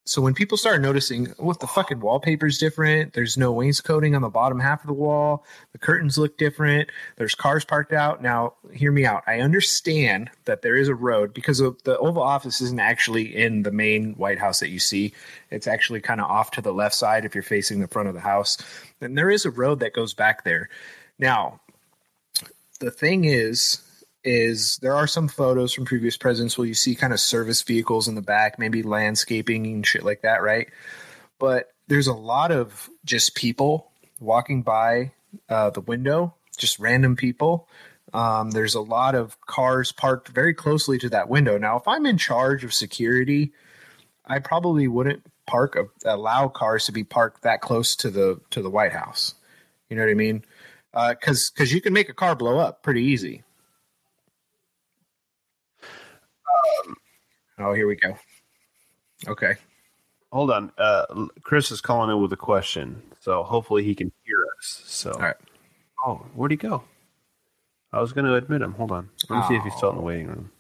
[0.04, 4.28] so when people start noticing what the fucking wallpaper's different there's no wainscoting on the
[4.28, 8.22] bottom half of the wall the curtains look different there's cars parked out.
[8.22, 9.22] Now hear me out.
[9.26, 13.70] I understand that there is a road because the oval office isn't actually in the
[13.70, 15.12] main white house that you see.
[15.50, 18.14] It's actually kind of off to the left side if you're facing the front of
[18.14, 18.58] the house.
[19.00, 20.68] And there is a road that goes back there.
[21.18, 21.60] Now
[22.80, 23.80] the thing is
[24.24, 28.08] is there are some photos from previous presidents where you see kind of service vehicles
[28.08, 30.68] in the back, maybe landscaping and shit like that, right?
[31.38, 33.90] But there's a lot of just people
[34.20, 35.12] walking by
[35.48, 37.68] uh, the window, just random people.
[38.14, 41.58] Um, there's a lot of cars parked very closely to that window.
[41.58, 43.52] Now, if I'm in charge of security,
[44.26, 48.70] I probably wouldn't park allow cars to be parked that close to the to the
[48.70, 49.34] White House.
[49.88, 50.44] You know what I mean?
[50.92, 53.42] Because because you can make a car blow up pretty easy.
[57.58, 58.16] Oh, here we go.
[59.28, 59.54] Okay.
[60.32, 60.72] Hold on.
[60.78, 64.82] Uh, Chris is calling in with a question, so hopefully he can hear us.
[64.86, 65.36] So, All right.
[66.06, 66.84] oh, where'd he go?
[67.92, 68.72] I was going to admit him.
[68.74, 69.10] Hold on.
[69.28, 70.50] Let me see if he's still in the waiting room.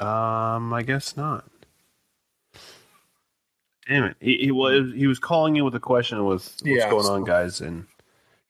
[0.00, 1.44] Um, I guess not.
[3.88, 4.16] Damn it!
[4.20, 7.14] He, he was he was calling in with a question with what's Yeah, going so-
[7.14, 7.86] on, guys, and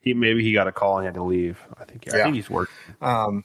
[0.00, 1.58] he maybe he got a call and had to leave.
[1.80, 2.24] I think I Yeah.
[2.24, 2.74] think he's working.
[3.00, 3.44] Um,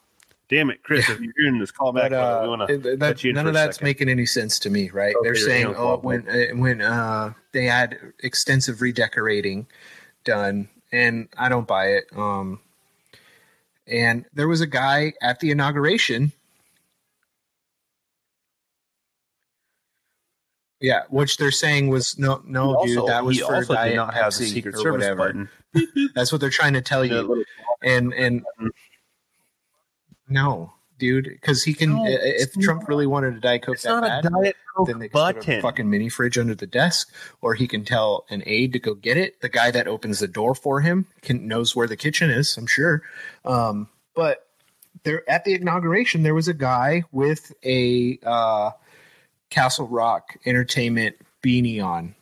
[0.50, 1.10] Damn it, Chris!
[1.10, 2.12] If you're hearing this, call back.
[2.12, 3.86] but uh, we want to that- none of that's second.
[3.88, 5.16] making any sense to me, right?
[5.16, 9.66] Okay, They're saying, oh, when uh, when uh, they had extensive redecorating
[10.26, 12.06] done, and I don't buy it.
[12.16, 12.60] Um,
[13.88, 16.32] and there was a guy at the inauguration.
[20.82, 23.96] Yeah, which they're saying was no, no, He dude, that was for also Diet did
[23.96, 25.16] not have the Secret or Service whatever.
[25.16, 25.50] button.
[26.14, 27.46] That's what they're trying to tell you.
[27.84, 28.44] And and
[30.34, 31.96] no, dude, because he can.
[31.96, 34.56] No, if it's Trump really wanted a Diet Coke It's that not a bad, Diet
[34.76, 37.86] Coke then they could put a fucking mini fridge under the desk, or he can
[37.86, 39.42] tell an aide to go get it.
[39.42, 42.58] The guy that opens the door for him can knows where the kitchen is.
[42.58, 43.04] I'm sure.
[43.46, 44.48] Um, but
[45.04, 48.72] there at the inauguration, there was a guy with a uh,
[49.50, 52.16] Castle Rock Entertainment beanie on,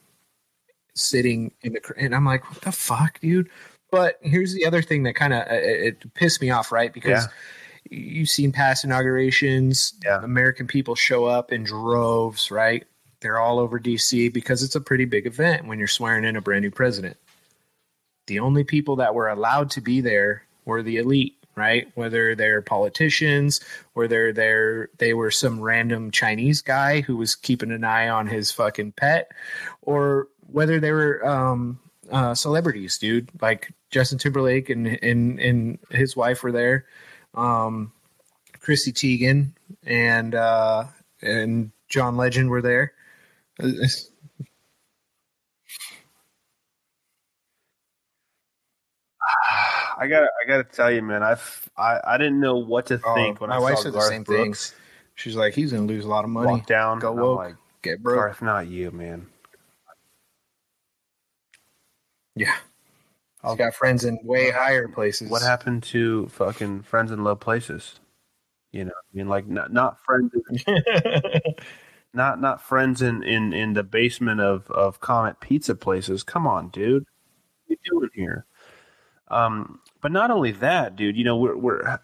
[0.95, 1.79] sitting in the.
[1.79, 3.49] cr- And I'm like, what the fuck, dude?
[3.91, 6.93] But here's the other thing that kind of it, it pissed me off, right?
[6.93, 7.27] Because
[7.89, 9.93] you've seen past inaugurations.
[10.03, 10.23] Yeah.
[10.23, 12.85] American people show up in droves, right?
[13.21, 16.41] They're all over DC because it's a pretty big event when you're swearing in a
[16.41, 17.17] brand new president.
[18.27, 21.91] The only people that were allowed to be there were the elite, right?
[21.95, 23.59] Whether they're politicians,
[23.93, 28.51] whether they're they were some random Chinese guy who was keeping an eye on his
[28.51, 29.31] fucking pet,
[29.81, 31.79] or whether they were um,
[32.11, 33.29] uh, celebrities, dude.
[33.41, 36.85] Like Justin Timberlake and and and his wife were there
[37.33, 37.91] um,
[38.59, 39.53] Chrissy Teigen
[39.83, 40.85] and uh,
[41.21, 42.93] and John Legend were there.
[49.97, 51.23] I got I got to tell you, man.
[51.23, 53.93] I've, I I didn't know what to Oh, think when my I wife saw said
[53.93, 54.45] the Garth same thing.
[54.45, 54.75] Brooks
[55.15, 56.47] She's like, he's gonna lose a lot of money.
[56.47, 56.99] walk down.
[56.99, 58.17] Go woke, like, get broke.
[58.17, 59.27] Garth, not you, man.
[62.35, 62.55] Yeah,
[63.45, 65.29] he's got friends in way higher places.
[65.29, 67.99] What happened to fucking friends in low places?
[68.71, 70.31] You know, I mean, like not not friends,
[72.13, 76.23] not not friends in in in the basement of of Comet Pizza places.
[76.23, 77.05] Come on, dude,
[77.67, 78.45] what are you doing here?
[79.27, 81.17] Um, but not only that, dude.
[81.17, 81.99] You know, we're we're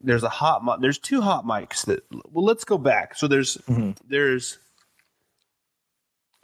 [0.00, 0.80] there's a hot mic.
[0.80, 2.04] There's two hot mics that.
[2.30, 3.14] Well, let's go back.
[3.16, 3.96] So there's Mhm.
[4.06, 4.58] there's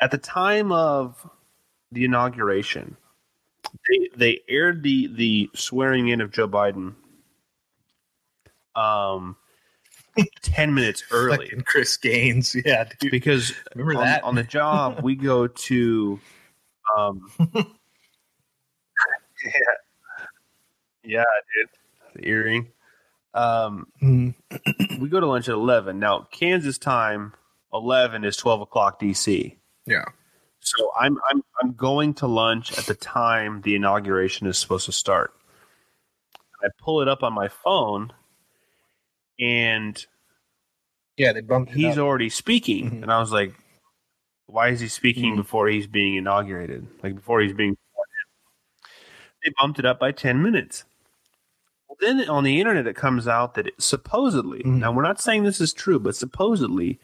[0.00, 1.28] at the time of
[1.92, 2.96] the inauguration,
[3.88, 6.94] they they aired the the swearing in of Joe Biden.
[8.74, 9.36] Um,
[10.42, 12.54] ten minutes early Fucking Chris Gaines.
[12.64, 13.10] Yeah, dude.
[13.10, 14.22] because Remember on, that?
[14.24, 16.20] on the job we go to
[16.96, 17.30] um
[19.44, 19.52] yeah
[21.04, 21.24] yeah
[21.54, 21.68] dude
[22.22, 22.68] the earring
[23.34, 24.34] um Mhm.
[25.00, 27.34] we go to lunch at 11 now kansas time
[27.74, 29.56] 11 is 12 o'clock dc
[29.86, 30.04] Yeah.
[30.76, 34.92] So i'm i'm i'm going to lunch at the time the inauguration is supposed to
[34.92, 35.32] start
[36.62, 38.12] i pull it up on my phone
[39.40, 40.06] and
[41.16, 43.02] Yeah, they bumped he's already speaking Mhm.
[43.02, 43.54] and i was like
[44.46, 45.36] why is he speaking Mhm.
[45.36, 48.90] before he's being inaugurated like before he's being sworn in?
[49.44, 50.84] they bumped it up by 10 minutes
[51.88, 54.78] well, then on the internet it comes out that it, supposedly Mhm.
[54.80, 56.98] now we're not saying this is true but supposedly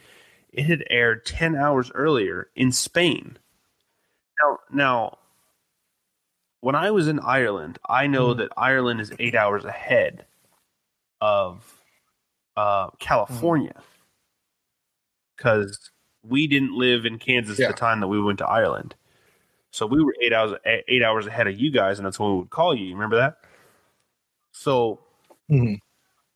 [0.52, 3.38] it had aired 10 hours earlier in spain
[4.42, 5.18] now now
[6.60, 8.38] when i was in ireland i know Mhm.
[8.38, 10.24] that ireland is eight hours ahead
[11.20, 11.80] of
[12.56, 13.74] uh, california
[15.36, 15.90] because
[16.22, 17.66] we didn't live in Kansas Yeah.
[17.68, 18.94] at the time that we went to Ireland.
[19.72, 22.38] So we were eight hours eight hours ahead of you guys, and that's when we
[22.38, 22.86] would call you.
[22.86, 23.38] You remember that?
[24.52, 25.00] So
[25.50, 25.80] Mhm.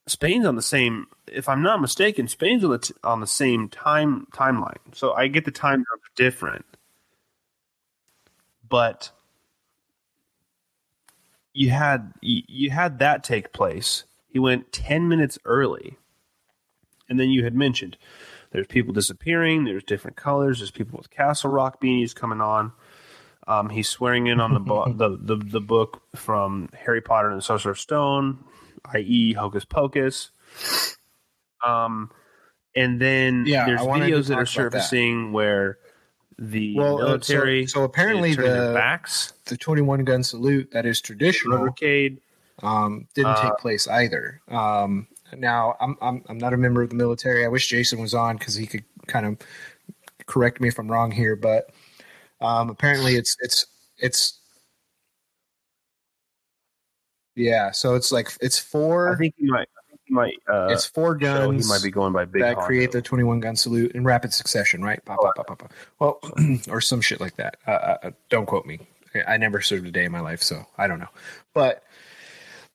[0.08, 1.06] Spain's on the same.
[1.26, 4.94] If I'm not mistaken, Spain's on the t- on the same time timeline.
[4.94, 5.84] So I get the time
[6.16, 6.66] different,
[8.68, 9.10] but
[11.52, 14.04] you had you, had that take place.
[14.28, 15.96] He went ten minutes early,
[17.08, 17.96] and then you had mentioned
[18.52, 19.64] there's people disappearing.
[19.64, 20.58] There's different colors.
[20.58, 22.72] There's people with Castle Rock beanies coming on.
[23.46, 27.38] Um, he's swearing in on the, bo- the the the book from Harry Potter and
[27.38, 28.44] the Sorcerer's Stone,
[28.92, 30.30] i.e., Hocus Pocus.
[31.64, 32.10] Um,
[32.76, 34.48] and then Yeah, there's I wanted to videos that are about that.
[34.52, 35.78] surfacing where
[36.38, 40.22] the Well, uh, so- military so apparently is turning their the- backs The 21 gun
[40.22, 42.18] salute that is traditional motorcade.
[42.62, 44.40] um, didn't Uh, take place either.
[44.48, 47.44] Um, now, I'm, I'm I'm not a member of the military.
[47.44, 49.36] I wish Jason was on because he could kind of
[50.26, 51.36] correct me if I'm wrong here.
[51.36, 51.70] But
[52.40, 53.66] um, apparently, it's it's
[53.98, 54.38] it's
[57.36, 57.70] yeah.
[57.72, 59.12] So it's like it's four.
[59.14, 59.68] I think he might.
[60.10, 60.54] I think he might.
[60.54, 61.66] Uh, it's four so guns.
[61.66, 62.42] he might be going by big.
[62.42, 65.04] that create the 21 gun salute in rapid succession, right?
[65.04, 65.72] Pop, pop, pop, pop, pop.
[65.98, 66.20] Well,
[66.70, 67.56] or some shit like that.
[67.66, 68.80] Uh, uh, uh, don't quote me.
[69.14, 71.08] I- I never served a day in my life, so I don't know.
[71.54, 71.82] But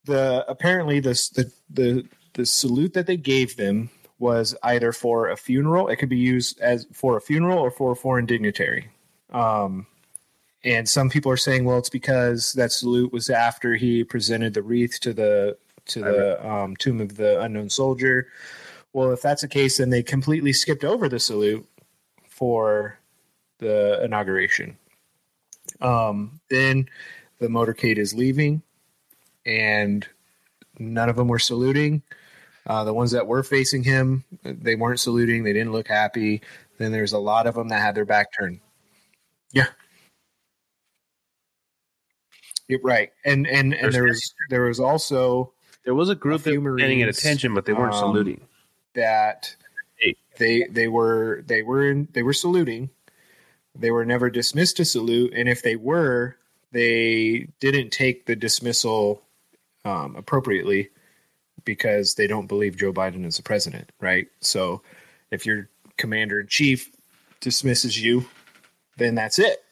[0.05, 3.89] the apparently this the the the salute that they gave them
[4.19, 5.87] was either for a funeral.
[5.87, 8.89] It could be used as for a funeral or for a foreign dignitary.
[9.31, 9.85] Um,
[10.63, 14.63] and some people are saying, well, it's because that salute was after he presented the
[14.63, 15.57] wreath to the
[15.87, 18.27] to the um, tomb of the unknown soldier.
[18.93, 21.67] Well, if that's the case, then they completely skipped over the salute
[22.27, 22.99] for
[23.59, 24.77] the inauguration.
[25.81, 26.89] Um, then
[27.39, 28.61] the motorcade is leaving,
[29.45, 30.07] and
[30.79, 32.03] none of them were saluting.
[32.65, 35.43] Uh, the ones that were facing him, they weren't saluting.
[35.43, 36.41] They didn't look happy.
[36.77, 38.59] Then there's a lot of them that had their back turned.
[39.51, 39.67] Yeah.
[42.69, 43.11] Yep, right.
[43.25, 45.52] And and and There's- there was there was also
[45.85, 48.41] There was a group a that were paying at attention, but they weren't um, saluting.
[48.93, 49.55] that
[50.37, 52.89] they they were they were in, they were saluting.
[53.75, 56.37] They were never dismissed to salute, and if they were,
[56.71, 59.23] they didn't take the dismissal
[59.83, 60.89] um, appropriately
[61.65, 64.27] because they don't believe Joe Biden is the president, right?
[64.41, 64.83] So,
[65.31, 66.91] if your commander in chief
[67.39, 68.25] dismisses you,
[68.97, 69.62] then that's it.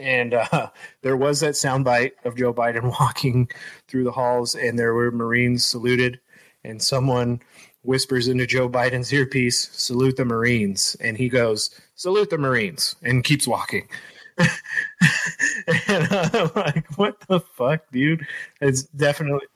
[0.00, 0.70] And uh,
[1.02, 3.48] there was that soundbite of Joe Biden walking
[3.86, 6.20] through the halls, and there were Marines saluted,
[6.64, 7.40] and someone
[7.82, 13.22] whispers into Joe Biden's earpiece, "Salute the Marines," and he goes, "Salute the Marines," and
[13.24, 13.88] keeps walking.
[14.38, 18.26] and I'm like, "What the fuck, dude?"
[18.60, 19.46] It's definitely.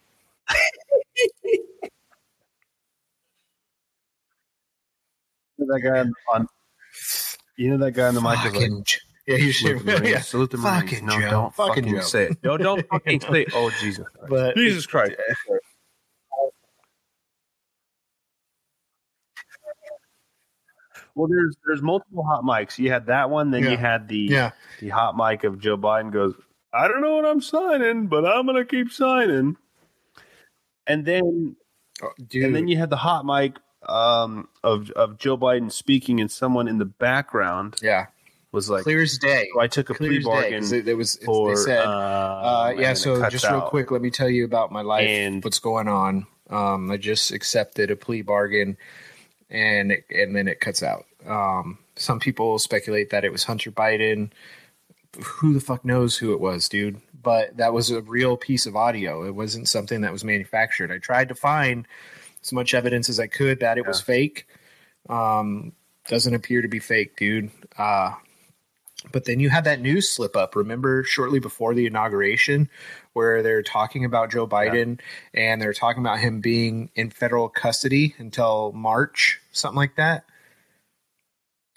[5.58, 6.48] that guy on, on
[7.56, 8.44] you know that guy on the mic
[9.26, 9.86] was like, Fucking J- yeah, you salute should.
[9.86, 10.08] the Marines.
[10.10, 10.20] yeah.
[10.20, 10.82] Salute the Marines.
[10.90, 11.30] Fucking No, Joe.
[11.30, 12.00] don't Fucking fucking Joe.
[12.02, 12.38] say it.
[12.42, 13.48] No, don't fucking say it.
[13.54, 14.06] Oh, Jesus.
[14.08, 14.30] Christ.
[14.30, 15.14] But Jesus Christ.
[21.14, 22.78] Well, there's there's multiple hot mics.
[22.78, 23.70] You had that one, then Yeah.
[23.70, 26.34] you had the yeah, the hot mic of Joe Biden goes,
[26.72, 29.56] I don't know what I'm signing, but I'm gonna keep signing.
[30.86, 31.56] And then
[32.02, 33.56] Oh, and then you had the hot mic
[33.88, 38.06] um, of of Joe Biden speaking, and someone in the background yeah,
[38.54, 39.48] was like, clear as day.
[39.52, 40.66] "So I took a Clear plea bargain.
[40.68, 41.16] day, it, it was.
[41.16, 43.68] It, for they said, uh, Uh, yeah, so cuts just real out.
[43.68, 45.06] quick, let me tell you about my life.
[45.08, 46.26] And- what's going on?
[46.50, 48.76] Um, I just accepted a plea bargain,
[49.50, 51.04] and it, and then it cuts out.
[51.26, 54.30] Um, some people speculate that it was Hunter Biden.
[55.22, 57.00] Who the fuck knows who it was, dude?
[57.22, 59.24] But that was a real piece of audio.
[59.24, 60.90] It wasn't something that was manufactured.
[60.92, 61.86] I tried to find
[62.42, 64.46] as much evidence as I could that it was fake.
[65.08, 65.72] Um,
[66.08, 67.50] doesn't appear to be fake, dude.
[67.78, 68.12] Uh,
[69.12, 70.56] but then you had that news slip up.
[70.56, 72.68] Remember, shortly before the inauguration,
[73.12, 75.00] where they're talking about Joe Biden
[75.32, 80.24] and they're talking about him being in federal custody until March, something like that.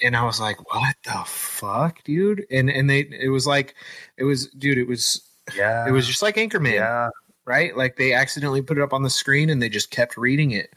[0.02, 3.76] And I was like, "What the fuck, dude?" And and they it was like,
[4.18, 5.22] it was, dude, it was
[5.56, 5.88] Yeah.
[5.88, 7.10] it was just like Anchorman yeah.
[7.46, 7.76] right?
[7.76, 10.72] Like they accidentally put it up on the screen and they just kept reading it.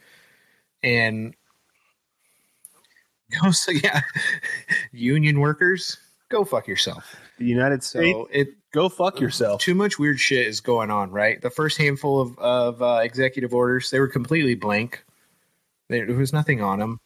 [0.83, 1.35] And
[3.53, 4.01] so yeah,
[4.93, 5.99] union workers,
[6.31, 7.17] go fuck yourself.
[7.39, 8.13] The United States.
[8.13, 9.61] So it go fuck yourself.
[9.61, 11.41] too much weird shit is going on, right?
[11.43, 15.05] The first handful of of uh, executive orders, they were completely blank.
[15.89, 17.01] There, was nothing on them.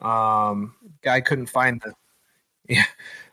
[0.00, 1.92] Um, guy couldn't find the
[2.68, 2.84] yeah,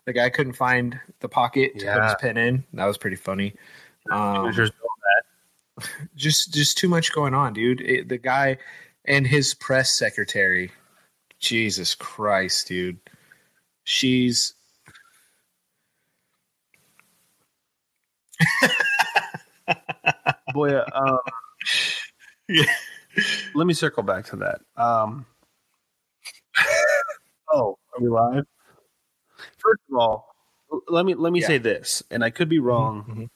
[0.06, 2.64] the guy couldn't find the pocket to put his pen in.
[2.74, 3.54] That was pretty funny.
[4.12, 4.52] Um,
[6.16, 7.82] just just too much going on, dude.
[7.82, 8.58] It, the guy
[9.06, 10.72] and his press secretary,
[11.40, 13.00] Jesus Christ, dude.
[13.84, 14.54] She's
[20.54, 21.20] Boy, um,
[23.56, 24.62] let me circle back to that.
[24.76, 25.26] Um,
[27.52, 28.46] oh, are we live?
[29.58, 30.28] First of all,
[30.88, 31.48] let me let me Yeah.
[31.48, 33.30] say this, and I could be wrong,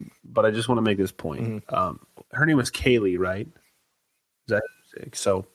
[0.00, 0.06] mhm.
[0.24, 1.64] but I just want to make this point.
[1.72, 2.00] Um,
[2.32, 3.46] her name was Kayleigh, right?
[4.48, 4.62] Is that
[5.16, 5.46] so?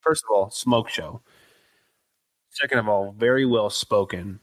[0.00, 1.22] First of all, smoke show.
[2.50, 4.40] Second of all, very well spoken.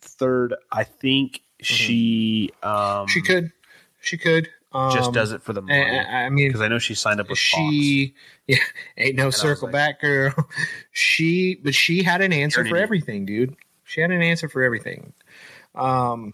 [0.00, 3.52] Third, I think she um, she could
[4.00, 6.78] she could um, just does it for the money I, I mean, because I know
[6.78, 7.60] she signed up with Fox.
[7.60, 8.14] she
[8.46, 8.56] yeah
[8.98, 10.34] ain't no was circle like- back girl.
[10.92, 12.82] she but she had an answer an for idiot.
[12.82, 13.56] everything, dude.
[13.84, 15.12] She had an answer for everything.
[15.74, 16.32] Um,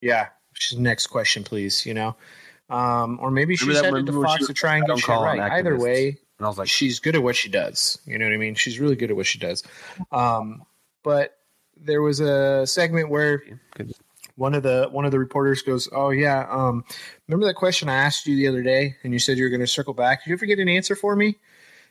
[0.00, 0.28] yeah.
[0.54, 1.84] She's next question, please.
[1.84, 2.16] You know,
[2.70, 5.40] um, or maybe she's headed to Fox to try and get shit right.
[5.52, 7.98] Either way, And I was like, she's good at what she does.
[8.06, 8.54] You know what I mean?
[8.54, 9.62] She's really good at what she does.
[10.12, 10.62] Um,
[11.02, 11.36] but
[11.76, 13.42] there was a segment where
[14.36, 16.84] one of the one of the reporters goes, "Oh yeah, um,
[17.26, 19.60] remember that question I asked you the other day, and you said you were going
[19.60, 20.24] to circle back.
[20.24, 21.38] Did you ever get an answer for me?"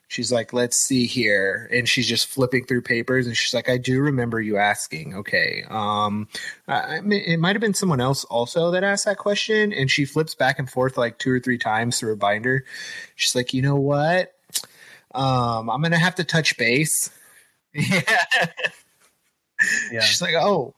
[0.07, 3.77] She's like, "Let's see here," and she's just flipping through papers, and she's like, "I
[3.77, 5.15] do remember you asking.
[5.15, 6.27] Okay, um,
[6.67, 9.89] I, I mean, it might have been someone else also that asked that question." And
[9.89, 12.65] she flips back and forth like two or three times through a binder.
[13.15, 14.33] She's like, "You know what?
[15.15, 17.09] Um, I'm gonna have to touch base."
[17.77, 18.23] Yeah.
[19.91, 20.01] Yeah.
[20.01, 20.73] She's like, "Oh,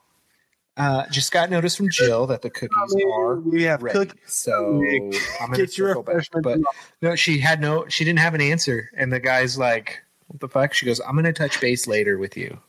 [0.78, 4.22] uh, just got notice from Jill that the cookies are we have ready, cookies.
[4.26, 4.82] so
[5.42, 6.44] I'm gonna Get your circle back." refreshment.
[6.44, 6.60] But
[7.02, 10.48] no, she had no, she didn't have an answer, and the guy's like, "What the
[10.50, 12.60] fuck?" She goes, "I'm gonna touch base later with you."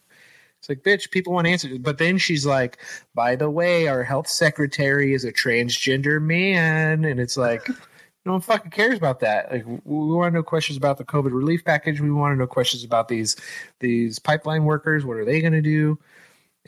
[0.61, 1.79] It's like, bitch, people want answers.
[1.79, 2.79] But then she's like,
[3.15, 7.05] by the way, our health secretary is a transgender man.
[7.05, 7.65] And it's like,
[8.29, 9.51] no one fucking cares about that.
[9.51, 11.99] Like, we want to know questions about the COVID relief package.
[11.99, 13.37] We want to know questions about these
[13.81, 15.07] these pipeline workers.
[15.07, 15.99] What are they going to do?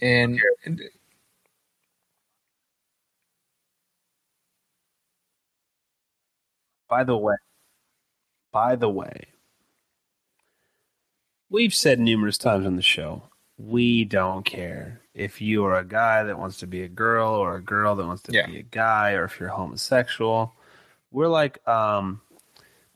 [0.00, 0.80] And, and
[6.88, 7.36] By the way,
[8.50, 9.26] by the way,
[11.50, 13.22] we've said numerous times on the show,
[13.58, 17.56] we don't care if you are a guy that wants to be a girl or
[17.56, 18.46] a girl that wants to Yeah.
[18.46, 20.54] be a guy or if you're homosexual.
[21.12, 22.20] We're like, um,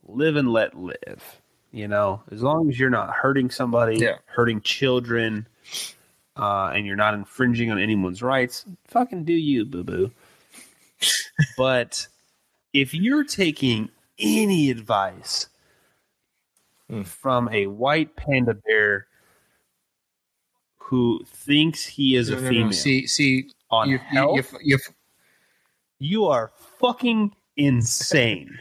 [0.06, 1.40] live and let live.
[1.72, 4.18] You know, as long as you're not hurting somebody, Yeah.
[4.26, 5.48] hurting children,
[6.36, 10.10] uh, and you're not infringing on anyone's rights, fucking do you, boo boo.
[11.56, 12.06] but
[12.72, 15.48] if you're taking any advice
[17.04, 19.06] from a white panda bear
[20.76, 22.50] who thinks he is no, a no, no.
[22.50, 24.78] female see, see, on you, you, health, you, you,
[25.98, 28.58] you are fucking insane.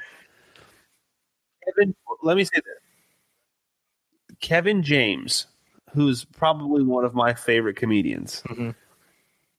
[1.66, 4.38] Kevin, let me say this.
[4.40, 5.48] Kevin James,
[5.94, 8.76] who's probably one of my favorite comedians, Mhm.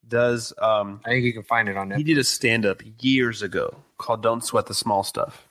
[0.08, 3.40] does um, I think you can find it on he did a stand up years
[3.40, 5.48] ago called Don't Sweat the Small Stuff.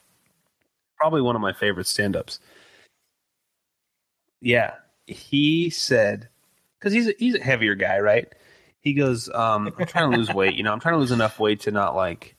[0.97, 2.39] Probably one of my favorite stand ups.
[4.41, 4.75] Yeah.
[5.07, 6.29] He said,
[6.79, 8.31] because he's a, he's a heavier guy, right?
[8.79, 10.55] He goes, um, I'm trying to lose weight.
[10.55, 12.35] You know, I'm trying to lose enough weight to not like,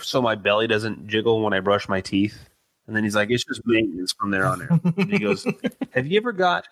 [0.00, 2.48] so my belly doesn't jiggle when I brush my teeth.
[2.86, 4.80] And then he's like, it's just maintenance from there on out.
[4.96, 5.46] And he goes,
[5.92, 6.66] Have you ever got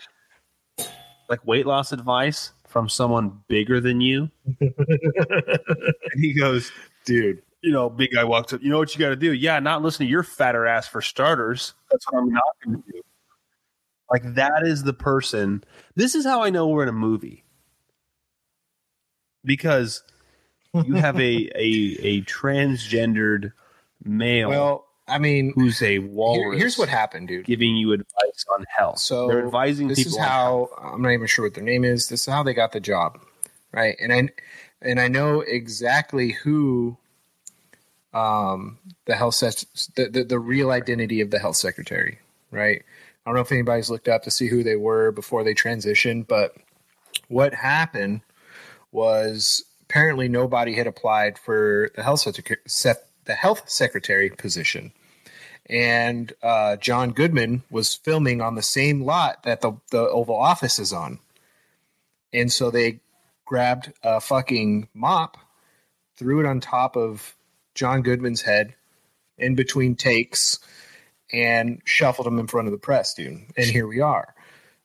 [1.28, 4.30] like weight loss advice from someone bigger than you?
[4.60, 4.70] and
[6.16, 6.72] he goes,
[7.04, 9.32] dude, you know, big guy walks up, you know what you got to do?
[9.32, 11.74] Yeah, not listen to your fatter ass for starters.
[11.90, 13.00] That's what I'm not going to do.
[14.10, 15.62] Like, that is the person.
[15.94, 17.44] This is how I know we're in a movie.
[19.44, 20.02] Because
[20.74, 23.52] you have a, a, a transgendered
[24.04, 27.46] male Well, I mean, who's a here- here's what happened, dude.
[27.46, 28.98] giving you advice on health.
[28.98, 30.18] So they're advising this people.
[30.18, 32.08] is how I'm not even sure what their name is.
[32.08, 33.18] This is how they got the job,
[33.72, 33.96] right?
[34.00, 34.28] And I
[34.82, 36.96] and I know exactly who
[38.12, 42.18] um, the health sec- the, the the real identity of the health secretary,
[42.50, 42.82] right?
[43.24, 46.26] I don't know if anybody's looked up to see who they were before they transitioned,
[46.26, 46.54] but
[47.28, 48.22] what happened
[48.92, 52.60] was apparently nobody had applied for the health secretary,
[53.24, 54.92] the health secretary position
[55.68, 60.78] and uh, John Goodman was filming on the same lot that the, the Oval Office
[60.78, 61.18] is on.
[62.32, 63.00] And so they
[63.44, 65.36] grabbed a fucking mop,
[66.16, 67.36] threw it on top of
[67.74, 68.74] John Goodman's head
[69.36, 70.58] in between takes,
[71.32, 73.44] and shuffled him in front of the press, dude.
[73.56, 74.34] And here we are.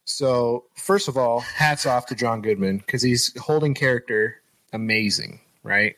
[0.06, 4.42] So, first of all, hats off to John Goodman because he's holding character
[4.74, 5.96] amazing, right?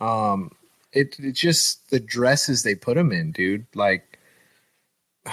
[0.00, 0.52] Um,
[0.92, 3.66] it, it just the dresses they put him in, dude.
[3.74, 4.18] Like,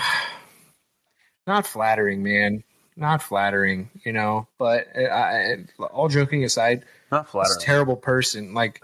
[1.48, 2.64] not flattering, man.
[2.96, 4.48] Not flattering, you know.
[4.58, 7.58] But uh, I, I, all joking aside, Not flattering.
[7.60, 8.54] a terrible person.
[8.54, 8.84] Like,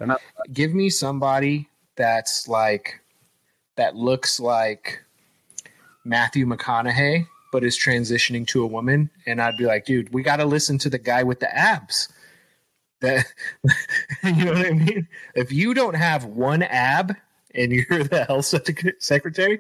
[0.52, 3.00] give me somebody that's like
[3.76, 5.04] that looks like
[6.06, 10.38] Matthew McConaughey, but is transitioning to a woman, and I'd be like, dude, we got
[10.38, 12.12] to listen to the guy with the abs.
[13.04, 13.26] That
[14.24, 15.08] you know what I mean?
[15.36, 17.14] If you don't have one ab
[17.54, 18.46] and you're the health
[19.00, 19.60] secretary,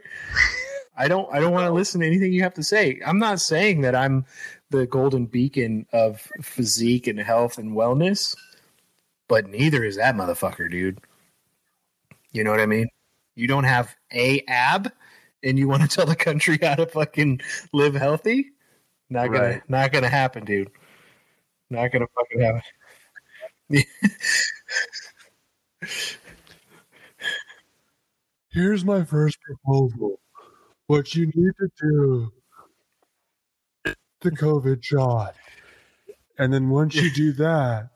[0.97, 3.01] I don't I don't want to listen to anything you have to say.
[3.05, 4.25] I'm not saying that I'm
[4.69, 8.33] the golden beacon of physique and health and wellness,
[9.27, 11.01] but neither is that motherfucker, dude.
[12.31, 12.87] You know what I mean?
[13.35, 14.89] You don't have a ab
[15.43, 17.41] and you want to tell the country how to fucking
[17.73, 18.51] live healthy?
[19.09, 19.69] Not gonna Right.
[19.69, 20.71] not gonna happen, dude.
[21.69, 22.61] Not gonna fucking happen.
[28.51, 30.19] Here's my first proposal.
[30.87, 32.31] What you need to do
[34.23, 35.35] the COVID shot.
[36.39, 37.89] And then once you do that,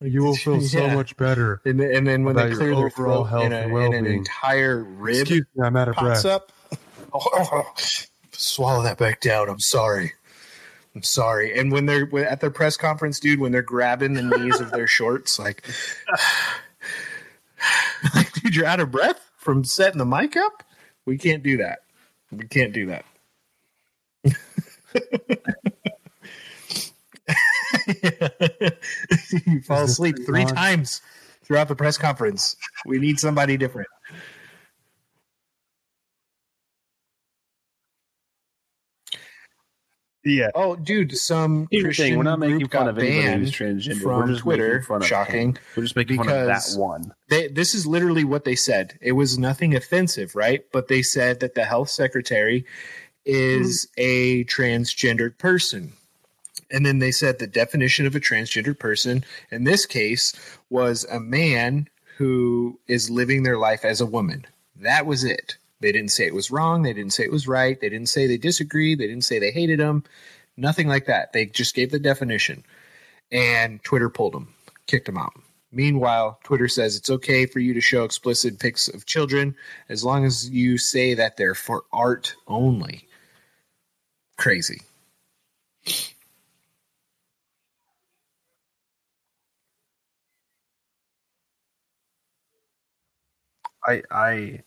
[0.00, 1.60] you will feel so much better.
[1.64, 3.64] And then, and then when they your clear their overall throat health and, a, and
[3.64, 4.18] and an well-being.
[4.18, 6.26] entire rib Excuse me, I'm out of pops breath.
[6.26, 6.52] up.
[8.32, 9.48] swallow that back down.
[9.48, 10.12] I'm sorry.
[10.98, 11.56] I'm sorry.
[11.56, 14.86] And when they're at their press conference, dude, when they're grabbing the knees of their
[14.88, 15.64] shorts, like,
[18.16, 20.64] like, dude, you're out of breath from setting the mic up.
[21.06, 21.82] We can't do that.
[22.32, 23.04] We can't do that.
[29.46, 31.00] you fall asleep three times
[31.44, 32.56] throughout the press conference.
[32.84, 33.86] We need somebody different.
[40.24, 40.50] Yeah.
[40.54, 43.40] Oh, dude, some Here's Christian thing: we're not making group fun got of anybody banned
[43.40, 44.02] who's transgender.
[44.02, 44.82] from we're just Twitter.
[44.82, 45.54] fun of Shocking.
[45.54, 45.58] him.
[45.76, 47.14] We're just making fun of that one.
[47.28, 48.98] They, this is literally what they said.
[49.00, 50.64] It was nothing offensive, right?
[50.72, 52.66] But they said that the health secretary
[53.24, 54.02] is hmm.
[54.02, 55.92] a transgendered person.
[56.70, 60.34] And then they said the definition of a transgendered person in this case
[60.68, 64.46] was a man who is living their life as a woman.
[64.76, 65.56] That was it.
[65.80, 66.82] They didn't say it was wrong.
[66.82, 67.80] They didn't say it was right.
[67.80, 68.98] They didn't say they disagreed.
[68.98, 70.04] They didn't say they hated him.
[70.56, 71.32] Nothing like that.
[71.32, 72.64] They just gave the definition.
[73.30, 74.48] And Twitter pulled him,
[74.86, 75.34] kicked him out.
[75.70, 79.54] Meanwhile, Twitter says it's okay for you to show explicit pics of children
[79.88, 83.06] as long as you say that they're for art only.
[84.38, 84.80] Crazy.
[93.86, 94.60] I, I,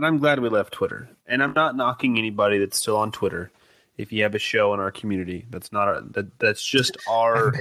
[0.00, 1.10] and I'm glad we left Twitter.
[1.26, 3.50] And I'm not knocking anybody that's still on Twitter.
[3.98, 7.52] If you have a show in our community, that's not our, that, that's just our.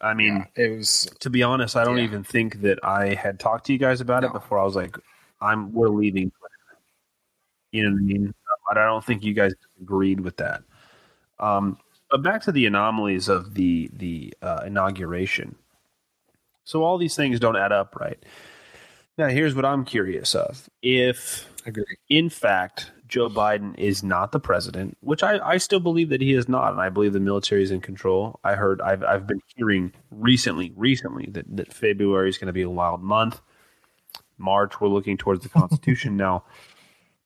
[0.00, 2.04] I mean, it was to be honest, I don't Yeah.
[2.04, 4.58] even think that I had talked to you guys about it before.
[4.58, 4.96] I was like,
[5.38, 6.32] I'm we're leaving.
[7.72, 8.34] You know what I mean?
[8.66, 9.52] But I don't think you guys
[9.82, 10.62] agreed with that.
[11.38, 11.76] Um,
[12.10, 15.56] but back to the anomalies of the the uh, inauguration.
[16.64, 18.18] So all these things don't add up, right?
[19.18, 21.48] Now, here's what I'm curious of: if
[22.08, 26.32] in fact Joe Biden is not the president, which I, I still believe that he
[26.32, 28.40] is not, and I believe the military is in control.
[28.42, 32.62] I heard I've I've been hearing recently recently that, that February is going to be
[32.62, 33.40] a wild month.
[34.38, 36.44] March we're looking towards the Constitution now.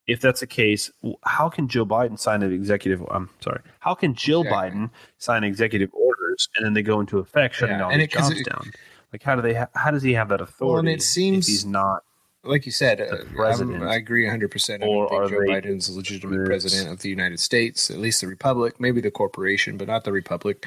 [0.08, 0.90] If that's the case,
[1.24, 3.04] how can Joe Biden sign an executive?
[3.10, 3.60] I'm sorry.
[3.80, 4.70] How can Jill Exactly.
[4.80, 8.06] Biden sign executive orders and then they go into effect, shutting Yeah, all and these
[8.08, 8.70] it- jobs it- down?
[9.16, 9.54] Like, how do they?
[9.54, 10.90] Ha- how does he have that authority?
[10.90, 12.02] And it seems- if he's not.
[12.44, 13.82] Like you said, uh, president.
[13.82, 14.82] I'm- agree 100%.
[14.82, 17.90] I Or don't are think Joe Biden's a legitimate this- president of the United States,
[17.90, 20.66] at least the Republic, maybe the corporation, but not the Republic.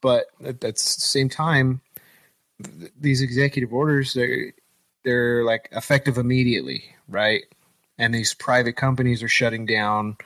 [0.00, 1.80] But at, at the same time,
[2.62, 4.52] th- these executive orders, they're,
[5.04, 7.42] they're like effective immediately, right?
[7.98, 10.16] and these private companies are shutting down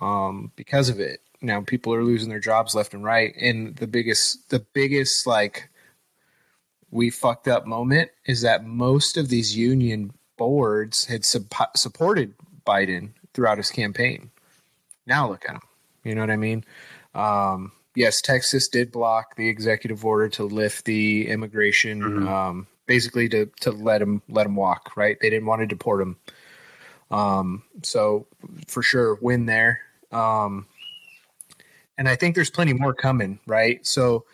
[0.00, 1.20] um, because of it.
[1.42, 5.68] Now people are losing their jobs left and right, and the biggest the biggest like
[6.92, 13.10] we fucked up moment is that most of these union boards had sup- supported Biden
[13.34, 14.30] throughout his campaign.
[15.06, 15.62] Now look at him.
[16.04, 16.64] You know what I mean?
[17.14, 23.46] Um, yes, Texas did block the executive order to lift the immigration, um, basically to
[23.60, 24.96] to let him let him walk.
[24.96, 25.18] Right?
[25.20, 26.16] They didn't want to deport him.
[27.10, 28.26] Um, so
[28.68, 29.80] for sure, win there.
[30.10, 30.66] Um,
[31.96, 33.38] and I think there's plenty more coming.
[33.46, 33.84] Right?
[33.86, 34.24] So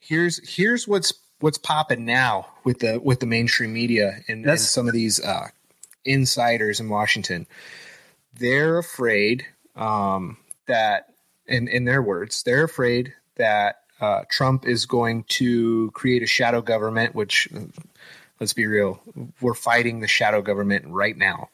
[0.00, 4.88] here's here's what's what's popping now with the with the mainstream media and, and some
[4.88, 5.48] of these uh,
[6.04, 7.46] insiders in Washington.
[8.38, 9.46] They're afraid
[9.76, 10.36] um,
[10.66, 11.14] that,
[11.46, 16.62] in in their words, they're afraid that uh, Trump is going to create a shadow
[16.62, 17.14] government.
[17.14, 17.60] Which, uh,
[18.40, 19.00] let's be real,
[19.40, 21.48] we're fighting the shadow government right now.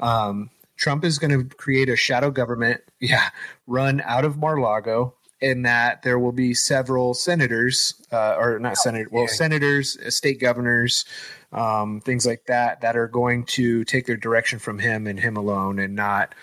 [0.00, 3.30] Um, Trump is going to create a shadow government, yeah,
[3.66, 9.12] run out of Mar-a-Lago, and that there will be several senators, uh, or not senators,
[9.12, 11.04] well, senators, uh, state governors,
[11.52, 15.36] um, things like that, that are going to take their direction from him and him
[15.36, 16.34] alone, and not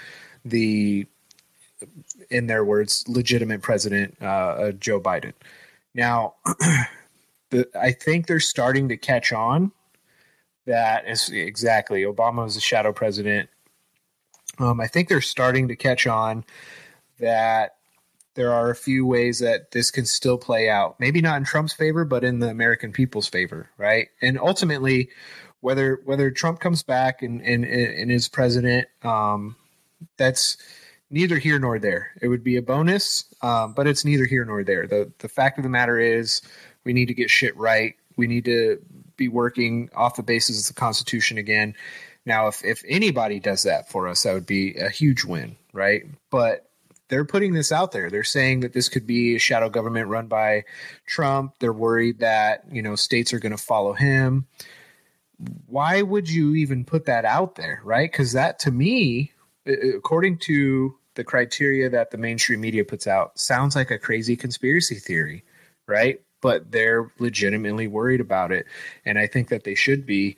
[0.45, 1.07] the,
[2.30, 5.34] in their words, legitimate president, uh, uh, Joe Biden.
[5.95, 6.36] Now,
[7.49, 9.72] the, I think they're starting to catch on
[10.65, 13.49] that is exactly Obama was a shadow president.
[14.60, 16.45] Um, I think they're starting to catch on
[17.20, 17.76] that
[18.36, 21.00] there are a few ways that this can still play out.
[21.00, 24.08] Maybe not in Trump's favor, but in the American people's favor, right?
[24.22, 25.10] And ultimately,
[25.62, 29.56] whether whether Trump comes back and and, and is president, um,
[30.18, 30.58] that's
[31.10, 32.12] neither here nor there.
[32.22, 34.88] It would be a bonus, um, but it's neither here nor there.
[34.88, 36.42] the The fact of the matter is,
[36.84, 37.96] we need to get shit right.
[38.18, 38.80] We need to
[39.16, 41.76] be working off the basis of the Constitution again.
[42.26, 46.04] Now, if if anybody does that for us, that would be a huge win, right?
[46.32, 46.70] But
[47.10, 48.10] they're putting this out there.
[48.10, 50.64] They're saying that this could be a shadow government run by
[51.06, 51.56] Trump.
[51.60, 54.48] They're worried that you know states are going to follow him.
[55.68, 58.10] Why would you even put that out there, right?
[58.10, 59.32] Because that, to me,
[59.66, 64.96] according to the criteria that the mainstream media puts out, sounds like a crazy conspiracy
[64.96, 65.44] theory,
[65.86, 66.22] right?
[66.42, 68.66] But they're legitimately worried about it,
[69.06, 70.38] and I think that they should be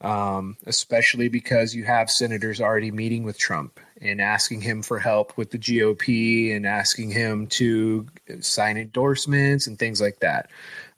[0.00, 5.36] um, especially because you have senators already meeting with Trump and asking him for help
[5.36, 8.06] with the GOP and asking him to
[8.40, 10.50] sign endorsements and things like that.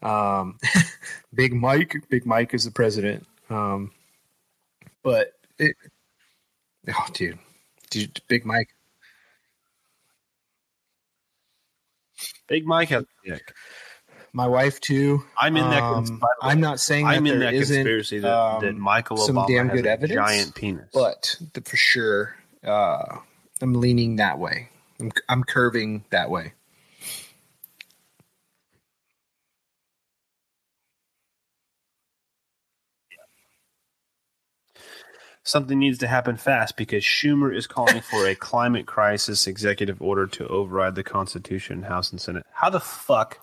[0.03, 0.59] Um,
[1.35, 3.27] Big Mike, Big Mike is the president.
[3.49, 3.93] Um,
[5.03, 5.77] but it,
[6.89, 7.39] oh, dude,
[7.91, 8.69] dude, Big Mike.
[12.49, 13.55] Big Mike has a dick.
[14.33, 15.25] My wife too.
[15.37, 15.83] I'm in that.
[15.83, 18.19] Um, cons- by the way, I'm not saying that I'm in there that isn't, conspiracy
[18.21, 20.89] that, um, that Michael some Obama damn has good a evidence, giant penis.
[20.93, 23.19] but the, for sure, uh,
[23.63, 24.69] I'm leaning that way.
[25.01, 26.53] I'm, I'm curving that way.
[35.43, 40.27] something needs to happen fast because Schumer is calling for a climate crisis executive order
[40.29, 42.47] to override the Constitution, House and Senate.
[42.53, 43.39] How the fuck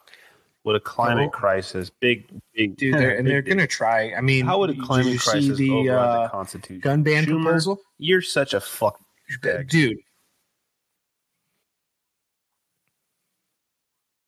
[0.64, 1.38] would a climate Oh.
[1.38, 4.14] crisis, big, big, Dude, they're, and they're going to try.
[4.14, 6.82] I mean, How would a climate crisis the override uh, the Constitution?
[6.82, 7.80] gun ban Schumer, proposal?
[7.98, 9.00] You're such a fuck.
[9.68, 9.98] Dude,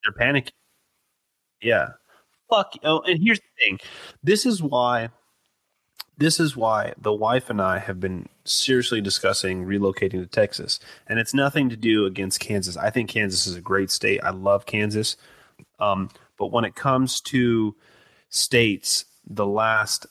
[0.03, 0.51] They're panicking.
[1.61, 1.89] Yeah.
[2.49, 2.73] Fuck.
[2.83, 3.79] Oh, and here's the thing.
[4.23, 5.09] This is why.
[6.17, 11.17] This is why the wife and I have been seriously discussing relocating to Texas, and
[11.17, 12.75] it's nothing to do against Kansas.
[12.75, 14.19] I think Kansas is a great state.
[14.21, 15.15] I love Kansas,
[15.79, 17.73] um, but when it comes to
[18.29, 20.07] states, the last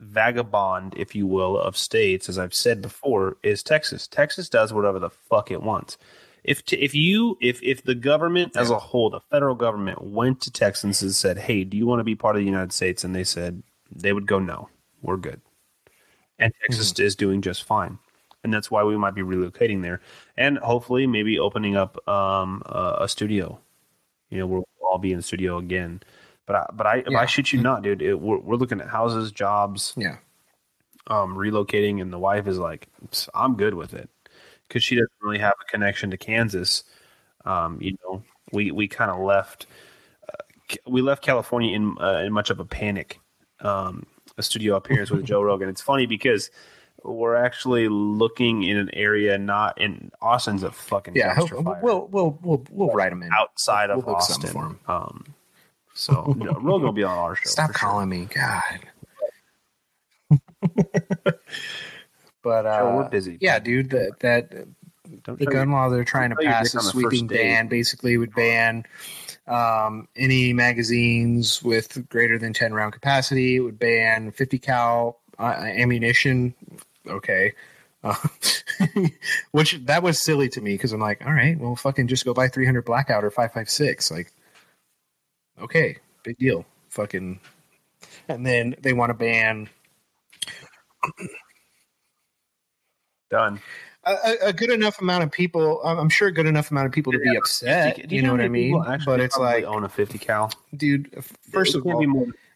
[0.00, 4.06] vagabond, if you will, of states, as I've said before, is Texas.
[4.06, 5.98] Texas does whatever the fuck it wants.
[6.44, 10.40] If t- if you if if the government as a whole, the federal government went
[10.42, 13.04] to Texans and said, "Hey, do you want to be part of the United States?"
[13.04, 13.62] and they said
[13.94, 14.68] they would go, "No,
[15.02, 15.40] we're good,"
[16.38, 17.98] and Texas is doing just fine,
[18.44, 20.00] and that's why we might be relocating there,
[20.36, 23.58] and hopefully maybe opening up um, a, a studio.
[24.30, 26.02] You know, we'll all be in the studio again.
[26.48, 27.20] But I, but I, if Yeah.
[27.20, 30.16] I shit you not, dude, it, we're, we're looking at houses, jobs, yeah.
[31.06, 32.88] um, relocating, and the wife is like,
[33.34, 34.08] "I'm good with it,"
[34.66, 36.82] because she doesn't really have a connection to Kansas.
[37.44, 38.22] Um, you know,
[38.52, 39.66] we we kind of left
[40.28, 40.42] uh,
[40.86, 43.20] we left California in uh, in much of a panic.
[43.60, 44.06] Um,
[44.38, 45.68] a studio appearance with Joe Rogan.
[45.68, 46.50] It's funny because
[47.04, 52.38] we're actually looking in an area not in Austin's a fucking Yeah, fire we'll we'll
[52.42, 53.30] we'll we'll write him in.
[53.32, 54.50] outside of we'll Austin.
[54.50, 54.80] for him.
[54.88, 55.24] Um,
[55.98, 57.48] so no, Rogan will be on our show.
[57.48, 57.88] Stop for sure.
[57.88, 58.80] calling me, God.
[62.42, 63.36] But uh, we're busy.
[63.40, 63.90] Yeah, dude.
[63.90, 64.66] That that
[65.24, 68.84] Don't the gun law they're trying to pass a sweeping ban basically would ban
[69.46, 75.42] um, any magazines with greater than 10 round capacity it would ban 50 cal uh,
[75.42, 76.54] ammunition
[77.06, 77.54] okay
[78.04, 78.14] uh,
[79.52, 82.34] which that was silly to me because i'm like all right well fucking just go
[82.34, 84.32] buy 300 blackout or 556 like
[85.60, 87.38] okay big deal fucking
[88.28, 89.68] and then they want to ban
[93.30, 93.60] Done.
[94.04, 95.82] a, a- good enough amount of people.
[95.84, 98.08] I'm sure a good enough amount of people to be upset.
[98.08, 98.82] Do You know what I mean?
[99.04, 100.50] But it's like, own a 50 cal.
[100.74, 101.10] dude.
[101.52, 102.02] First It of all,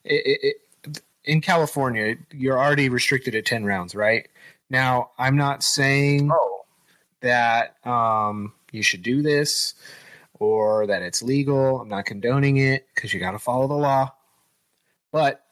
[0.04, 0.12] it,
[0.42, 0.56] it,
[0.86, 4.26] it, in California, you're already restricted at 10 rounds, right?
[4.70, 6.64] Now, I'm not saying Oh.
[7.20, 9.74] that um, you should do this
[10.42, 11.80] or that it's legal.
[11.80, 14.12] I'm not condoning it because you got to follow the law.
[15.12, 15.44] But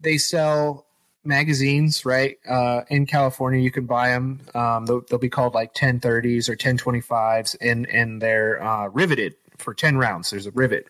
[0.00, 0.86] they sell
[1.24, 2.38] magazines, right?
[2.48, 4.40] Uh, in California, you can buy them.
[4.54, 9.74] Um, they'll, they'll be called like 1030s or 1025s, and and they're uh, riveted for
[9.74, 10.30] 10 rounds.
[10.30, 10.88] There's a rivet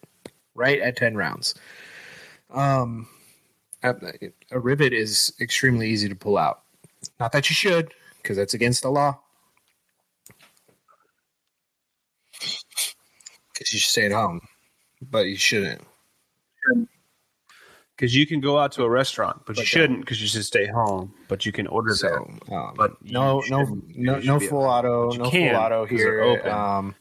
[0.54, 1.54] right at 10 rounds.
[2.50, 3.08] Um,
[3.82, 3.94] a,
[4.52, 6.62] a rivet is extremely easy to pull out.
[7.18, 9.18] Not that you should, because that's against the law.
[13.56, 14.40] Because you should stay at home,
[15.00, 15.80] but you shouldn't.
[17.96, 20.66] Because you can go out to a restaurant, but, you shouldn't because you should stay
[20.66, 21.14] home.
[21.28, 22.08] But you can order So,
[22.48, 22.58] there.
[22.58, 23.64] um, But no, no,
[23.94, 26.20] no, no full auto, no can, full auto here.
[26.20, 26.50] open.
[26.52, 26.94] Um,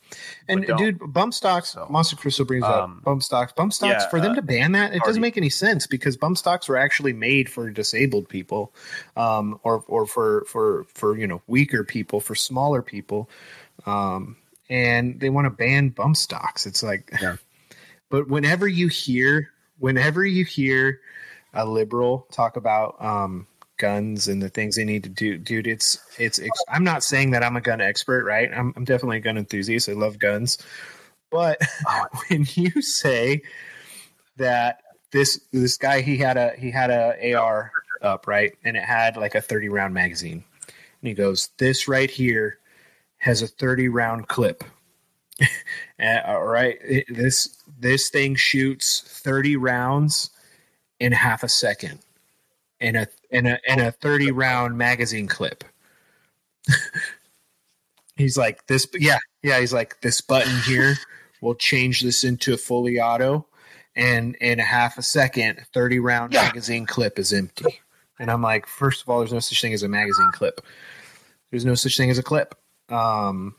[0.48, 1.74] and dude, bump stocks.
[1.74, 3.52] So- Monster Crystal brings Um, up bump stocks.
[3.52, 5.10] Bump stocks yeah, for them uh, to ban that it Hardy.
[5.10, 8.74] doesn't make any sense because bump stocks were actually made for disabled people,
[9.18, 13.30] um, or or for for for you know weaker people, for smaller people,
[13.86, 14.38] um,
[14.70, 16.66] and they want to ban bump stocks.
[16.66, 17.38] It's like, Yeah.
[18.10, 21.02] but whenever you hear, whenever you hear
[21.54, 23.48] a liberal talk about um,
[23.78, 26.40] guns and the things they need to do, dude, it's it's.
[26.70, 28.50] I'm not saying that I'm a gun expert, right?
[28.54, 29.90] I'm, I'm definitely a gun enthusiast.
[29.90, 30.58] I love guns,
[31.32, 31.60] but
[32.28, 33.42] when you say
[34.38, 34.82] that
[35.12, 37.72] this this guy he had a he had a AR
[38.02, 42.10] up right, and it had like a 30 round magazine, and he goes, "This right
[42.10, 42.60] here
[43.26, 44.64] has a 30 round clip."
[46.00, 50.30] Uh, all right, it- this this thing shoots 30 rounds
[51.00, 52.00] in half a second
[52.80, 55.64] in a in a in a 30 round magazine clip.
[58.16, 60.96] he's like this yeah, yeah, he's like this button here
[61.42, 63.46] will change this into a fully auto
[63.96, 67.82] and in a half a second 30 round magazine clip is empty.
[68.20, 70.62] And I'm like, first of all, there's no such thing as a magazine clip.
[71.52, 72.56] There's no such thing as a clip.
[72.90, 73.56] Um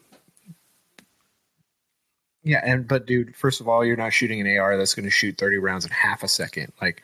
[2.47, 5.11] yeah, and but dude, first of all, you're not shooting an AR that's going to
[5.11, 6.73] shoot 30 rounds in half a second.
[6.81, 7.03] Like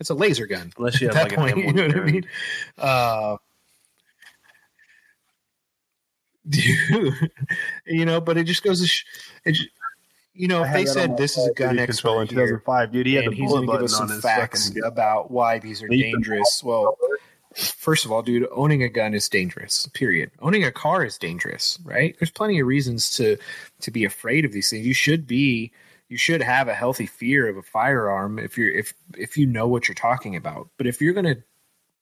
[0.00, 0.72] it's a laser gun.
[0.76, 2.26] Unless you have like point, an you know what I M1 mean?
[2.76, 3.36] Uh,
[6.48, 7.30] dude,
[7.86, 9.04] you know, but it just goes to, sh-
[9.44, 9.68] it, ju-
[10.34, 13.06] you know, if they said this is a gun control in expert here, 2005, dude.
[13.06, 15.88] He had and the he's going to give us some facts about why these are
[15.88, 16.62] dangerous.
[16.64, 16.96] Well,
[17.56, 19.86] first of all, dude, owning a gun is dangerous.
[19.88, 20.30] Period.
[20.40, 22.16] Owning a car is dangerous, right?
[22.18, 23.36] There's plenty of reasons to
[23.80, 24.86] to be afraid of these things.
[24.86, 25.72] You should be
[26.08, 29.66] you should have a healthy fear of a firearm if you're if if you know
[29.66, 30.68] what you're talking about.
[30.76, 31.42] But if you're going to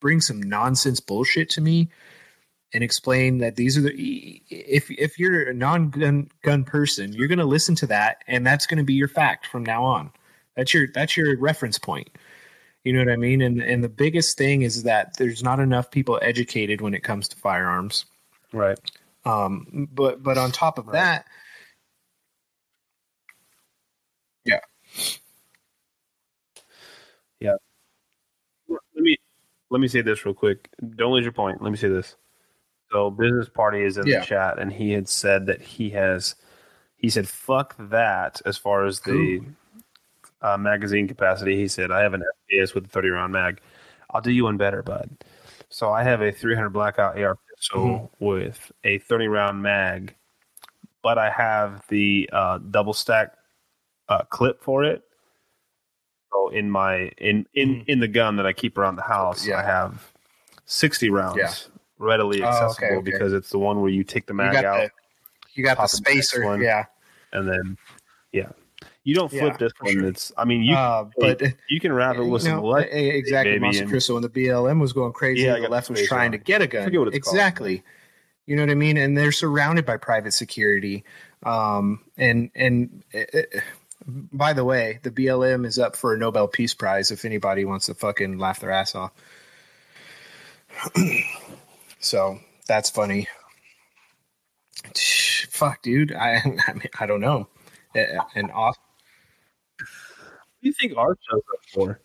[0.01, 1.91] bring some nonsense bullshit to me
[2.73, 7.39] and explain that these are the if if you're a non-gun gun person, you're going
[7.39, 10.11] to listen to that and that's going to be your fact from now on.
[10.57, 12.11] That's your that's your reference point.
[12.89, 13.43] You know what I mean?
[13.43, 17.29] And and the biggest thing is that there's not enough people educated when it comes
[17.29, 18.07] to firearms.
[18.53, 18.79] right.
[19.27, 21.27] Um, but but on top of that,
[24.47, 24.61] yeah,
[27.41, 27.57] yeah.
[28.69, 29.19] Let me
[29.71, 30.71] let me say this real quick.
[30.97, 31.63] Don't lose your point.
[31.63, 32.17] Let me say this.
[32.93, 34.21] So, business party is in Yeah.
[34.21, 36.37] the chat, and he had said that he has.
[36.97, 39.43] He said, "Fuck that." As far as the
[40.43, 43.61] uh, magazine capacity, he said, "I have an FPS with a 30 round mag.
[44.11, 45.11] I'll do you one better, bud."
[45.69, 48.25] So I have a 300 blackout AR pistol Mm-hmm.
[48.25, 50.15] with a 30 round mag,
[51.03, 53.35] but I have the uh, double stack
[54.09, 55.03] uh, clip for it.
[56.33, 59.51] So in my in in in the gun that I keep around the house, Mm-hmm.
[59.51, 59.59] Yeah.
[59.59, 60.13] I have
[60.67, 61.53] 60 rounds Yeah.
[61.99, 63.11] readily Oh, okay, accessible okay.
[63.11, 64.91] because it's the one where you take the you mag got out the
[65.55, 66.61] you got the pop the spacer, one.
[66.61, 66.85] yeah.
[67.33, 67.77] and then
[68.33, 68.51] yeah.
[69.09, 69.93] You don't flip Yeah, this one.
[69.95, 70.07] sure.
[70.09, 71.41] It's I mean you Uh, but
[71.71, 74.17] you can wrap it with you some know, exactly, Monster and- Crystal.
[74.17, 76.67] When the BLM was going crazy, Yeah, the left was trying on to get a
[76.67, 76.83] gun.
[76.89, 77.15] it's called.
[77.15, 77.83] exactly.
[78.45, 78.99] You know what I mean?
[78.99, 81.05] And they're surrounded by private security.
[81.43, 83.61] Um, and and eh, eh,
[84.07, 87.87] by the way, the BLM is up for a Nobel Peace Prize if anybody wants
[87.87, 89.13] to fucking laugh their ass off.
[92.01, 93.27] So that's funny.
[95.51, 96.13] Fuck, dude.
[96.13, 96.37] I
[96.69, 97.49] I, mean, I don't know.
[98.35, 98.77] And off.
[100.79, 102.01] What do you think our show's up for?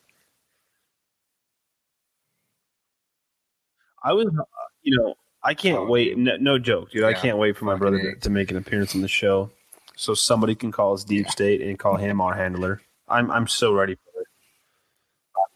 [4.03, 4.43] I was, uh,
[4.81, 6.17] you know, I can't Oh, wait.
[6.17, 7.03] No, no joke, dude.
[7.03, 9.51] I can't wait for my brother to, to make an appearance on the show,
[9.95, 12.81] so somebody can call us Deep State and call him our handler.
[13.07, 14.27] I'm I'm so ready for it.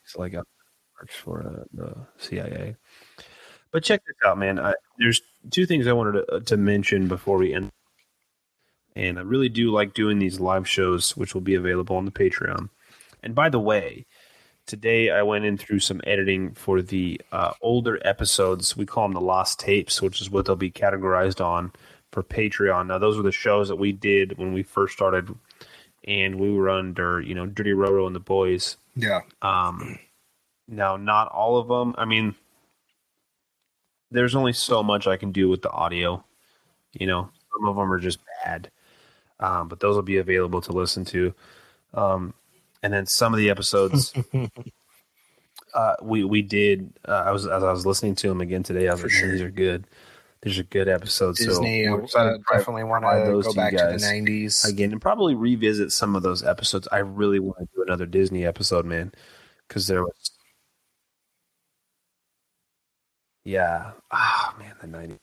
[0.04, 0.44] It's like a
[1.00, 2.76] works for uh, the CIA.
[3.72, 4.60] But check this out, man.
[4.60, 5.22] I, there's
[5.52, 7.72] two things I wanted to, to mention before we end.
[8.96, 12.12] And I really do like doing these live shows, which will be available on the
[12.12, 12.70] Patreon.
[13.24, 14.06] And by the way,
[14.66, 18.78] today I went in through some editing for the uh, older episodes.
[18.78, 21.72] We call them the lost tapes, which is what they'll be categorized on
[22.12, 22.88] for Patreon.
[22.88, 25.34] Now, those were the shows that we did when we first started,
[26.06, 28.78] and we were under, you know, Dirty Roro and the Boys.
[28.96, 29.22] Yeah.
[29.42, 30.00] Um,
[30.68, 31.96] now, not all of them.
[31.98, 32.36] I mean,
[34.12, 36.24] there's only so much I can do with the audio.
[36.94, 38.72] You know, some of them are just bad,
[39.40, 41.34] um, but those will be available to listen to.
[41.94, 42.34] Um,
[42.84, 44.14] and then some of the episodes,
[45.74, 46.94] uh, we we did.
[47.08, 48.88] Uh, I was as I was listening to them again today.
[48.88, 49.32] I was For like, sure.
[49.32, 49.86] these are good.
[50.44, 51.40] These are good episodes.
[51.44, 54.68] Disney so uh, we're excited to provide- definitely want to go back to the 90s.
[54.70, 56.88] again and probably revisit some of those episodes.
[56.92, 59.12] I really want to do another Disney episode, man,
[59.68, 60.32] because there was,
[63.44, 65.18] yeah, ah, man, the '90s.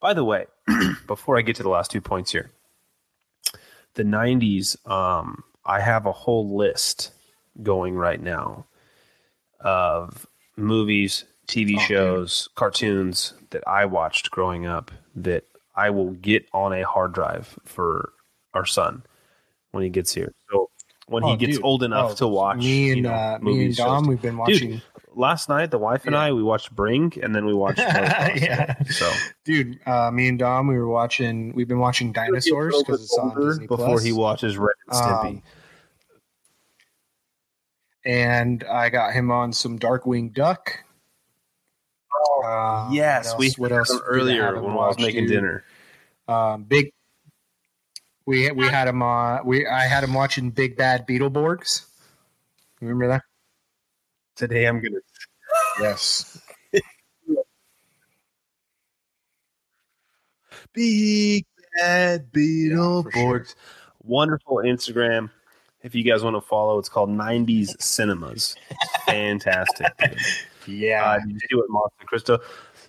[0.00, 0.46] By the way,
[1.06, 2.50] before I get to the last two points here,
[3.94, 7.12] the '90s, um, I have a whole list
[7.62, 8.66] going right now
[9.60, 10.26] of
[10.56, 15.44] movies, TV Oh, shows, cartoons that I watched growing up that
[15.76, 18.12] I will get on a hard drive for
[18.52, 19.04] our son
[19.72, 20.32] when he gets here.
[20.50, 20.70] So
[21.06, 21.64] when he Oh, gets dude.
[21.64, 24.08] old enough Oh, to watch, me and you know, uh, me and Dom, shows.
[24.08, 24.80] we've been watching.
[25.16, 26.22] last night the wife and Yeah.
[26.22, 27.78] I we watched Bring and then we watched.
[27.78, 28.82] Yeah.
[28.84, 29.10] So
[29.44, 31.52] Dude, uh, me and Dom, we were watching.
[31.54, 34.02] We've been watching dinosaurs because it's on Disney before Plus.
[34.02, 35.26] he watches Ren and Stimpy.
[35.36, 35.42] Um,
[38.04, 40.78] and I got him on some Darkwing Duck.
[42.44, 45.32] Uh, yes, we else- what else earlier when I was making dude?
[45.32, 45.64] dinner.
[46.28, 46.92] Um, big.
[48.26, 49.44] We we had him on.
[49.46, 51.86] We I had him watching Big Bad Beetleborgs.
[52.80, 53.22] Remember that?
[54.36, 55.00] Today I'm gonna
[55.80, 56.40] Yes.
[60.72, 61.44] Big
[61.76, 63.46] Bad Yeah, sure.
[64.02, 65.30] Wonderful Instagram.
[65.84, 68.56] If you guys want to follow, it's called 90s Cinemas.
[69.04, 69.92] Fantastic.
[70.66, 71.04] Yeah.
[71.04, 72.38] Uh, did you see what Monster Cristo?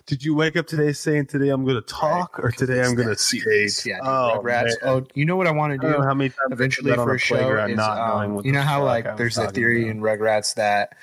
[0.06, 3.08] Did you wake up today saying today I'm going to talk or today I'm going
[3.08, 3.84] to skate?
[3.84, 3.96] yeah.
[3.96, 4.62] Dude, oh, Rugrats.
[4.62, 4.76] man.
[4.84, 7.66] Oh, you know what I want to know how many times eventually for a show
[7.66, 9.90] is, not knowing um, you know how like I there's a theory about.
[9.90, 10.96] in Rugrats that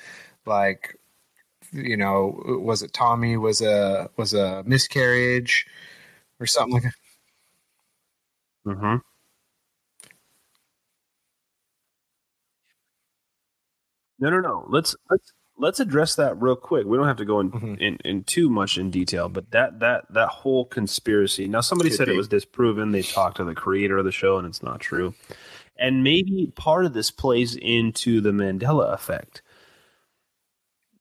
[0.48, 0.98] like
[1.74, 5.68] you know was it Tommy was a was a miscarriage
[6.40, 6.94] or something like that.
[8.66, 9.02] Mhm.
[14.20, 14.66] No, no, no.
[14.70, 16.86] Let's let's let's address that real quick.
[16.86, 17.80] We don't have to go in, Mhm.
[17.80, 21.48] in, in too much in detail, but that that that whole conspiracy.
[21.48, 22.14] Now, somebody Could said be.
[22.14, 22.92] it was disproven.
[22.92, 25.14] They talked to the creator of the show, and it's not true.
[25.76, 29.42] And maybe part of this plays into the Mandela effect.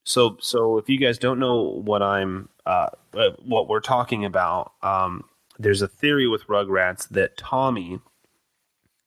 [0.03, 4.73] So, so if you guys don't know what I'm, uh, uh, what we're talking about,
[4.81, 5.23] um,
[5.59, 7.99] there's a theory with Rugrats that Tommy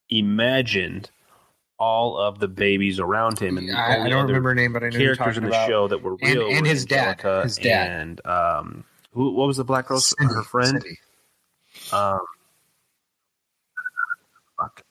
[0.08, 1.10] imagined
[1.78, 4.88] all of the babies around him, and I, I don't remember her name, but I
[4.88, 5.68] know characters in the about.
[5.68, 7.20] show that were real and were his dad.
[7.20, 7.90] His dad.
[7.90, 9.32] and um, who?
[9.32, 10.82] What was the black girl's Cindy, her friend?
[10.82, 10.98] Cindy.
[11.92, 12.20] Um,
[14.58, 14.82] fuck.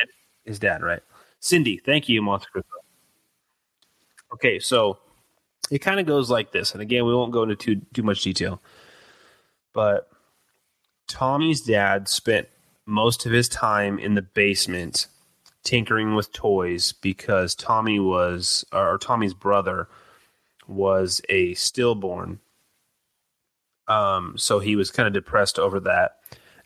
[0.00, 0.10] And
[0.44, 1.02] His dad, right?
[1.40, 1.78] Cindy.
[1.78, 2.62] Thank you, Monster
[4.32, 4.98] Okay, so
[5.70, 8.22] it kind of goes like this, and again, we won't go into too too much
[8.22, 8.62] detail,
[9.72, 10.08] but
[11.08, 12.48] Tommy's dad spent
[12.86, 15.08] most of his time in the basement
[15.64, 19.88] tinkering with toys because Tommy was, or Tommy's brother
[20.66, 22.40] was a stillborn.
[23.88, 26.16] Um, so he was kind of depressed over that.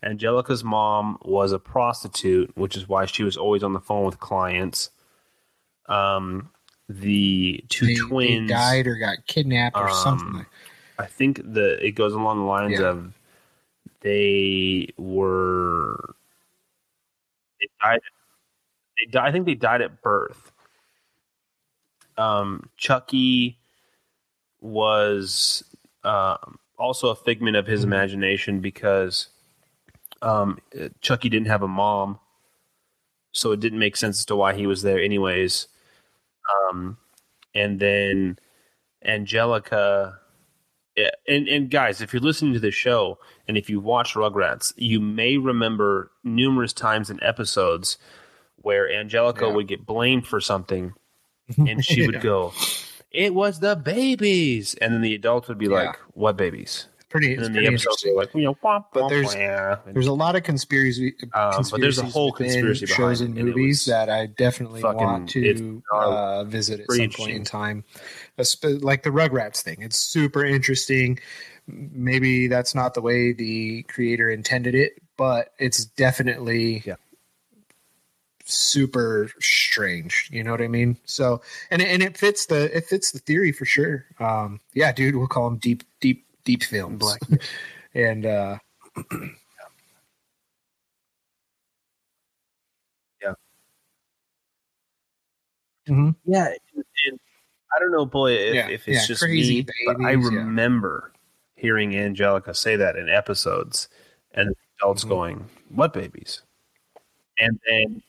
[0.03, 4.19] Angelica's mom was a prostitute, which is why she was always on the phone with
[4.19, 4.91] clients.
[5.87, 6.51] Um,
[6.87, 10.45] the two They, they twins died or got kidnapped or um, something.
[10.99, 12.89] I think the it goes along the lines Yeah.
[12.89, 13.13] of
[14.01, 16.15] they were
[17.59, 18.01] they died.
[18.97, 19.27] They died.
[19.27, 20.51] I think they died at birth.
[22.17, 23.57] Um, Chucky
[24.61, 25.63] was
[26.03, 27.93] um, also a figment of his Mm-hmm.
[27.93, 29.27] imagination because
[30.21, 30.59] um,
[31.01, 32.19] Chucky didn't have a mom,
[33.31, 35.67] so it didn't make sense as to why he was there, anyways.
[36.69, 36.97] Um,
[37.53, 38.39] and then
[39.03, 40.19] Angelica
[41.27, 44.99] and and guys, if you're listening to the show and if you watch Rugrats, you
[45.01, 47.97] may remember numerous times in episodes
[48.65, 49.53] where Angelica Yeah.
[49.53, 50.93] would get blamed for something,
[51.57, 52.51] and she would go,
[53.11, 55.71] "It was the babies," and then the adults would be Yeah.
[55.83, 59.03] like, "What babies?" Pretty, And it's then the episodes are like, you know, womp, But
[59.03, 59.35] womp, there's-.
[59.35, 63.47] And There's a lot of conspiracy, Um, but there's a whole conspiracy shows and and
[63.47, 67.85] movies that I definitely fucking- want to uh, visit at some point in time.
[68.63, 71.19] Like the Rugrats thing, it's super interesting.
[71.67, 76.95] Maybe that's not the way the creator intended it, but it's definitely Yeah.
[78.45, 80.29] Super strange.
[80.31, 80.97] You know what I mean?
[81.05, 81.41] So,
[81.71, 84.05] and it- and it fits the it fits the theory for sure.
[84.19, 86.99] Um, yeah, dude, we'll call them deep deep deep films.
[86.99, 87.21] Black.
[87.93, 88.57] and uh,
[95.87, 96.15] Mhm.
[96.25, 97.19] Yeah, and, and
[97.75, 100.31] I don't know, boy, if, Yeah, if it's yeah, just crazy me, but I babies,
[100.31, 100.39] yeah.
[100.39, 101.11] remember
[101.55, 103.87] hearing Angelica say that in episodes,
[104.33, 105.09] and adults Mhm.
[105.09, 106.41] going, "What babies?"
[107.39, 108.01] And then,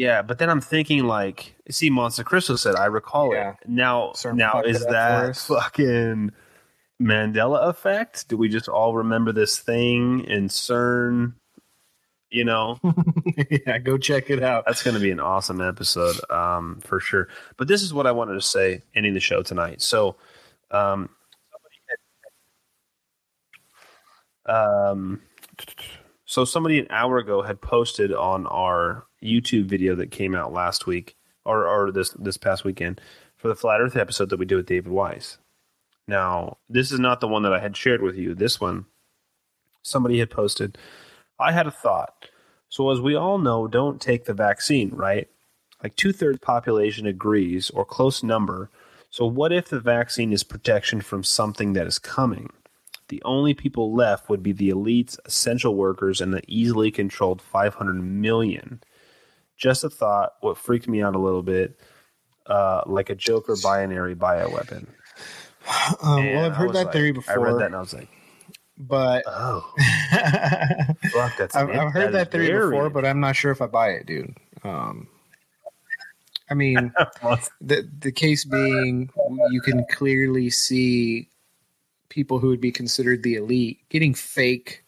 [0.00, 3.50] yeah, but then I'm thinking like, see, Monte Cristo said, "I recall Yeah.
[3.50, 4.92] it." Now, CERN now is it up for
[5.26, 6.32] that fucking
[6.98, 8.26] Mandela effect?
[8.28, 11.34] Do we just all remember this thing in CERN?
[12.30, 12.80] You know,
[13.66, 14.64] yeah, go check it out.
[14.64, 17.28] that's going to be an awesome episode um, for sure.
[17.58, 19.82] But this is what I wanted to say ending the show tonight.
[19.82, 20.16] So,
[20.70, 21.10] um,
[24.46, 25.20] um,
[26.24, 30.86] so somebody an hour ago had posted on our YouTube video that came out last
[30.86, 33.00] week or, or this this past weekend
[33.36, 35.38] for the Flat Earth episode that we did with David Weiss.
[36.06, 38.34] Now, this is not the one that I had shared with you.
[38.34, 38.86] This one,
[39.82, 40.76] somebody had posted.
[41.38, 42.28] I had a thought.
[42.68, 45.28] So, as we all know, don't take the vaccine, right?
[45.82, 48.70] Like two thirds population agrees, or close number.
[49.08, 52.50] So, what if the vaccine is protection from something that is coming?
[53.08, 57.94] The only people left would be the elites, essential workers, and the easily controlled 500
[57.94, 58.80] million.
[59.60, 60.32] Just a thought.
[60.40, 61.78] What freaked me out a little bit,
[62.46, 64.86] uh, like a Joker binary bioweapon.
[66.02, 67.34] Um, well, I've heard that like- theory before.
[67.34, 68.08] I read that and I was like,
[68.78, 73.52] but oh, I've, fuck, that's I've heard that theory very- before, but I'm not sure
[73.52, 74.34] if I buy it, dude.
[74.64, 75.06] Um,
[76.48, 76.92] I mean,
[77.60, 79.10] the the case being,
[79.50, 81.28] you can clearly see
[82.08, 84.82] people who would be considered the elite getting fake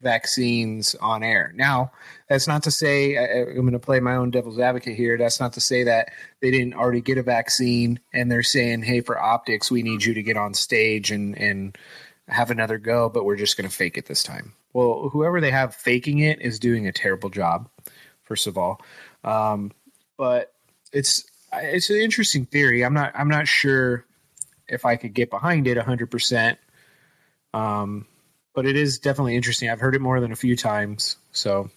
[0.00, 1.52] vaccines on air.
[1.54, 1.92] Now,
[2.28, 5.18] that's not to say I, I'm going to play my own devil's advocate here.
[5.18, 6.10] That's not to say that
[6.40, 10.14] they didn't already get a vaccine and they're saying, "Hey, for optics, we need you
[10.14, 11.76] to get on stage and and
[12.28, 15.50] have another go, but we're just going to fake it this time." Well, whoever they
[15.50, 17.68] have faking it is doing a terrible job.
[18.22, 18.80] First of all,
[19.24, 19.72] um,
[20.16, 20.52] but
[20.92, 22.84] it's it's an interesting theory.
[22.84, 24.04] I'm not I'm not sure
[24.68, 26.56] if I could get behind it 100%.
[27.52, 28.06] Um,
[28.54, 29.68] but it is definitely interesting.
[29.68, 31.16] I've heard it more than a few times.
[31.32, 31.70] So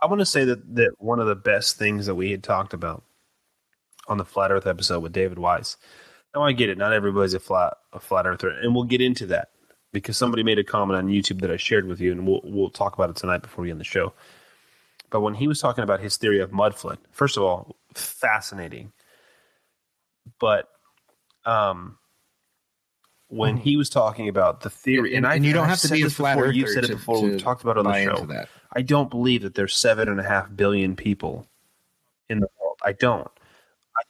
[0.00, 2.72] I want to say that, that one of the best things that we had talked
[2.72, 3.02] about
[4.06, 5.76] on the flat Earth episode with David Weiss.
[6.34, 9.26] Now I get it; not everybody's a flat a flat earther, and we'll get into
[9.26, 9.48] that
[9.92, 12.70] because somebody made a comment on YouTube that I shared with you, and we'll we'll
[12.70, 14.12] talk about it tonight before we end the show.
[15.10, 18.92] But when he was talking about his theory of mud flood, first of all, fascinating.
[20.38, 20.68] But
[21.46, 21.96] um,
[23.28, 25.88] when he was talking about the theory, And- and, I, and you don't I've to
[25.88, 27.20] be a flat before, You've said it before.
[27.22, 28.46] to We've talked about it on the show.
[28.74, 31.46] I don't believe that there's seven and a half billion people
[32.28, 32.76] in the world.
[32.82, 33.26] I don't.
[33.96, 34.02] I,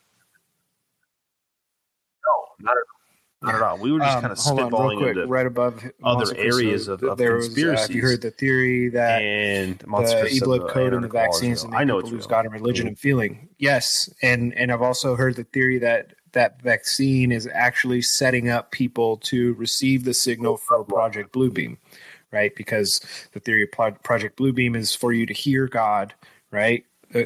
[2.27, 2.98] no, not at all.
[3.41, 3.79] Not at all.
[3.79, 5.11] We were just Um, kind of hold on, real spitballing quick.
[5.11, 9.23] into Right above other areas of- of there was, uh, you heard the theory that
[9.23, 12.27] and the e-blood code and the vaccines and I know people it's lose.
[12.27, 13.49] God and religion and feeling.
[13.59, 18.71] Yes, and and I've also heard the theory that that vaccine is actually setting up
[18.73, 21.79] people to receive the signal from Project Bluebeam,
[22.33, 22.55] right?
[22.57, 23.01] Because
[23.33, 26.13] the theory of Pro- Project Bluebeam is for you to hear God,
[26.51, 26.85] right?
[27.15, 27.23] Uh,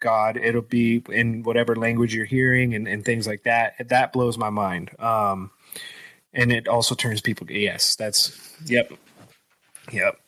[0.00, 3.74] God, it'll be in whatever language you're hearing and, and things like that.
[3.88, 4.90] That blows my mind.
[4.98, 5.50] Um,
[6.32, 7.46] and it also turns people.
[7.46, 7.60] Gay.
[7.60, 8.92] Yes, that's yep,
[9.92, 10.18] yep,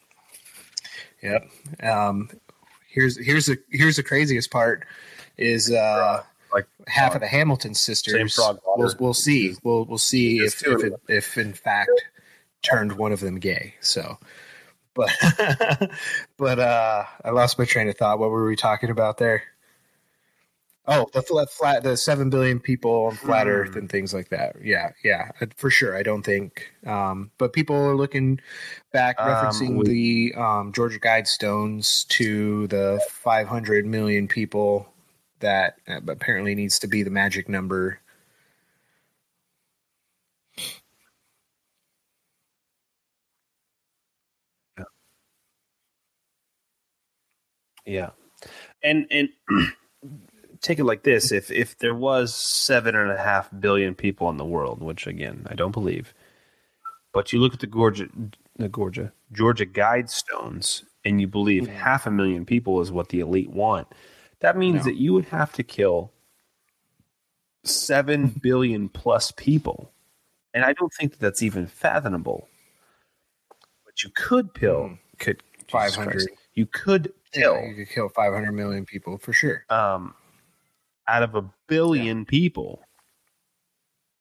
[1.23, 1.49] yep.
[1.83, 2.31] Um,
[2.89, 4.85] here's here's the here's the craziest part
[5.37, 6.23] is uh
[6.53, 8.39] Like half of the Hamilton sisters.
[8.77, 9.57] We'll, we'll see.
[9.63, 11.91] We'll we'll see if if, it, if in fact
[12.63, 13.75] turned one of them gay.
[13.81, 14.19] So,
[14.95, 15.11] but
[16.37, 18.19] but uh, I lost my train of thought.
[18.19, 19.43] What were we talking about there?
[20.89, 23.53] Oh, the flat, flat, the seven billion people on flat Hmm.
[23.53, 24.57] Earth and things like that.
[24.61, 25.97] Yeah, yeah, for sure.
[25.97, 28.41] I don't think, um, but people are looking
[28.93, 34.89] back, Um, referencing we- the um, Georgia Guidestones to the 500 million people
[35.39, 38.01] that uh, apparently needs to be the magic number.
[47.85, 48.11] Yeah,
[48.83, 49.29] and and
[50.61, 54.37] take it like this: if if there was seven and a half billion people in
[54.37, 56.15] the world, which again I don't believe,
[57.13, 58.09] but you look at the Georgia,
[58.57, 61.75] the Georgia, Georgia Guidestones, and you believe mm.
[61.75, 63.89] half a million people is what the elite want,
[64.41, 66.13] that means that you would have to kill
[67.65, 69.93] seven billion plus people,
[70.55, 72.49] and I don't think that that's even fathomable.
[73.85, 74.99] But you could kill mm.
[75.19, 76.29] could 500.
[76.55, 79.65] You could kill Yeah, you could kill 500 million people for sure.
[79.71, 80.15] um,
[81.09, 82.81] out of a billion people,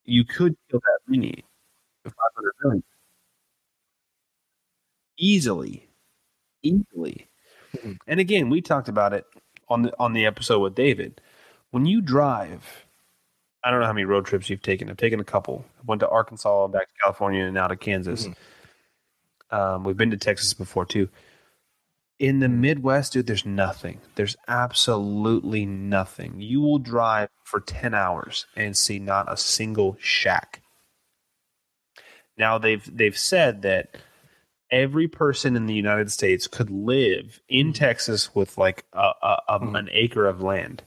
[0.06, 1.44] you could kill that many,
[2.04, 2.84] 500 million,
[5.18, 5.88] easily,
[6.64, 7.28] easily.
[7.74, 8.00] Mhm.
[8.08, 9.26] And again, we talked about it
[9.70, 11.22] on the on the episode with David.
[11.70, 12.86] When you drive,
[13.64, 14.90] I don't know how many road trips you've taken.
[14.90, 15.64] I've taken a couple.
[15.80, 18.28] I went to Arkansas, and back to California, and now to Kansas.
[19.52, 21.08] Um, we've been to Texas before too.
[22.22, 22.62] In the hmm.
[22.62, 24.00] Midwest, dude, there's nothing.
[24.14, 26.36] There's absolutely nothing.
[26.40, 30.62] You will drive for 10 hours and see not a single shack.
[32.38, 33.98] Now they've they've said that
[34.70, 37.74] every person in the United States could live in hmm.
[37.74, 39.76] Texas with like a, a, a, hmm.
[39.76, 40.84] an acre of land.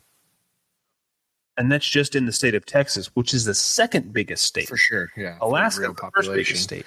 [1.57, 4.69] And that's just in the state of Texas, which is the second biggest state.
[4.69, 5.39] For sure, yeah.
[5.41, 6.87] Alaska, real the first biggest state.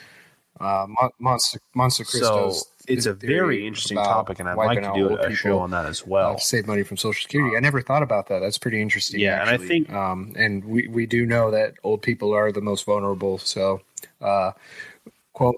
[0.60, 4.92] Uh, Mon- Monte, Monte So Cristo's it's a very interesting topic, and I'd like to
[4.96, 6.36] do a show on that as uh, well.
[6.36, 7.56] to save money from Social Security.
[7.56, 8.40] I never thought about that.
[8.40, 9.20] That's pretty interesting.
[9.20, 12.62] Yeah, and I think- um, and we, we do know that old people are the
[12.62, 13.38] most vulnerable.
[13.38, 13.82] So,
[14.22, 14.52] uh,
[15.36, 15.56] Cuomo,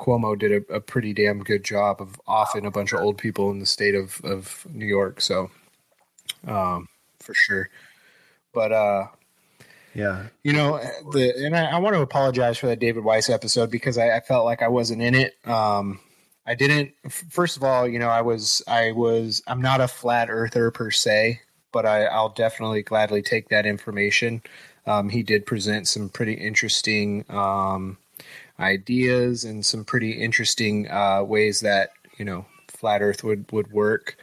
[0.00, 3.50] Cuomo did a, a pretty damn good job of offing a bunch of old people
[3.50, 5.20] in the state of, of New York.
[5.20, 5.50] So,
[6.46, 6.88] um,
[7.20, 7.68] for sure.
[8.54, 9.06] But uh,
[9.94, 10.80] Yeah, you know,
[11.12, 14.20] the and I, I want to apologize for that David Weiss episode because I, I
[14.20, 15.34] felt like I wasn't in it.
[15.46, 16.00] Um,
[16.48, 16.92] I didn't.
[17.10, 20.90] First of all, you know, I was, I was, I'm not a flat earther per
[20.90, 21.40] se,
[21.72, 24.42] but I, I'll definitely gladly take that information.
[24.86, 27.98] Um, he did present some pretty interesting um,
[28.58, 34.16] ideas and some pretty interesting uh, ways that you know flat Earth would would work.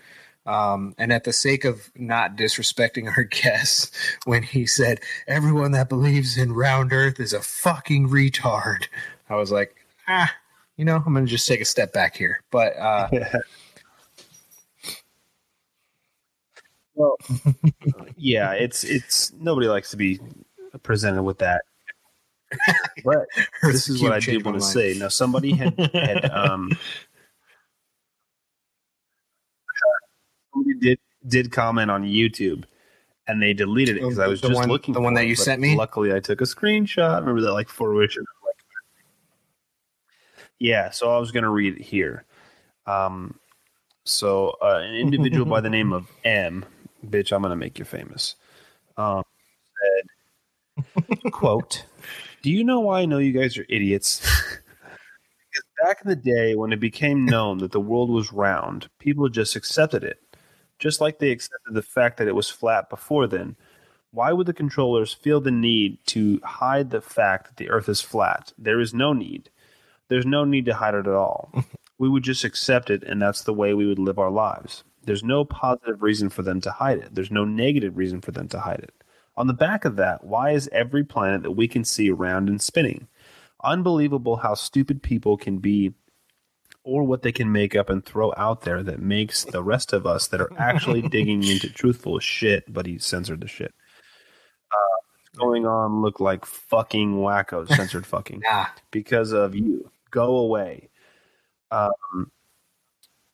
[0.47, 3.91] Um, and at the sake of not disrespecting our guests,
[4.25, 8.87] when he said everyone that believes in round Earth is a fucking retard,
[9.29, 9.75] I was like,
[10.07, 10.33] ah,
[10.77, 12.41] you know, I'm gonna just take a step back here.
[12.51, 13.09] But uh,
[18.17, 18.51] yeah.
[18.53, 20.19] It's it's nobody likes to be
[20.83, 21.61] presented with that.
[23.03, 23.25] But
[23.63, 24.95] this is what I Cube did want to changed my mind.
[24.95, 24.99] say.
[24.99, 26.71] Now, somebody had had um,
[30.53, 32.63] somebody did did comment on YouTube,
[33.27, 35.29] and they deleted it because I was The just one- looking the one that it,
[35.29, 35.75] you sent me?
[35.75, 37.19] Luckily, I took a screenshot.
[37.19, 38.21] Remember that like fruition.
[38.21, 38.34] Like,
[40.59, 42.25] yeah, so I was going to read it here.
[42.85, 43.39] Um,
[44.03, 46.65] so uh, an individual by the name of M,
[47.05, 48.35] bitch, I'm going to make you famous.
[48.97, 49.23] Um,
[50.77, 51.85] said, quote,
[52.41, 54.21] "Do you know why I know you guys are idiots?"
[55.55, 59.27] because back in the day when it became known that the world was round, people
[59.27, 60.19] just accepted it,
[60.79, 63.55] just like they accepted the fact that it was flat before then.
[64.11, 67.99] Why would the controllers feel the need to hide the fact that the Earth is
[67.99, 68.53] flat?
[68.57, 69.49] There is no need.
[70.07, 71.51] There's no need to hide it at all.
[71.97, 74.83] we would just accept it, and that's the way we would live our lives.
[75.03, 77.13] There's no positive reason for them to hide it.
[77.13, 78.93] There's no negative reason for them to hide it.
[79.37, 82.61] On the back of that, why is every planet that we can see round and
[82.61, 83.07] spinning?
[83.63, 85.93] Unbelievable how stupid people can be
[86.83, 90.05] or what they can make up and throw out there that makes the rest of
[90.05, 93.73] us that are actually digging into truthful shit, but he censored the shit.
[94.71, 98.41] Uh, going on look like fucking wackos, censored fucking
[98.91, 99.89] because of you.
[100.15, 100.89] Go away.
[101.71, 102.31] Um,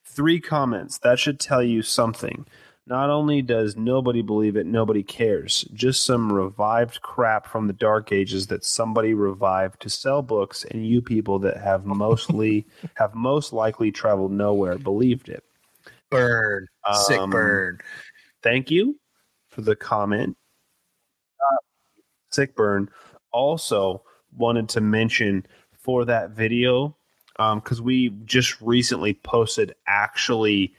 [0.08, 0.98] three comments.
[0.98, 2.48] That should tell you something.
[2.88, 5.62] Not only does nobody believe it, nobody cares.
[5.76, 10.84] Just some revived crap from the dark ages that somebody revived to sell books, and
[10.84, 15.44] you people that have mostly have most likely traveled nowhere believed it.
[16.10, 16.66] burn,
[17.06, 17.78] sick Um, burn.
[18.41, 18.99] Thank you
[19.49, 20.36] for the comment.
[21.40, 21.58] Uh,
[22.32, 22.90] Sick burn.
[23.32, 24.02] Also
[24.36, 25.45] wanted to mention
[25.82, 26.95] for that video
[27.38, 30.74] because we just recently posted actually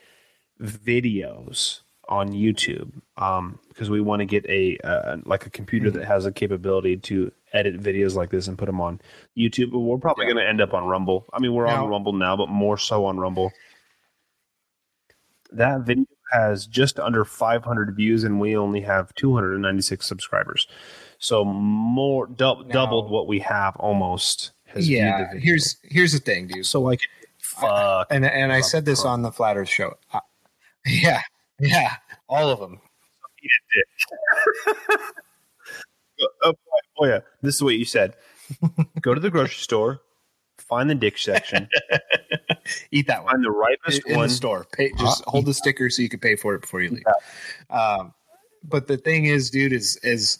[0.61, 6.05] videos on YouTube um, because we want to get a uh, like a computer that
[6.05, 9.01] has a capability to edit videos like this and put them on
[9.37, 9.73] YouTube.
[9.73, 11.27] But we're probably going to end up on Rumble.
[11.33, 13.53] I mean, we're Now- on Rumble now, but more so on Rumble.
[15.51, 20.66] That video has just under 500 views, and we only have 296 subscribers.
[21.19, 24.53] So more dou- doubled what we have almost.
[24.74, 25.32] Has viewed the yeah.
[25.32, 25.40] video.
[25.40, 26.66] Here's here's the thing, dude.
[26.66, 27.01] so like
[27.40, 28.07] fuck.
[28.11, 29.11] and and I said this Pro.
[29.11, 29.94] on the Flat Earth show.
[30.12, 30.20] Uh,
[30.86, 31.23] yeah,
[31.59, 31.97] yeah,
[32.28, 32.81] all of them.
[33.43, 34.99] Eat a dick.
[36.44, 36.55] Oh,
[36.99, 38.15] oh yeah, this is what you said.
[39.01, 40.03] Go to the grocery store,
[40.59, 41.69] find the dick section,
[42.90, 44.28] Eat that one find the ripest in one.
[44.28, 44.66] the store.
[44.73, 47.05] Pay, just hold the sticker so you can pay for it before you leave.
[47.70, 48.15] Um,
[48.65, 50.39] but the thing is, dude, is is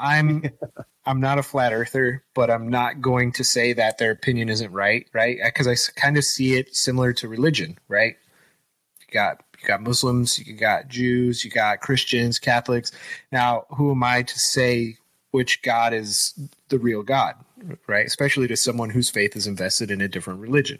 [0.00, 0.44] I'm
[1.06, 4.70] I'm not a flat earther, but I'm not going to say that their opinion isn't
[4.70, 5.38] right, right?
[5.42, 8.16] Because I kind of see it similar to religion, right?
[9.00, 12.92] You got you got Muslims, you got Jews, you got Christians, Catholics.
[13.32, 14.96] Now, who am I to say
[15.30, 16.34] which God is
[16.68, 17.34] the real God,
[17.86, 18.06] right?
[18.06, 20.78] Especially to someone whose faith is invested in a different religion.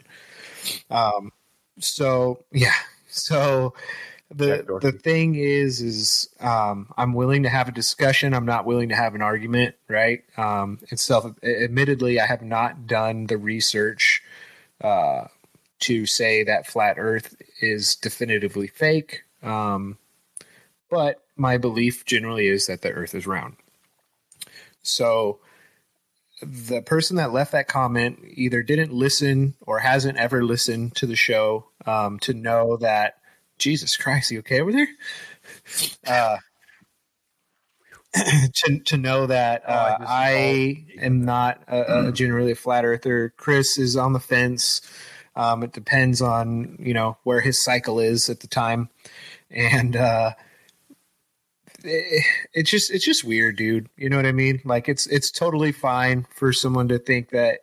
[0.89, 1.31] Um,
[1.79, 2.73] so yeah,
[3.07, 3.73] so
[4.33, 8.33] the the thing is, is um, I'm willing to have a discussion.
[8.33, 10.23] I'm not willing to have an argument, right?
[10.37, 14.21] Um, and self, admittedly, I have not done the research
[14.81, 15.25] uh,
[15.79, 19.23] to say that flat Earth is definitively fake.
[19.43, 19.97] Um,
[20.89, 23.57] but my belief generally is that the Earth is round.
[24.83, 25.39] So
[26.41, 31.15] the person that left that comment either didn't listen or hasn't ever listened to the
[31.15, 33.20] show um, to know that
[33.61, 34.87] Jesus Christ, you okay over there?
[36.05, 36.37] Uh,
[38.53, 42.83] to to know that Oh, I uh, I am not a, a generally a flat
[42.83, 43.33] earther.
[43.37, 44.81] Chris is on the fence.
[45.35, 48.89] Um, it depends on you know where his cycle is at the time,
[49.49, 50.31] and uh,
[51.83, 53.87] it, it's just it's just weird, dude.
[53.95, 54.61] You know what I mean?
[54.65, 57.59] Like it's it's totally fine for someone to think that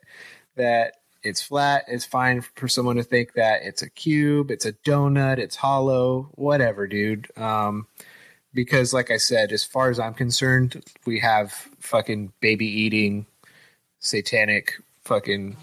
[0.56, 0.94] that
[1.28, 1.84] it's flat.
[1.86, 6.30] It's fine for someone to think that it's a cube, it's a donut, it's hollow,
[6.34, 7.28] whatever, dude.
[7.36, 7.86] Um,
[8.54, 13.26] because, like I said, as far as I'm concerned, we have fucking baby eating,
[14.00, 14.72] satanic,
[15.04, 15.56] fucking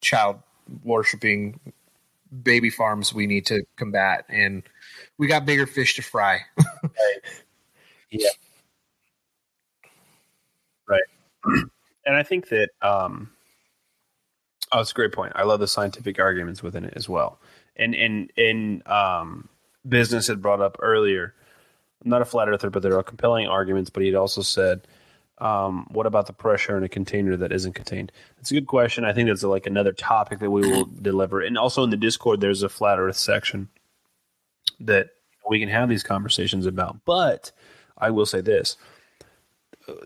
[0.00, 0.38] child
[0.82, 1.58] worshiping
[2.42, 4.62] baby farms we need to combat, and
[5.18, 6.40] we got bigger fish to fry.
[6.82, 7.20] Right.
[8.10, 8.28] Yeah.
[10.86, 11.02] Right.
[12.06, 13.30] And I think that um,
[14.74, 15.32] oh, it's a great point.
[15.36, 17.38] I love the scientific arguments within it as well.
[17.76, 19.48] And and and um,
[19.88, 21.34] business had brought up earlier.
[22.04, 23.88] I'm not a flat earther, but there are compelling arguments.
[23.88, 24.86] But he'd also said,
[25.38, 29.04] um, "What about the pressure in a container that isn't contained?" It's a good question.
[29.04, 31.40] I think that's like another topic that we will deliver.
[31.40, 33.68] And also in the Discord, there's a flat Earth section
[34.80, 35.08] that
[35.48, 37.04] we can have these conversations about.
[37.04, 37.50] But
[37.96, 38.76] I will say this: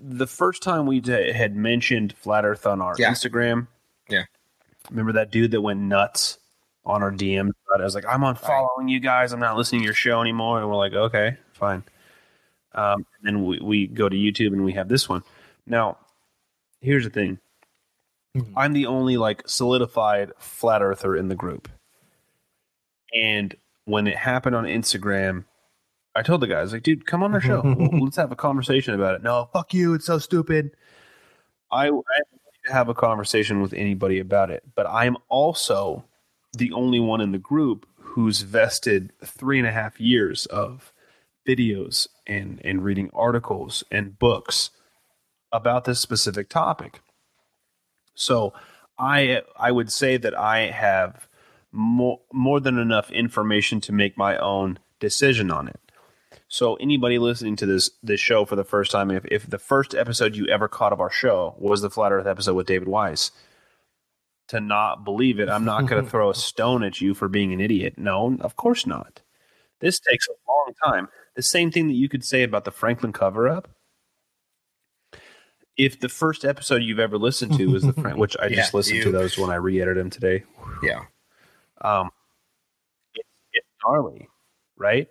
[0.00, 3.10] the first time we had mentioned flat Earth on our Yeah.
[3.10, 3.66] Instagram,
[4.08, 4.24] Yeah.
[4.90, 6.38] Remember that dude that went nuts
[6.84, 7.50] on our DM?
[7.74, 9.32] I was like, "I'm unfollowing you guys.
[9.32, 11.84] I'm not listening to your show anymore." And we're like, "Okay, fine."
[12.72, 15.22] Um, and then we, we go to YouTube and we have this one.
[15.66, 15.98] Now,
[16.80, 17.38] here's the thing:
[18.56, 21.68] I'm the only like solidified flat earther in the group,
[23.14, 25.44] and when it happened on Instagram,
[26.14, 27.60] I told the guys like, "Dude, come on our show.
[27.92, 29.94] Let's have a conversation about it." No, fuck you.
[29.94, 30.70] It's so stupid.
[31.70, 32.20] I, I
[32.68, 36.04] to have a conversation with anybody about it, but I'm also
[36.56, 40.92] the only one in the group who's vested three and a half years of
[41.46, 44.70] videos and and reading articles and books
[45.50, 47.00] about this specific topic.
[48.14, 48.52] So
[48.98, 51.28] I I would say that I have
[51.72, 55.80] more more than enough information to make my own decision on it.
[56.48, 59.94] So anybody listening to this this show for the first time, if, if the first
[59.94, 63.30] episode you ever caught of our show was the Flat Earth episode with David Weiss,
[64.48, 67.52] to not believe it, I'm not going to throw a stone at you for being
[67.52, 67.94] an idiot.
[67.98, 69.20] No, of course not.
[69.80, 71.08] This takes a long time.
[71.36, 73.68] The same thing that you could say about the Franklin cover up.
[75.76, 78.76] If the first episode you've ever listened to was the Frank, which I just Yeah,
[78.76, 80.42] listened to those when I re-edited them today,
[80.82, 81.02] Yeah.
[81.82, 82.10] um,
[83.14, 84.28] it's, it's gnarly,
[84.76, 85.08] right?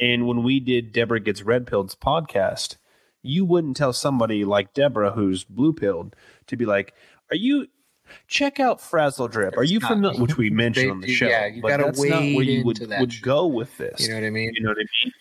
[0.00, 2.76] And when we did Deborah Gets Red Pilled's podcast,
[3.22, 6.94] you wouldn't tell somebody like Deborah who's blue pilled to be like,
[7.30, 7.66] "Are you
[8.26, 9.56] check out Frazzledrip?
[9.56, 11.28] Are you not- familiar?" Which we mentioned on the show.
[11.28, 14.00] yeah, you but gotta that's not where you would, would go with this.
[14.00, 14.52] You know what I mean?
[14.54, 15.12] You know what I mean?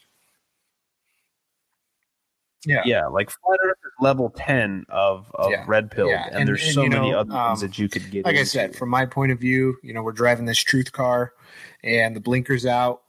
[2.65, 2.81] Yeah.
[2.85, 5.63] Yeah, like Flat Earth is level ten of, of Yeah.
[5.67, 6.09] red Pill.
[6.09, 8.25] Yeah, and, and- there's and, so many know, other things um, that you could get.
[8.25, 11.33] like I said, from my point of view, you know, we're driving this truth car
[11.83, 13.01] and the blinkers out.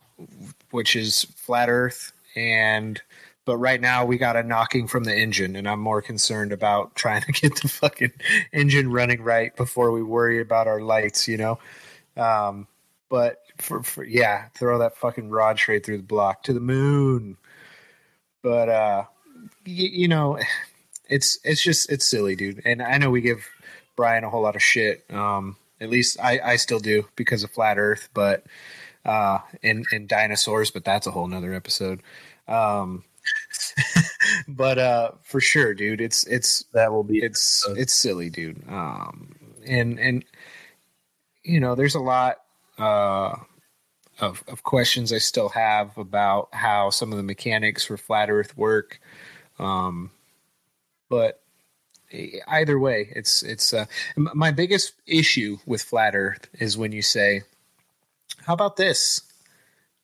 [0.70, 3.00] Which is flat Earth, and
[3.44, 6.94] but right now we got a knocking from the engine, and I'm more concerned about
[6.94, 8.12] trying to get the fucking
[8.52, 11.58] engine running right before we worry about our lights, you know.
[12.16, 12.66] Um,
[13.08, 17.36] but for, for yeah, throw that fucking rod straight through the block to the moon.
[18.42, 19.05] But uh,
[19.66, 20.39] y- you know,
[21.08, 22.62] it's it's just it's silly, dude.
[22.65, 23.47] And I know we give
[23.97, 25.05] Brian a whole lot of shit.
[25.10, 28.44] Um, at least I I still do because of flat Earth, but
[29.05, 30.70] uh, and and dinosaurs.
[30.70, 32.03] But that's a whole nother episode.
[32.49, 33.05] Um,
[34.49, 38.62] but uh, for sure, dude, it's it's That will be it's it's silly, dude.
[38.69, 39.35] Um,
[39.67, 40.25] and and
[41.43, 42.39] you know, there's a lot
[42.79, 43.37] uh,
[44.20, 48.57] of of questions I still have about how some of the mechanics for flat Earth
[48.57, 49.01] work.
[49.59, 50.11] Um,
[51.09, 51.43] but
[52.47, 57.43] either way, it's it's uh, my biggest issue with flat Earth is when you say,
[58.47, 59.23] "How about this?"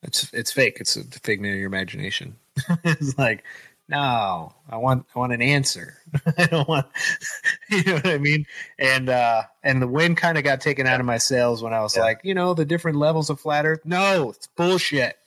[0.03, 0.79] It's it's fake.
[0.81, 2.37] It's a figment of your imagination.
[2.85, 3.45] it's like,
[3.89, 5.99] no, I want I want an answer.
[6.39, 6.87] I don't want,
[7.71, 8.47] you know what I mean.
[8.79, 11.81] And uh, and the wind kind of got taken out of my sails when I
[11.81, 13.81] was like, you know, the different levels of flat Earth.
[13.85, 15.19] No, it's bullshit.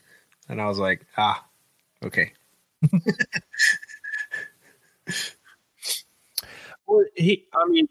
[0.50, 1.46] And I was like, ah,
[2.04, 2.34] okay.
[6.88, 7.88] Well, he, I mean,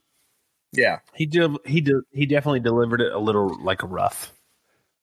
[0.73, 1.53] Yeah, he did.
[1.67, 1.97] He did.
[2.13, 4.33] He definitely delivered it a little like a rough.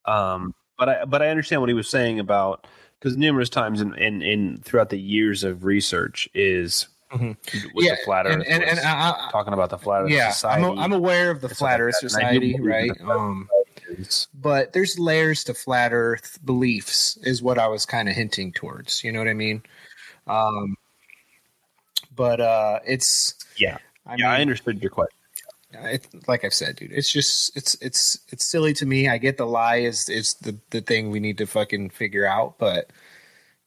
[0.07, 2.67] Um, but I but I understand what he was saying about
[2.99, 7.37] because numerous times in, in in throughout the years of research is Mhm.
[7.73, 10.31] with Yeah, the flat Earth and- and- and I- talking about the flat Earth yeah.
[10.31, 10.63] society.
[10.65, 12.91] I'm, a, I'm aware of the flat Earth that, and I do society, right?
[13.09, 13.47] Um,
[14.33, 19.03] but there's layers to flat Earth beliefs, is what I was kind of hinting towards.
[19.03, 19.61] You know what I mean?
[20.27, 20.75] Um,
[22.15, 23.77] but uh, it's yeah,
[24.07, 24.31] I yeah.
[24.31, 25.17] I understood your question.
[25.71, 29.07] It, like I've said, dude, it's just it's it's it's silly to me.
[29.09, 32.57] I get the lie is is the the thing we need to fucking figure out,
[32.57, 32.91] but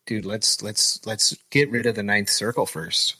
[0.06, 3.16] dude, let's let's let's get rid of the ninth circle first,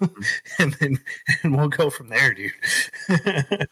[0.58, 0.98] and then
[1.42, 2.52] and we'll go from there, dude.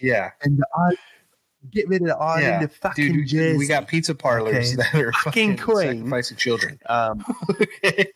[0.00, 0.94] yeah, And the odd,
[1.70, 3.28] get rid of the odd yeah, in the fucking dude.
[3.28, 3.58] jersey.
[3.58, 4.76] We got pizza parlors Okay.
[4.76, 5.96] that are Fucking fucking, queen.
[5.98, 6.78] sacrificing children.
[6.86, 8.06] Um, Okay.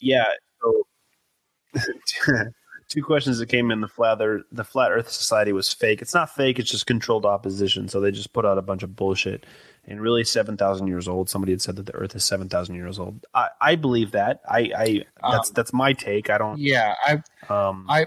[0.00, 0.24] Yeah.
[0.62, 0.86] So
[2.88, 6.02] two questions that came in the flat Earth, the flat Earth Society was fake.
[6.02, 6.58] It's not fake.
[6.58, 7.88] It's just controlled opposition.
[7.88, 9.44] So they just put out a bunch of bullshit.
[9.88, 11.30] And really, seven thousand years old.
[11.30, 13.24] Somebody had said that the Earth is seven thousand years old.
[13.34, 14.40] I, I believe that.
[14.48, 16.28] I, I that's Um, that's my take.
[16.28, 16.58] I don't.
[16.58, 17.12] Yeah, I
[17.52, 18.06] Um, I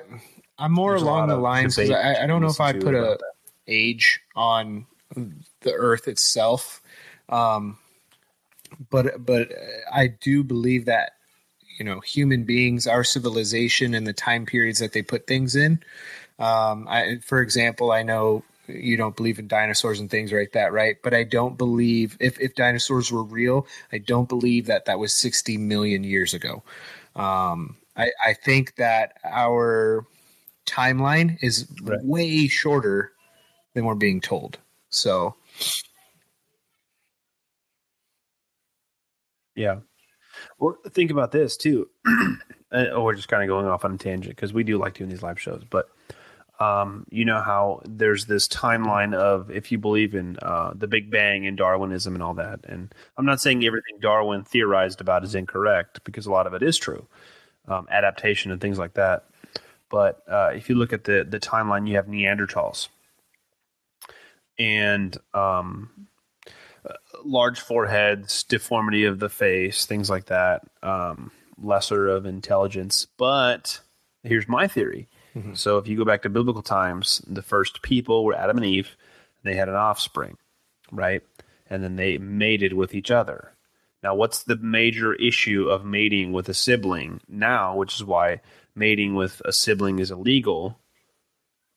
[0.57, 2.93] I'm more along the lines lines 'cause debate I, I don't know if I put
[2.93, 3.19] a that.
[3.67, 4.85] age on
[5.61, 6.81] the Earth itself,
[7.29, 7.77] um,
[8.89, 9.49] but but
[9.89, 11.13] I do believe that
[11.79, 15.79] you know human beings, our civilization, and the time periods that they put things in.
[16.37, 20.71] Um, I, for example, I know you don't believe in dinosaurs and things like that,
[20.71, 20.97] right?
[21.03, 25.13] But I don't believe if if dinosaurs were real, I don't believe that that was
[25.13, 26.63] 60 million years ago.
[27.15, 30.05] Um, I, I think that our
[30.67, 31.99] timeline is Right.
[32.03, 33.11] way shorter
[33.73, 34.57] than we're being told.
[34.89, 35.35] So
[39.55, 39.79] Yeah.
[40.59, 41.89] Well, think about this too.
[42.71, 44.93] Uh, oh, we're just kind of going off on a tangent because we do like
[44.93, 45.63] doing these live shows.
[45.67, 45.89] But
[46.59, 51.09] um, you know how there's this timeline of if you believe in uh, the Big
[51.09, 52.59] Bang and Darwinism and all that.
[52.65, 56.61] And I'm not saying everything Darwin theorized about is incorrect because a lot of it
[56.61, 57.07] is true,
[57.67, 59.25] um, adaptation and things like that.
[59.89, 62.87] But uh, if you look at the the timeline, you have Neanderthals
[64.59, 65.89] and um,
[67.23, 73.07] large foreheads, deformity of the face, things like that, um, lesser of intelligence.
[73.17, 73.79] But
[74.23, 75.07] here's my theory.
[75.55, 78.97] So if you go back to biblical times, the first people were Adam and Eve.
[79.43, 80.37] They had an offspring,
[80.91, 81.21] right?
[81.69, 83.53] And then they mated with each other.
[84.01, 88.41] Now, what's the major issue of mating with a sibling now, which is why
[88.75, 90.79] mating with a sibling is illegal,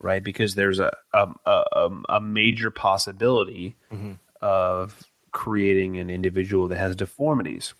[0.00, 0.22] right?
[0.22, 3.76] Because there's a a, a, a major possibility
[4.42, 7.74] of creating an individual that has deformities.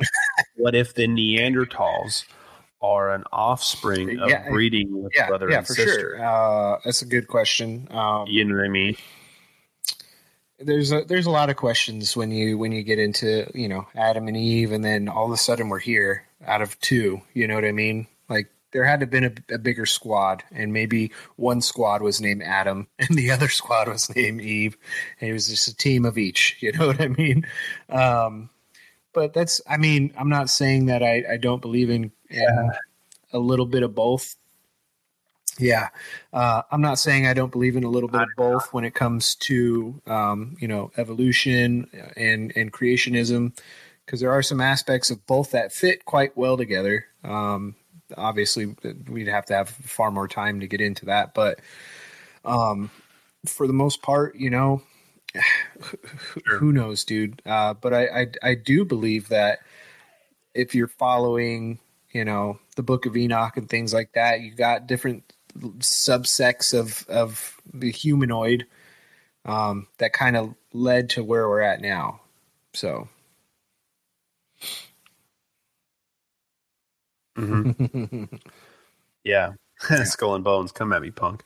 [0.56, 2.24] what if the Neanderthals
[2.82, 6.16] are an offspring of Yeah, breeding with yeah, brother yeah, and sister?
[6.16, 6.24] sure.
[6.24, 7.88] Uh, that's a good question.
[7.90, 8.96] Um, You know what I mean?
[10.58, 13.86] there's a there's a lot of questions when you when you get into you know
[13.94, 17.20] Adam and Eve, and then all of a sudden we're here out of two.
[17.34, 18.06] You know what I mean?
[18.72, 22.42] There had to have been a, a bigger squad, and maybe one squad was named
[22.42, 24.76] Adam, and the other squad was named Eve,
[25.20, 26.56] and it was just a team of each.
[26.66, 27.46] You know what I mean?
[27.88, 28.50] Um,
[29.16, 32.70] but that's I mean I'm not saying that I I don't believe in, in
[33.32, 34.36] a little bit of both.
[35.58, 35.88] Yeah,
[36.34, 38.94] uh, I'm not saying I don't believe in a little bit of both when it
[38.94, 43.58] comes to um, you know evolution and and creationism,
[44.04, 47.06] because there are some aspects of both that fit quite well together.
[47.24, 47.74] Um,
[48.16, 48.74] obviously,
[49.08, 51.60] we'd have to have far more time to get into that, but
[52.44, 52.90] um,
[53.46, 54.82] for the most part, you know,
[56.46, 57.42] who knows, dude?
[57.44, 59.60] Uh, but I, I I do believe that
[60.54, 61.78] if you're following,
[62.12, 65.32] you know, the Book of Enoch and things like that, you got different
[65.78, 68.66] subsects of of the humanoid
[69.44, 72.20] um, that kind of led to where we're at now.
[72.72, 73.08] So.
[79.26, 79.54] Yeah.
[80.04, 81.42] Skull and Bones, come at me, punk.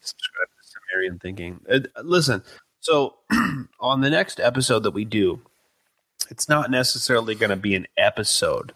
[0.00, 1.60] Subscribe to Sumerian Thinking.
[2.02, 2.42] Listen,
[2.80, 3.16] so
[3.80, 5.40] on the next episode that we do,
[6.30, 8.72] it's not necessarily going to be an episode.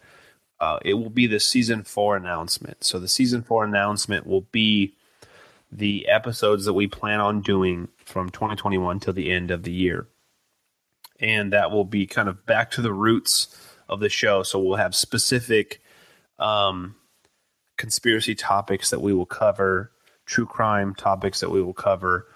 [0.60, 2.84] Uh, it will be the season four announcement.
[2.84, 4.94] So the season four announcement will be
[5.72, 10.06] the episodes that we plan on doing from 2021 till the end of the year.
[11.18, 13.56] And that will be kind of back to the roots
[13.88, 14.42] of the show.
[14.42, 15.80] So we'll have specific
[16.40, 16.96] um,
[17.76, 19.92] conspiracy topics that we will cover,
[20.26, 22.26] true crime topics that we will cover,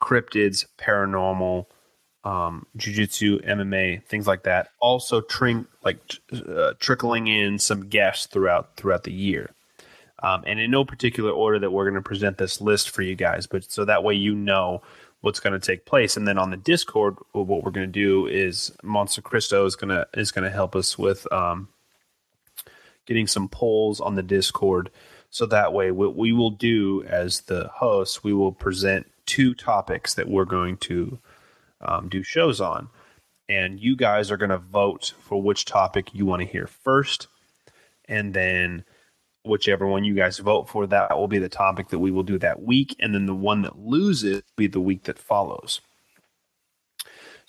[0.00, 1.66] cryptids, paranormal,
[2.24, 4.68] um, jujitsu, MMA, things like that.
[4.80, 5.98] Also, tring, like
[6.32, 9.50] uh, trickling in some guests throughout throughout the year,
[10.22, 13.14] um, and in no particular order that we're going to present this list for you
[13.14, 14.82] guys, but so that way you know
[15.22, 16.16] what's going to take place.
[16.16, 19.90] And then on the Discord, what we're going to do is Monster Cristo is going
[19.90, 21.68] to is going to help us with um,
[23.06, 24.90] getting some polls on the Discord.
[25.30, 30.14] So that way, what we will do as the host, we will present two topics
[30.14, 31.18] that we're going to
[31.80, 32.88] um, do shows on.
[33.48, 37.26] And you guys are going to vote for which topic you want to hear first.
[38.06, 38.84] And then
[39.44, 42.38] whichever one you guys vote for, that will be the topic that we will do
[42.38, 42.94] that week.
[43.00, 45.80] And then the one that loses will be the week that follows.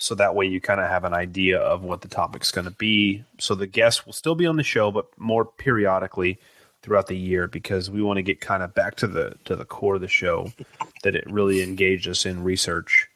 [0.02, 2.72] So that way you kind of have an idea of what the topic's going to
[2.72, 3.24] be.
[3.40, 6.40] So the guests will still be on the show, but more periodically
[6.82, 9.64] throughout the year because we want to get kind of back to the to the
[9.64, 10.52] core of the show
[11.04, 13.10] that it really engaged us in research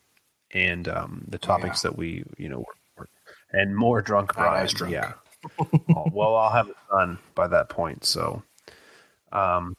[0.54, 2.64] and um, the topics that we you know
[2.96, 3.10] were,
[3.52, 4.78] and more drunk Not as vibes.
[4.78, 4.94] drunk.
[4.94, 5.14] Yeah.
[5.96, 8.06] Oh, well, I'll have it done by that point.
[8.06, 8.44] So,
[9.32, 9.76] um,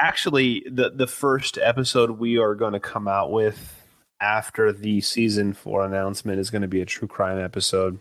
[0.00, 3.77] actually, the the first episode we are going to come out with
[4.20, 7.98] after the season four announcement is going to be a true crime episode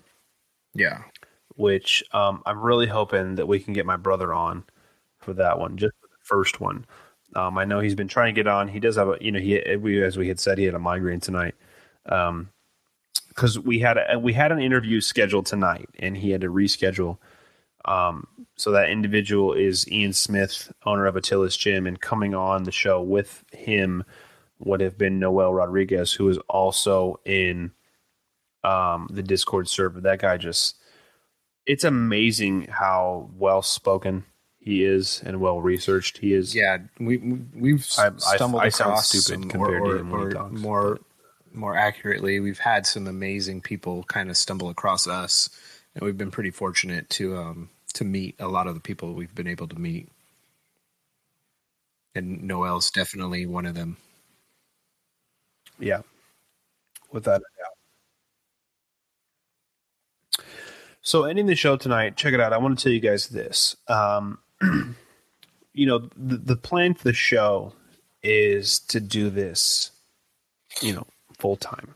[0.74, 1.04] Yeah.
[1.56, 4.64] which um, I'm really hoping that we can get my brother on
[5.20, 6.86] for that one, just for the first one.
[7.36, 8.68] Um, I know he's been trying to get on.
[8.68, 10.80] He does have a, you know, he we, as we had said, he had a
[10.80, 11.56] migraine tonight.
[12.08, 12.50] Um,
[13.30, 17.18] because we had a we had an interview scheduled tonight, and he had to reschedule.
[17.86, 22.72] Um, so that individual is Ian Smith, owner of Attila's Gym, and coming on the
[22.72, 24.04] show with him
[24.60, 27.72] would have been Noel Rodriguez, who is also in
[28.64, 30.02] um, the Discord server.
[30.02, 30.76] That guy just
[31.66, 34.24] it's amazing how well spoken
[34.60, 36.56] he is and well researched he is.
[36.56, 40.00] Yeah, we we- we've I- I- stumbled I sound across stupid some, compared or, to
[40.00, 41.00] him when he or talks, more
[41.54, 45.50] more accurately, we've had some amazing people kind of stumble across us,
[45.96, 49.34] and we've been pretty fortunate to um to meet a lot of the people we've
[49.34, 50.10] been able to meet.
[52.16, 53.98] And Noel's definitely one of them.
[55.80, 56.02] Yeah,
[57.12, 57.44] without a
[60.40, 60.46] doubt.
[61.02, 62.52] So, ending the show tonight, check it out.
[62.54, 63.78] I want to tell you guys this.
[63.88, 64.40] Um,
[65.74, 67.74] you know, the, the plan for the show
[68.24, 69.92] is to do this,
[70.82, 71.08] you know,
[71.38, 71.96] full time.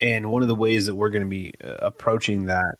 [0.00, 2.76] And one of the ways that we're going to be uh, approaching that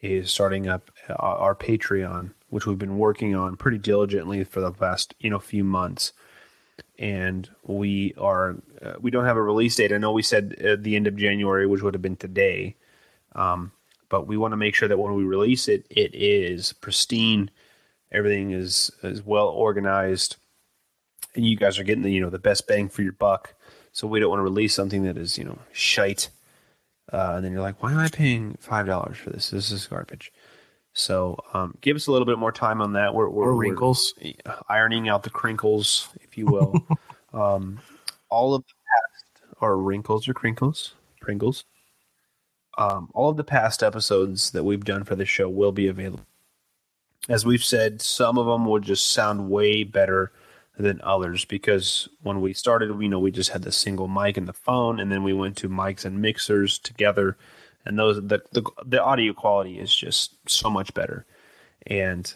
[0.00, 4.72] is starting up uh, our Patreon, which we've been working on pretty diligently for the
[4.72, 6.12] past, you know, few months
[6.98, 9.92] and we are uh, we don't have a release date.
[9.92, 12.76] I know we said at the end of January, which would have been today,
[13.34, 13.72] um,
[14.08, 17.50] but we want to make sure that when we release it, it is pristine.
[18.12, 20.36] Everything is is well organized,
[21.34, 23.54] and you guys are getting the you know the best bang for your buck.
[23.92, 26.28] So we don't want to release something that is you know shite,
[27.12, 29.50] uh, and then you're like, why am I paying five dollars for this?
[29.50, 30.32] This is garbage.
[30.98, 33.14] So um, give us a little bit more time on that.
[33.14, 34.14] We're, we're Or we're- wrinkles.
[34.68, 36.74] ironing out the crinkles, if you will.
[37.34, 37.78] um,
[38.30, 41.64] all of the past, are wrinkles or crinkles, Pringles.
[42.78, 46.24] Um, all of the past episodes that we've done for the show will be available.
[47.28, 50.30] As we've said, some of them will just sound way better
[50.78, 54.46] than others because when we started, we know we just had the single mic and
[54.48, 57.36] the phone, and then we went to mics and mixers together,
[57.86, 61.24] and those the the, the audio quality is just so much better.
[61.86, 62.32] And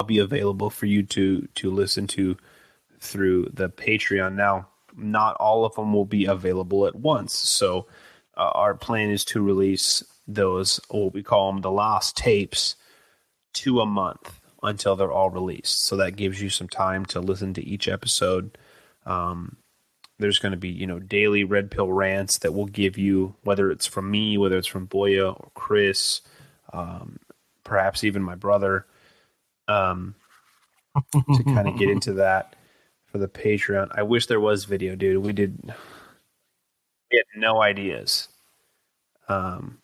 [0.00, 2.36] I'll be available for you to to listen to
[3.00, 4.34] through the Patreon.
[4.34, 7.86] Now, not all of them will be available at once, so
[8.36, 12.74] uh, our plan is to release those what we call them the last tapes
[13.54, 15.84] to a month until they're all released.
[15.84, 18.58] So that gives you some time to listen to each episode.
[19.06, 19.57] Um,
[20.18, 23.70] there's going to be you know daily red pill rants that will give you whether
[23.70, 26.20] it's from me, whether it's from Boya or Chris,
[26.72, 27.18] um,
[27.64, 28.86] perhaps even my brother,
[29.68, 30.14] um,
[31.12, 32.56] to kind of get into that
[33.06, 33.90] for the Patreon.
[33.94, 35.24] I wish there was video, dude.
[35.24, 35.58] We did.
[37.10, 38.28] We had no ideas.
[39.28, 39.78] Um,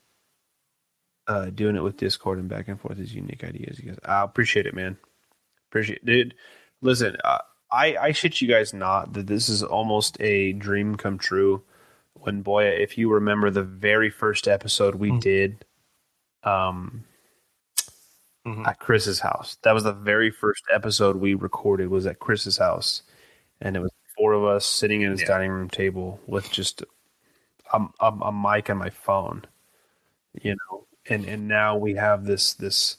[1.27, 3.79] uh, doing it with Discord and back and forth is unique ideas.
[3.79, 4.97] You guys, I appreciate it, man.
[5.71, 6.35] Appreciate it, dude.
[6.83, 7.39] Listen, uh,
[7.75, 11.63] I I shit you guys not that this is almost a dream come true.
[12.15, 15.65] When Boya, if you remember the very first episode we did,
[16.45, 17.05] um,
[18.47, 18.67] Mhm.
[18.67, 19.57] at Chris's house.
[19.63, 23.03] That was the very first episode we recorded was at Chris's house,
[23.61, 25.29] and it was four of us sitting in his Yeah.
[25.29, 26.83] dining room table with just
[27.73, 29.45] a, a, a mic on my phone,
[30.43, 30.87] you know.
[31.09, 32.99] And and now we have this this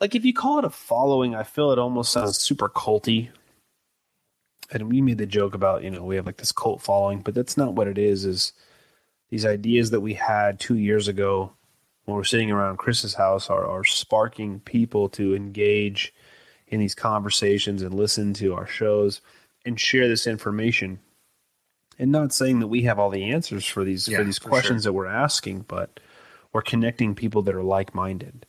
[0.00, 3.30] like if you call it a following, I feel it almost sounds super culty.
[4.70, 7.34] And we made the joke about you know we have like this cult following, but
[7.34, 8.24] that's not what it is.
[8.24, 8.52] Is
[9.30, 11.52] these ideas that we had two years ago
[12.04, 16.12] when we're sitting around Chris's house are, are sparking people to engage
[16.68, 19.20] in these conversations and listen to our shows
[19.64, 20.98] and share this information.
[21.98, 24.48] And not saying that we have all the answers for these Yeah, for these for
[24.48, 26.00] questions that we're asking, but
[26.52, 28.46] we're connecting people that are like minded.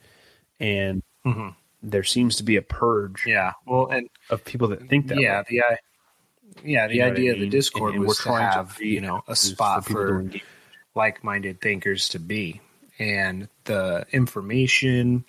[0.59, 1.55] And Mhm.
[1.81, 3.53] there seems to be a purge Yeah.
[3.65, 5.45] Well, and of people that think that yeah, way.
[5.49, 5.77] the i-
[6.63, 7.49] yeah, the You know what I idea of the?
[7.49, 9.55] Discord And- and was we're to trying to have create you know a avenues for
[9.55, 10.29] spot for
[10.95, 12.61] like-minded thinkers to be,
[12.99, 15.25] and the information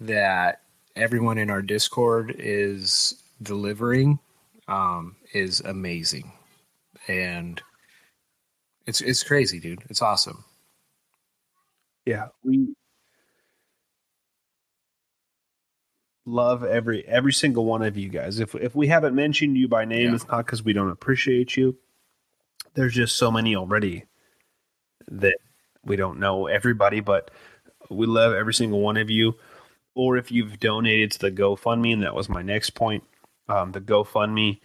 [0.00, 0.60] that
[0.96, 4.18] everyone in our Discord is delivering
[4.68, 6.30] um, is amazing,
[7.06, 7.62] and
[8.86, 9.82] it's it's crazy, dude.
[9.88, 10.44] It's awesome.
[12.04, 12.74] Yeah, we
[16.28, 18.38] love every every single one of you guys.
[18.40, 20.14] If if we haven't mentioned you by name, Yeah.
[20.14, 21.76] it's not because we don't appreciate you.
[22.74, 24.04] There's just so many already
[25.10, 25.38] that
[25.84, 27.30] we don't know everybody, but
[27.90, 29.36] we love every single one of you.
[29.94, 33.02] Or if you've donated to the GoFundMe, and that was my next point,
[33.48, 34.60] um, the GoFundMe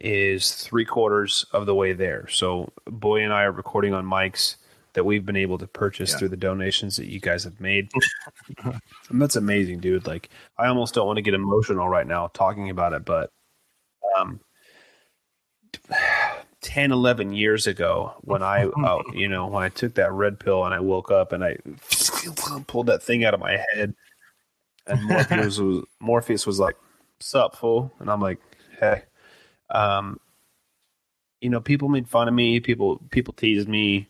[0.00, 2.26] is three quarters of the way there.
[2.28, 4.56] So Boy and I are recording on mics
[4.98, 6.18] that we've been able to purchase Yeah.
[6.18, 7.88] through the donations that you guys have made.
[8.64, 10.08] and that's amazing, dude.
[10.08, 10.28] Like
[10.58, 13.30] I almost don't want to get emotional right now talking about it, but
[14.18, 14.40] um
[16.62, 20.64] 10 11 years ago when I uh, you know, when I took that red pill
[20.64, 21.58] and I woke up and I
[22.66, 23.94] pulled that thing out of my head
[24.88, 26.76] and Morpheus was Morpheus was like,
[27.20, 28.40] "Sup, fool?" And I'm like,
[28.80, 29.02] "Hey."
[29.70, 30.18] Um,
[31.40, 32.58] you know, people made fun of me.
[32.58, 34.08] People people teased me.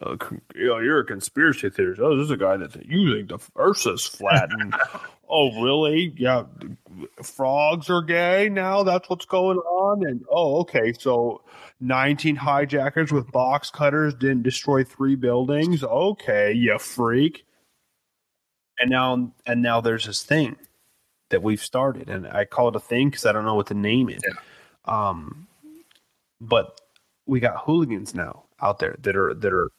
[0.00, 0.16] Uh,
[0.54, 2.00] you know, you're a conspiracy theorist.
[2.00, 4.50] Oh, this is a guy that you think the Earth is flat.
[4.52, 4.74] And,
[5.28, 6.12] oh, really?
[6.16, 6.44] Yeah,
[7.22, 8.82] frogs are gay now.
[8.82, 10.06] That's what's going on.
[10.06, 10.92] And oh, okay.
[10.92, 11.42] So,
[11.80, 15.82] 19 hijackers with box cutters didn't destroy three buildings.
[15.82, 17.46] Okay, you freak
[18.78, 20.56] and now and now there's this thing
[21.30, 23.74] that we've started and i call it a thing because i don't know what to
[23.74, 24.22] name it
[24.84, 25.46] um
[26.40, 26.80] but
[27.26, 29.70] we got hooligans now out there that are that are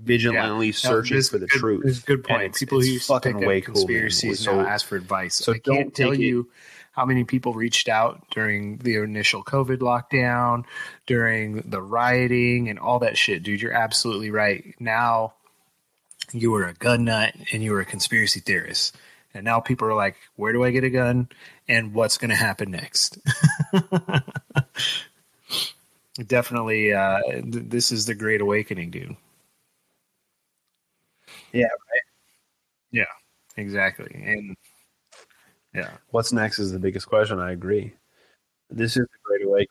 [0.00, 0.72] vigilantly Yeah.
[0.72, 2.42] searching This- for the good- truth this is a good point.
[2.42, 5.34] it's- People it's who fucking way up cool, conspiracies So- now ask for advice.
[5.36, 6.48] so I can't tell it- you
[6.92, 10.64] how many people reached out during the initial COVID lockdown,
[11.06, 13.60] during the rioting, and all that shit, dude.
[13.60, 14.74] You're absolutely right.
[14.78, 15.34] Now
[16.32, 18.96] you were a gun nut and you were a conspiracy theorist.
[19.34, 21.28] And now people are like, where do I get a gun?
[21.68, 23.18] And what's going to happen next?
[26.26, 29.16] Definitely, uh, th- this is the great awakening, dude.
[31.54, 32.02] Yeah, Right?
[32.90, 33.04] Yeah,
[33.56, 34.10] exactly.
[34.14, 34.56] And
[35.74, 37.92] yeah, what's next is the biggest question i agree
[38.70, 39.68] this is the great awakening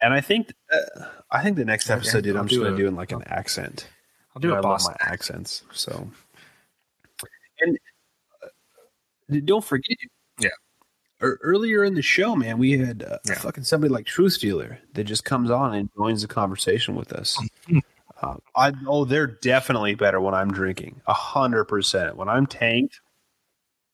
[0.00, 2.76] and i think uh, i think the next Okay, episode dude I'll i'm just gonna
[2.76, 3.88] do in like an accent
[4.34, 5.62] I'll do I a love my accents.
[5.72, 6.10] So,
[7.60, 7.78] and
[8.42, 9.96] uh, don't forget,
[10.40, 10.48] Yeah.
[11.20, 13.34] earlier in the show, man, we had uh, Yeah.
[13.34, 17.40] fucking somebody like Truth Dealer that just comes on and joins the conversation with us.
[18.22, 21.00] uh, I oh, they're definitely better when I'm drinking.
[21.06, 22.16] A hundred percent.
[22.16, 23.00] When I'm tanked,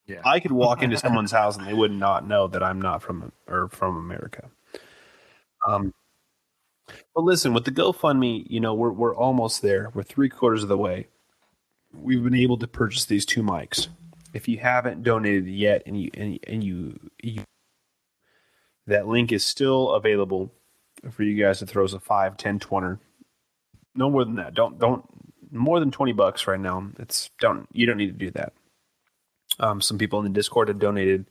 [0.06, 0.20] Yeah.
[0.24, 3.32] I could walk into someone's house and they would not know that I'm not from
[3.46, 4.50] or from America.
[5.66, 5.94] Um,
[7.14, 9.90] but listen, with the GoFundMe, you know, we're we're almost there.
[9.94, 11.08] We're three quarters of the way.
[11.92, 13.88] We've been able to purchase these two mics,
[14.32, 17.42] if you haven't donated yet and you and, and you, you
[18.86, 20.52] that link is still available
[21.10, 22.98] for you guys to throw us a 5 10 20
[23.94, 24.54] no more than that.
[24.54, 25.04] Don't don't
[25.52, 26.86] more than 20 bucks right now.
[26.98, 28.52] It's don't you don't need to do that.
[29.58, 31.26] Um, some people in the discord have donated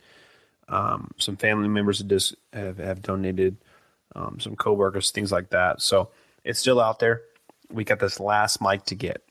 [0.67, 2.03] um, some family members
[2.53, 3.57] have, have donated
[4.15, 5.81] um, some coworkers things like that.
[5.81, 6.09] So
[6.43, 7.21] it's still out there.
[7.71, 9.23] We got this last mic to get.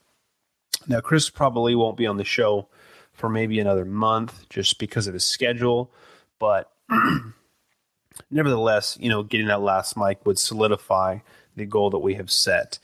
[0.86, 2.68] Now chris probably won't be on the show
[3.12, 5.92] for maybe another month just because of his schedule
[6.38, 6.70] but
[8.30, 11.18] nevertheless, you know, getting that last mic would solidify
[11.56, 12.78] the goal that we have set.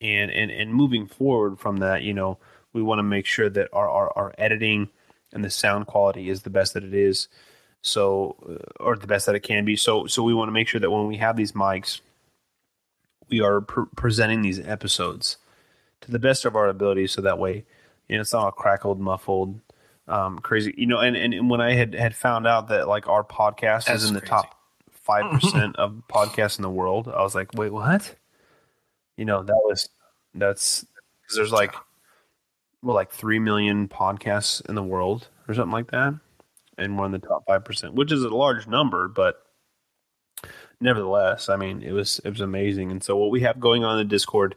[0.00, 2.38] And and and moving forward from that, you know,
[2.72, 4.88] we want to make sure that our, our, our editing
[5.32, 7.28] and the sound quality is the best that it is.
[7.82, 9.76] So, uh, or the best that it can be.
[9.76, 12.00] So, so we want to make sure that when we have these mics,
[13.28, 15.36] we are pre- presenting these episodes
[16.00, 17.06] to the best of our ability.
[17.06, 17.64] So that way,
[18.08, 19.60] you know, it's not all crackled, muffled,
[20.08, 20.74] um, crazy.
[20.76, 23.84] You know, and, and, and when I had had found out that like our podcast
[23.84, 24.30] That's is in the crazy.
[24.30, 24.54] top
[24.92, 28.14] five percent of podcasts in the world, I was like, wait, what?
[29.18, 29.88] You know, that was
[30.32, 30.86] that's
[31.22, 31.74] because there's like
[32.82, 36.14] well, like three million podcasts in the world or something like that,
[36.78, 39.42] and we're in the top five percent, which is a large number, but
[40.80, 42.92] nevertheless, I mean, it was it was amazing.
[42.92, 44.54] And so what we have going on in the Discord,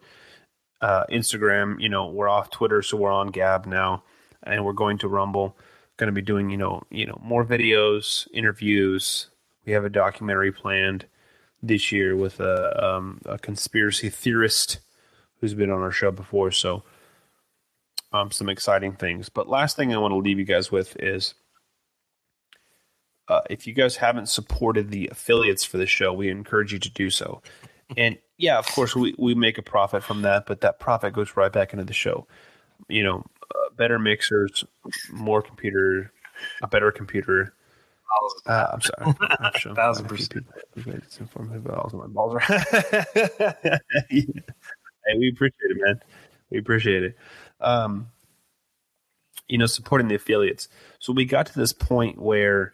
[0.79, 4.03] uh, Instagram, you know, we're off Twitter, so we're on Gab now,
[4.43, 5.57] and we're going to Rumble.
[5.97, 9.27] Going to be doing you know you know more videos, interviews.
[9.65, 11.05] We have a documentary planned
[11.61, 14.79] this year with a um, a conspiracy theorist
[15.39, 16.51] who's been on our show before.
[16.51, 16.83] So
[18.13, 19.29] um, some exciting things.
[19.29, 21.33] But last thing I want to leave you guys with is
[23.27, 26.89] uh, if you guys haven't supported the affiliates for the show, we encourage you to
[26.89, 27.41] do so.
[27.97, 31.35] And yeah, of course, we, we make a profit from that, but that profit goes
[31.35, 32.27] right back into the show.
[32.89, 34.63] You know, uh, better mixers,
[35.11, 36.11] more computer,
[36.61, 37.53] a better computer.
[38.45, 39.13] Uh, I'm sorry.
[39.39, 40.47] I'm sure Thousand percent.
[40.75, 42.39] people this informative, but also my balls are.
[44.09, 44.25] hey,
[45.17, 46.01] we appreciate it, man.
[46.49, 47.17] We appreciate it.
[47.59, 48.07] Um,
[49.47, 50.69] you know, supporting the affiliates.
[50.99, 52.73] So we got to this point where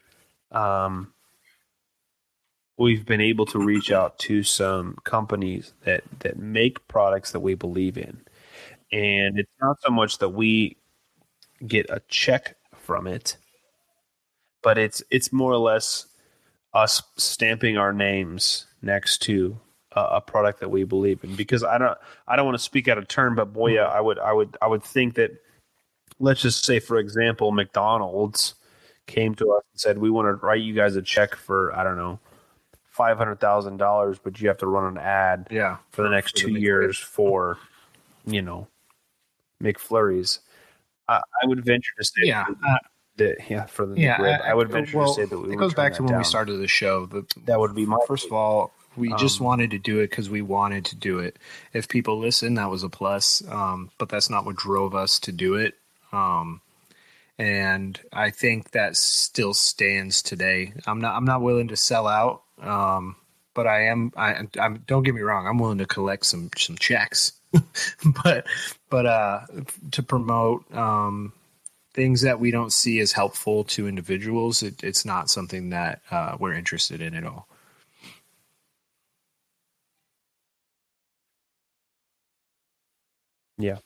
[0.51, 1.13] um,
[2.77, 7.55] we've been able to reach out to some companies that that make products that we
[7.55, 8.21] believe in,
[8.91, 10.77] and it's not so much that we
[11.65, 13.37] get a check from it,
[14.67, 16.07] but it's it's more or less
[16.73, 19.57] us stamping our names next to
[19.93, 21.37] a, a product that we believe in.
[21.37, 21.97] Because I don't
[22.27, 24.57] I don't want to speak out of turn, but boy, yeah, I would I would
[24.61, 25.31] I would think that
[26.19, 28.55] let's just say for example, McDonald's
[29.05, 31.85] came to us and said we want to write you guys a check for I
[31.85, 32.19] don't know
[32.89, 35.77] five hundred thousand dollars, but you have to run an ad Yeah.
[35.91, 36.59] for the next for two McRib.
[36.61, 37.57] years for
[38.25, 38.67] you know
[39.63, 40.39] McFlurries.
[41.07, 42.41] I, I would venture to say Yeah.
[42.41, 42.81] Uh, that-
[43.49, 44.17] yeah for the yeah.
[44.17, 46.23] McRib, I, would venture well, to say that we it goes back to when we
[46.23, 47.05] started the show.
[47.05, 50.09] The, That would be my first of all, we just Um, wanted to do it
[50.09, 51.37] because we wanted to do it.
[51.73, 53.43] If people listen, that was a plus.
[53.47, 55.75] Um, but that's not what drove us to do it.
[56.11, 56.61] Um,
[57.37, 60.73] and I think that still stands today.
[60.87, 61.15] I'm not.
[61.15, 62.41] I'm not willing to sell out.
[62.61, 63.15] Um,
[63.53, 64.11] but I am.
[64.17, 64.83] I, I'm.
[64.87, 65.47] Don't get me wrong.
[65.47, 67.33] I'm willing to collect some some checks.
[68.23, 68.45] but
[68.89, 69.41] but uh,
[69.91, 71.31] to promote um,
[71.97, 76.37] things that we don't see as helpful to individuals, it, it's not something that uh,
[76.39, 77.47] we're interested in at all.
[83.57, 83.77] Yeah.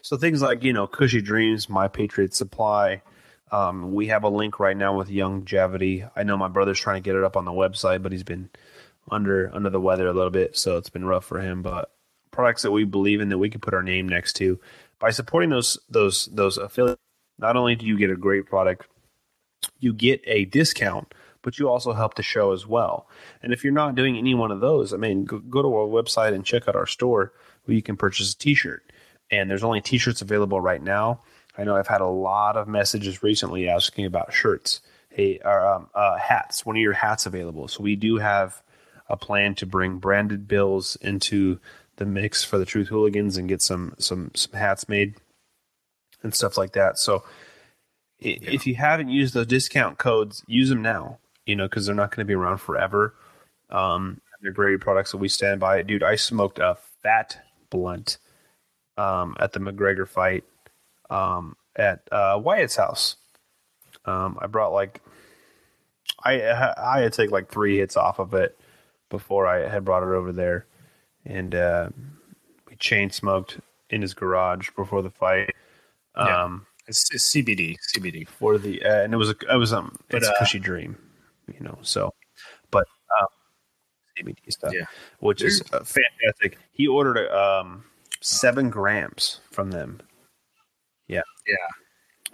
[0.00, 3.02] So things like you know, Kushy Dreams, My Patriot Supply.
[3.50, 6.06] Um, we have a link right now with Longevity.
[6.16, 8.48] I know my brother's trying to get it up on the website, but he's been
[9.10, 11.60] under under the weather a little bit, so it's been rough for him.
[11.60, 11.92] But
[12.30, 14.58] products that we believe in that we can put our name next to
[15.02, 17.02] by supporting those those those affiliates.
[17.36, 18.86] Not only do you get a great product,
[19.80, 23.08] you get a discount, but you also help the show as well.
[23.42, 25.88] And if you're not doing any one of those, I mean, go, go to our
[25.88, 27.32] website and check out our store
[27.64, 28.92] where you can purchase a T-shirt.
[29.30, 31.20] And there's only T-shirts available right now.
[31.58, 34.80] I know I've had a lot of messages recently asking about shirts.
[35.08, 36.64] Hey, or um, uh, hats.
[36.64, 37.66] When are your hats available?
[37.66, 38.62] So we do have
[39.08, 41.58] a plan to bring branded bills into
[41.96, 45.14] the mix for the Truth Hooligans and get some some some hats made
[46.22, 46.98] and stuff like that.
[46.98, 47.24] So
[48.24, 51.18] i if you haven't used those discount codes, use them now.
[51.46, 53.14] You know, because they're not going to be around forever.
[53.68, 55.82] Um, they're great products that we stand by.
[55.82, 57.38] Dude, I smoked a fat
[57.70, 58.18] blunt
[58.96, 60.44] um, at the McGregor fight
[61.10, 63.16] um, at uh, Wyatt's house.
[64.04, 65.00] Um, I brought like
[66.24, 68.58] I I had take like three hits off of it
[69.10, 70.66] before I had brought it over there,
[71.24, 71.88] and uh,
[72.68, 73.58] we chain smoked
[73.90, 75.54] in his garage before the fight.
[76.16, 76.42] Yeah.
[76.44, 77.76] Um, It's, it's CBD.
[77.94, 78.26] CBD.
[78.28, 80.60] for the uh, and it was a it was um But, it's a uh, Kushy
[80.60, 80.96] Dream,
[81.46, 81.78] you know.
[81.82, 82.12] So,
[82.70, 82.84] but
[83.20, 83.28] um,
[84.18, 84.86] CBD stuff, Yeah.
[85.20, 86.58] which is uh, fantastic.
[86.72, 87.84] He ordered um
[88.20, 90.00] seven grams from them.
[91.08, 91.54] Yeah, Yeah.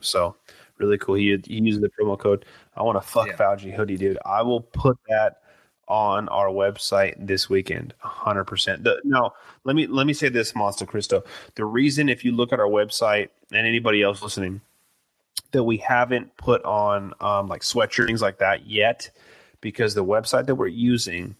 [0.01, 0.37] so
[0.79, 1.17] really cool.
[1.17, 2.45] He he used the promo code.
[2.77, 3.37] I want a fuck Yeah.
[3.37, 4.19] Fauci hoodie, dude.
[4.25, 5.43] I will put that
[5.89, 8.87] on our website this weekend, hundred percent.
[9.05, 9.35] Now,
[9.65, 11.25] let me let me say this, Monster Cristo.
[11.55, 14.61] The reason, if you look at our website and anybody else listening,
[15.53, 19.11] that we haven't put on um, like sweatshirts things like that yet,
[19.61, 21.37] because the website that we're using,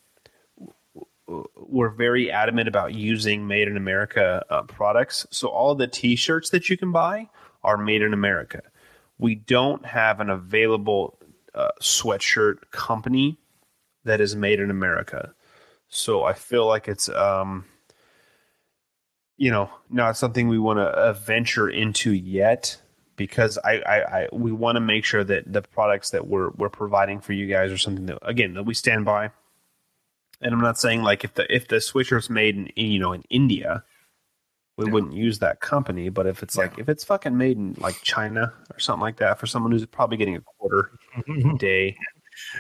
[1.57, 5.27] we're very adamant about using made in America uh, products.
[5.31, 7.29] So all the T-shirts that you can buy
[7.63, 8.63] are made in America.
[9.19, 11.19] We don't have an available
[11.55, 13.37] uh, sweatshirt company
[14.09, 15.33] that is made in America.
[15.89, 17.65] So I feel like it's um
[19.39, 22.77] you know, not something we want to uh, venture into yet
[23.17, 26.69] because I, I, I we want to make sure that the products that we're we're
[26.69, 29.31] providing for you guys are something that again that we stand by.
[30.41, 33.23] And I'm not saying like if the if the sweatshirt's made in you know in
[33.31, 33.85] India,
[34.77, 36.09] we wouldn't use that company.
[36.09, 39.39] But if it's like if it's fucking made in like China or something like that
[39.39, 41.97] for someone who's probably getting a quarter a day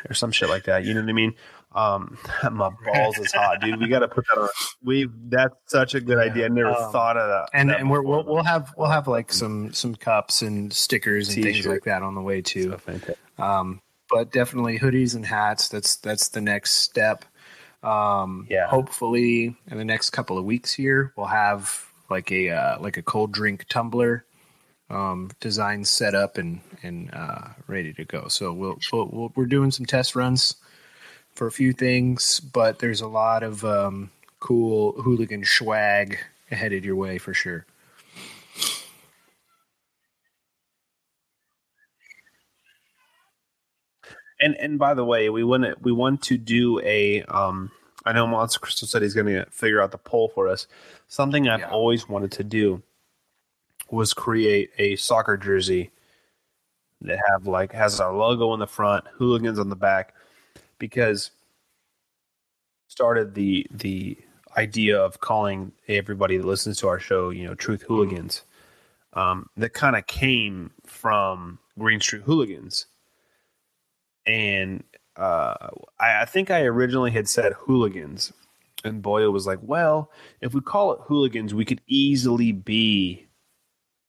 [0.08, 1.34] or some shit like that, you know what I mean?
[1.74, 2.18] Um,
[2.52, 3.78] my balls is hot, dude.
[3.80, 4.48] We got to put that on.
[4.82, 6.46] We that's such a good idea.
[6.46, 7.50] I never Um, thought of that.
[7.52, 11.28] And that and we're, we'll we'll have we'll have like some some cups and stickers
[11.28, 11.72] and things T-shirt.
[11.72, 12.76] like that on the way too.
[13.38, 15.68] Um, but definitely hoodies and hats.
[15.68, 17.24] That's that's the next step.
[17.82, 18.66] Um, Yeah.
[18.66, 23.02] Hopefully, in the next couple of weeks here, we'll have like a uh, like a
[23.02, 24.24] cold drink tumbler
[24.90, 28.28] um, design set up and and uh, ready to go.
[28.28, 30.56] So we'll, we'll, we'll we're doing some test runs
[31.34, 34.10] for a few things, but there's a lot of um,
[34.40, 36.18] cool hooligan swag
[36.50, 37.66] headed your way for sure.
[44.40, 47.22] And and by the way, we want to we want to do a.
[47.24, 47.70] Um,
[48.04, 50.66] I know Monster Crystal said he's going to figure out the poll for us.
[51.08, 51.70] Something I've Yeah.
[51.70, 52.82] always wanted to do
[53.90, 55.90] was create a soccer jersey
[57.00, 60.14] that have like has our logo in the front, hooligans on the back,
[60.78, 61.30] because
[62.88, 64.16] started the the
[64.56, 68.42] idea of calling everybody that listens to our show, you know, Truth Hooligans.
[69.14, 72.86] Um, that kind of came from Green Street Hooligans
[74.28, 74.84] and
[75.16, 78.32] uh, I, I think I originally had said hooligans,
[78.84, 83.26] and Boyle was like, "Well, if we call it hooligans, we could easily be,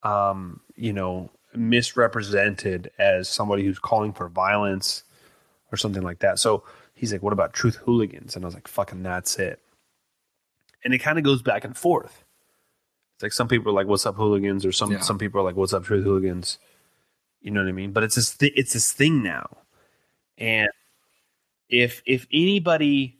[0.03, 5.03] um, you know, misrepresented as somebody who's calling for violence
[5.71, 6.63] or something like that." So
[6.93, 9.59] he's like, "What about truth hooligans?" And I was like, "Fucking that's it."
[10.83, 12.23] And it kind of goes back and forth.
[13.15, 14.99] It's like some people are like, "What's up, hooligans?" or some Yeah.
[15.01, 16.57] some people are like, "What's up, truth hooligans?"
[17.41, 17.91] You know what I mean?
[17.93, 19.57] But it's this thi- it's this thing now.
[20.37, 20.69] And
[21.69, 23.17] if if anybody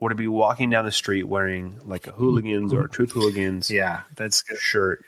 [0.00, 3.70] were to be walking down the street wearing like a hooligans or a truth hooligans
[3.70, 4.58] Yeah, that's good.
[4.58, 5.04] shirt,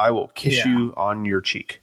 [0.00, 0.68] I will kiss Yeah.
[0.68, 1.82] you on your cheek.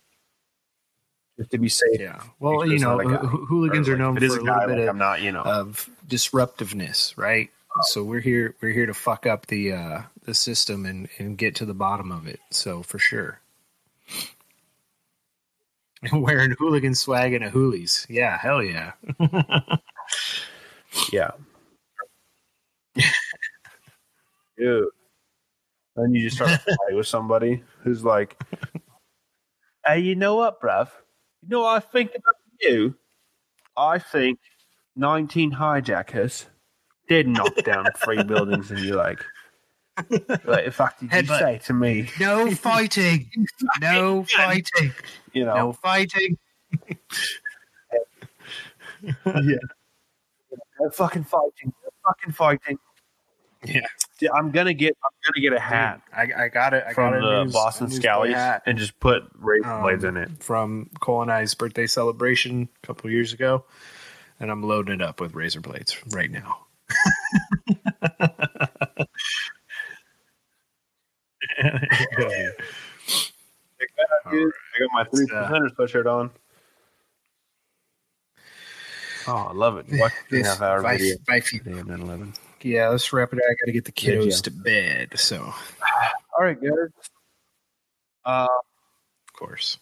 [1.38, 2.00] Just to be safe.
[2.00, 2.20] Yeah.
[2.40, 4.98] Well, you know, hooligans are known for a a guy, little bit like, of, I'm
[4.98, 5.44] not, you know.
[5.44, 7.50] of disruptiveness, right?
[7.84, 11.54] So we're here we're here to fuck up the uh the system and and get
[11.58, 12.40] to the bottom of it.
[12.50, 13.40] So for sure.
[16.12, 18.08] Wearing hooligan swag and a hoolies.
[18.10, 18.94] Yeah, hell yeah.
[21.12, 21.32] Yeah.
[24.58, 24.88] Dude.
[25.98, 28.40] Then you just start a fight with somebody who's like,
[29.85, 30.90] hey, you know what, bruv?
[31.42, 32.95] You know what I think about you?
[33.76, 34.40] I think
[34.95, 36.45] 19 hijackers
[37.09, 39.24] did knock down three buildings, and you're like,
[40.08, 41.40] what the fuck did you Headbutt.
[41.40, 42.09] say to me?
[42.19, 43.32] No fighting.
[43.82, 44.93] No fighting.
[45.34, 46.38] You know, No fighting.
[49.26, 49.59] they're
[50.93, 51.74] fucking fighting.
[51.82, 52.77] They're fucking fighting.
[53.68, 54.30] Yeah.
[54.36, 54.98] I'm gonna get.
[55.04, 56.84] I'm gonna get a hat I, I got it.
[56.88, 58.64] I from got a the news- Boston a Scallies hat.
[58.66, 60.30] and just put razor Um, blades in it.
[60.42, 63.66] from Cole and I's birthday celebration a couple years ago,
[64.40, 66.66] and I'm loading it up with razor blades right now.
[74.32, 76.32] Dude, I got my three It's, uh, percenter sweatshirt on.
[79.28, 79.86] Oh, I love it.
[79.92, 81.16] Watch the This- half hour I- video.
[81.16, 82.34] if I feel- Day 9/11.
[82.68, 83.44] Yeah, let's wrap it up.
[83.50, 85.14] I got to get the kiddos to bed.
[85.16, 85.38] So,
[86.38, 86.72] All right, guys.
[88.26, 88.48] Uh,
[89.38, 89.78] course.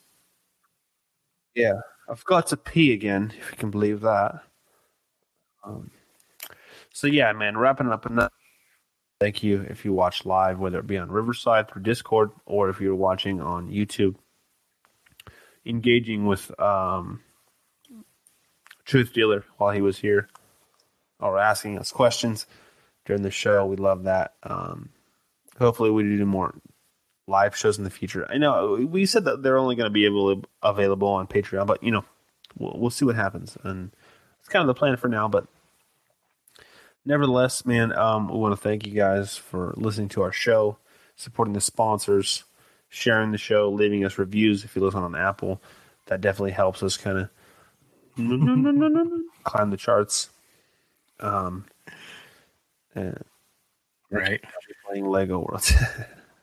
[1.55, 4.41] yeah, I've got to pee again, if you can believe that.
[5.63, 5.89] Um,
[6.93, 8.29] so yeah, man, wrapping up another.
[9.19, 12.81] Thank you if you watch live, whether it be on Riverside through Discord or if
[12.81, 14.15] you're watching on YouTube.
[15.65, 17.21] engaging with um,
[18.83, 20.27] Truth Dealer while he was here,
[21.19, 22.45] or asking us questions
[23.05, 23.65] during the show.
[23.65, 24.33] We love that.
[24.43, 24.89] Um,
[25.57, 26.55] hopefully, we do more
[27.27, 28.27] live shows in the future.
[28.29, 31.81] I know we said that they're only going to be able available on Patreon, but
[31.81, 32.05] you know,
[32.57, 33.91] we'll, we'll see what happens, and
[34.39, 35.27] it's kind of the plan for now.
[35.27, 35.47] But
[37.05, 40.77] nevertheless, man, um, we want to thank you guys for listening to our show,
[41.15, 42.43] supporting the sponsors,
[42.89, 45.61] sharing the show, leaving us reviews if you listen on Apple.
[46.07, 47.29] That definitely helps us kind of
[49.43, 50.29] climb the charts.
[51.19, 51.65] Um,
[52.95, 53.23] and
[54.09, 54.41] Right.
[54.87, 55.73] playing Lego Worlds.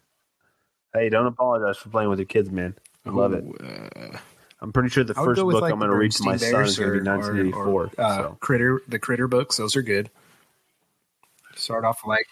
[0.94, 2.74] hey, don't apologize for playing with your kids, man.
[3.06, 3.44] I love it.
[3.60, 4.18] Uh,
[4.60, 6.64] I'm pretty sure the first book like I'm going to read to my Bernstein son
[6.64, 7.66] is going to be or- or- 1984.
[7.66, 8.36] or, uh, so.
[8.40, 10.10] Critter, the Critter books, those are good.
[11.56, 12.26] Start off like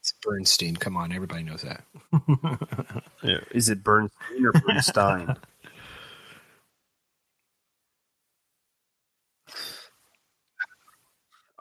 [0.00, 0.74] it's Bernstein.
[0.76, 1.84] Come on, everybody knows that.
[3.22, 3.38] Yeah.
[3.52, 5.36] Is it Bernstein or Bernstein?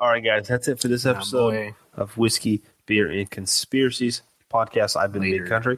[0.01, 1.75] All right, guys, that's it for this episode boy.
[1.93, 4.95] of Whiskey, Beer, and Conspiracies podcast.
[4.97, 5.43] I've been Later.
[5.43, 5.77] Big Country.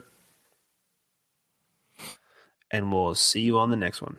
[2.70, 4.16] And we'll see you on the next one.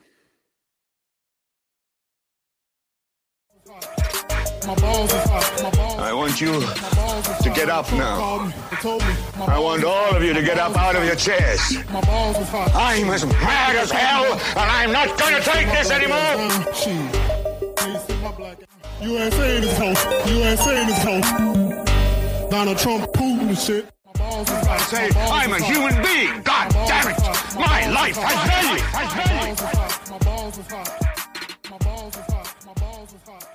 [3.67, 5.59] My balls is hot.
[5.63, 5.99] My balls.
[5.99, 8.15] I want you My balls is to get up now.
[8.15, 8.53] Called me.
[8.69, 9.13] They told me.
[9.39, 11.61] My I want all of you to get up out of your chairs.
[11.91, 12.71] My balls is hot.
[12.75, 16.51] I'm as mad as hell, and I'm not gonna take this anymore.
[19.01, 19.07] Shit.
[19.07, 19.45] Please see my black ass.
[19.45, 20.29] USA in his house.
[20.29, 22.49] USA in his house.
[22.49, 23.85] Donald Trump, Putin and shit.
[24.05, 24.79] My balls is hot.
[24.81, 26.41] Say, I'm a human being.
[26.43, 27.19] God My damn it.
[27.55, 28.47] My life is has hot.
[28.63, 28.83] value.
[28.83, 30.09] Has My balls is hot.
[30.09, 31.69] My balls is hot.
[31.69, 32.65] My balls is hot.
[32.65, 33.54] My balls is hot.